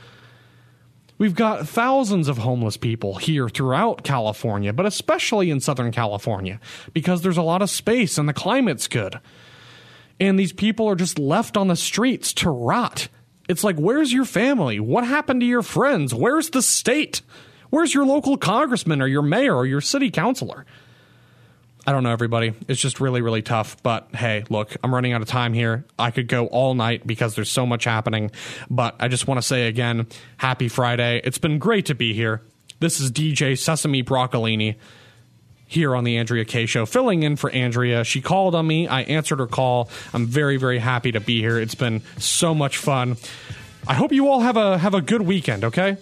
We've 1.16 1.34
got 1.34 1.68
thousands 1.68 2.26
of 2.26 2.38
homeless 2.38 2.76
people 2.76 3.14
here 3.14 3.48
throughout 3.48 4.02
California, 4.02 4.72
but 4.72 4.86
especially 4.86 5.50
in 5.50 5.60
Southern 5.60 5.92
California, 5.92 6.58
because 6.92 7.22
there's 7.22 7.36
a 7.36 7.42
lot 7.42 7.62
of 7.62 7.70
space 7.70 8.18
and 8.18 8.28
the 8.28 8.32
climate's 8.32 8.88
good. 8.88 9.20
And 10.18 10.38
these 10.38 10.52
people 10.52 10.88
are 10.88 10.96
just 10.96 11.18
left 11.18 11.56
on 11.56 11.68
the 11.68 11.76
streets 11.76 12.32
to 12.34 12.50
rot. 12.50 13.08
It's 13.48 13.62
like, 13.62 13.76
where's 13.76 14.12
your 14.12 14.24
family? 14.24 14.80
What 14.80 15.06
happened 15.06 15.40
to 15.40 15.46
your 15.46 15.62
friends? 15.62 16.14
Where's 16.14 16.50
the 16.50 16.62
state? 16.62 17.22
Where's 17.70 17.94
your 17.94 18.06
local 18.06 18.36
congressman 18.36 19.02
or 19.02 19.06
your 19.06 19.22
mayor 19.22 19.54
or 19.54 19.66
your 19.66 19.80
city 19.80 20.10
councilor? 20.10 20.64
I 21.86 21.92
don't 21.92 22.02
know, 22.02 22.12
everybody. 22.12 22.54
It's 22.66 22.80
just 22.80 23.00
really, 23.00 23.20
really 23.20 23.42
tough. 23.42 23.82
But 23.82 24.08
hey, 24.14 24.44
look, 24.48 24.74
I'm 24.82 24.94
running 24.94 25.12
out 25.12 25.20
of 25.20 25.28
time 25.28 25.52
here. 25.52 25.84
I 25.98 26.10
could 26.10 26.28
go 26.28 26.46
all 26.46 26.74
night 26.74 27.06
because 27.06 27.34
there's 27.34 27.50
so 27.50 27.66
much 27.66 27.84
happening. 27.84 28.30
But 28.70 28.96
I 29.00 29.08
just 29.08 29.26
want 29.26 29.38
to 29.38 29.42
say 29.42 29.68
again, 29.68 30.06
happy 30.38 30.68
Friday. 30.68 31.20
It's 31.24 31.38
been 31.38 31.58
great 31.58 31.86
to 31.86 31.94
be 31.94 32.14
here. 32.14 32.40
This 32.80 33.00
is 33.00 33.12
DJ 33.12 33.58
Sesame 33.58 34.02
Broccolini 34.02 34.76
here 35.66 35.94
on 35.94 36.04
the 36.04 36.16
Andrea 36.16 36.44
Kaye 36.44 36.66
Show, 36.66 36.86
filling 36.86 37.22
in 37.22 37.36
for 37.36 37.50
Andrea. 37.50 38.04
She 38.04 38.20
called 38.20 38.54
on 38.54 38.66
me. 38.66 38.86
I 38.88 39.02
answered 39.02 39.38
her 39.38 39.46
call. 39.46 39.90
I'm 40.12 40.26
very, 40.26 40.56
very 40.56 40.78
happy 40.78 41.12
to 41.12 41.20
be 41.20 41.40
here. 41.40 41.58
It's 41.58 41.74
been 41.74 42.02
so 42.18 42.54
much 42.54 42.78
fun. 42.78 43.16
I 43.86 43.94
hope 43.94 44.12
you 44.12 44.28
all 44.28 44.40
have 44.40 44.56
a 44.56 44.78
have 44.78 44.94
a 44.94 45.02
good 45.02 45.22
weekend, 45.22 45.64
okay? 45.64 45.98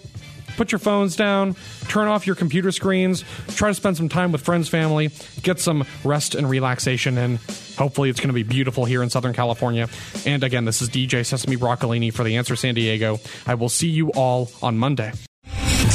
Put 0.55 0.71
your 0.71 0.79
phones 0.79 1.15
down, 1.15 1.55
turn 1.87 2.07
off 2.07 2.25
your 2.25 2.35
computer 2.35 2.71
screens, 2.71 3.23
try 3.49 3.69
to 3.69 3.73
spend 3.73 3.97
some 3.97 4.09
time 4.09 4.31
with 4.31 4.41
friends, 4.41 4.69
family, 4.69 5.11
get 5.41 5.59
some 5.59 5.85
rest 6.03 6.35
and 6.35 6.49
relaxation 6.49 7.17
and 7.17 7.39
Hopefully, 7.77 8.09
it's 8.09 8.19
going 8.19 8.29
to 8.29 8.33
be 8.33 8.43
beautiful 8.43 8.85
here 8.85 9.01
in 9.01 9.09
Southern 9.09 9.33
California. 9.33 9.89
And 10.25 10.43
again, 10.43 10.65
this 10.65 10.81
is 10.81 10.89
DJ 10.89 11.25
Sesame 11.25 11.57
Broccolini 11.57 12.13
for 12.13 12.23
The 12.23 12.37
Answer 12.37 12.55
San 12.55 12.75
Diego. 12.75 13.19
I 13.47 13.55
will 13.55 13.69
see 13.69 13.89
you 13.89 14.09
all 14.11 14.51
on 14.61 14.77
Monday. 14.77 15.11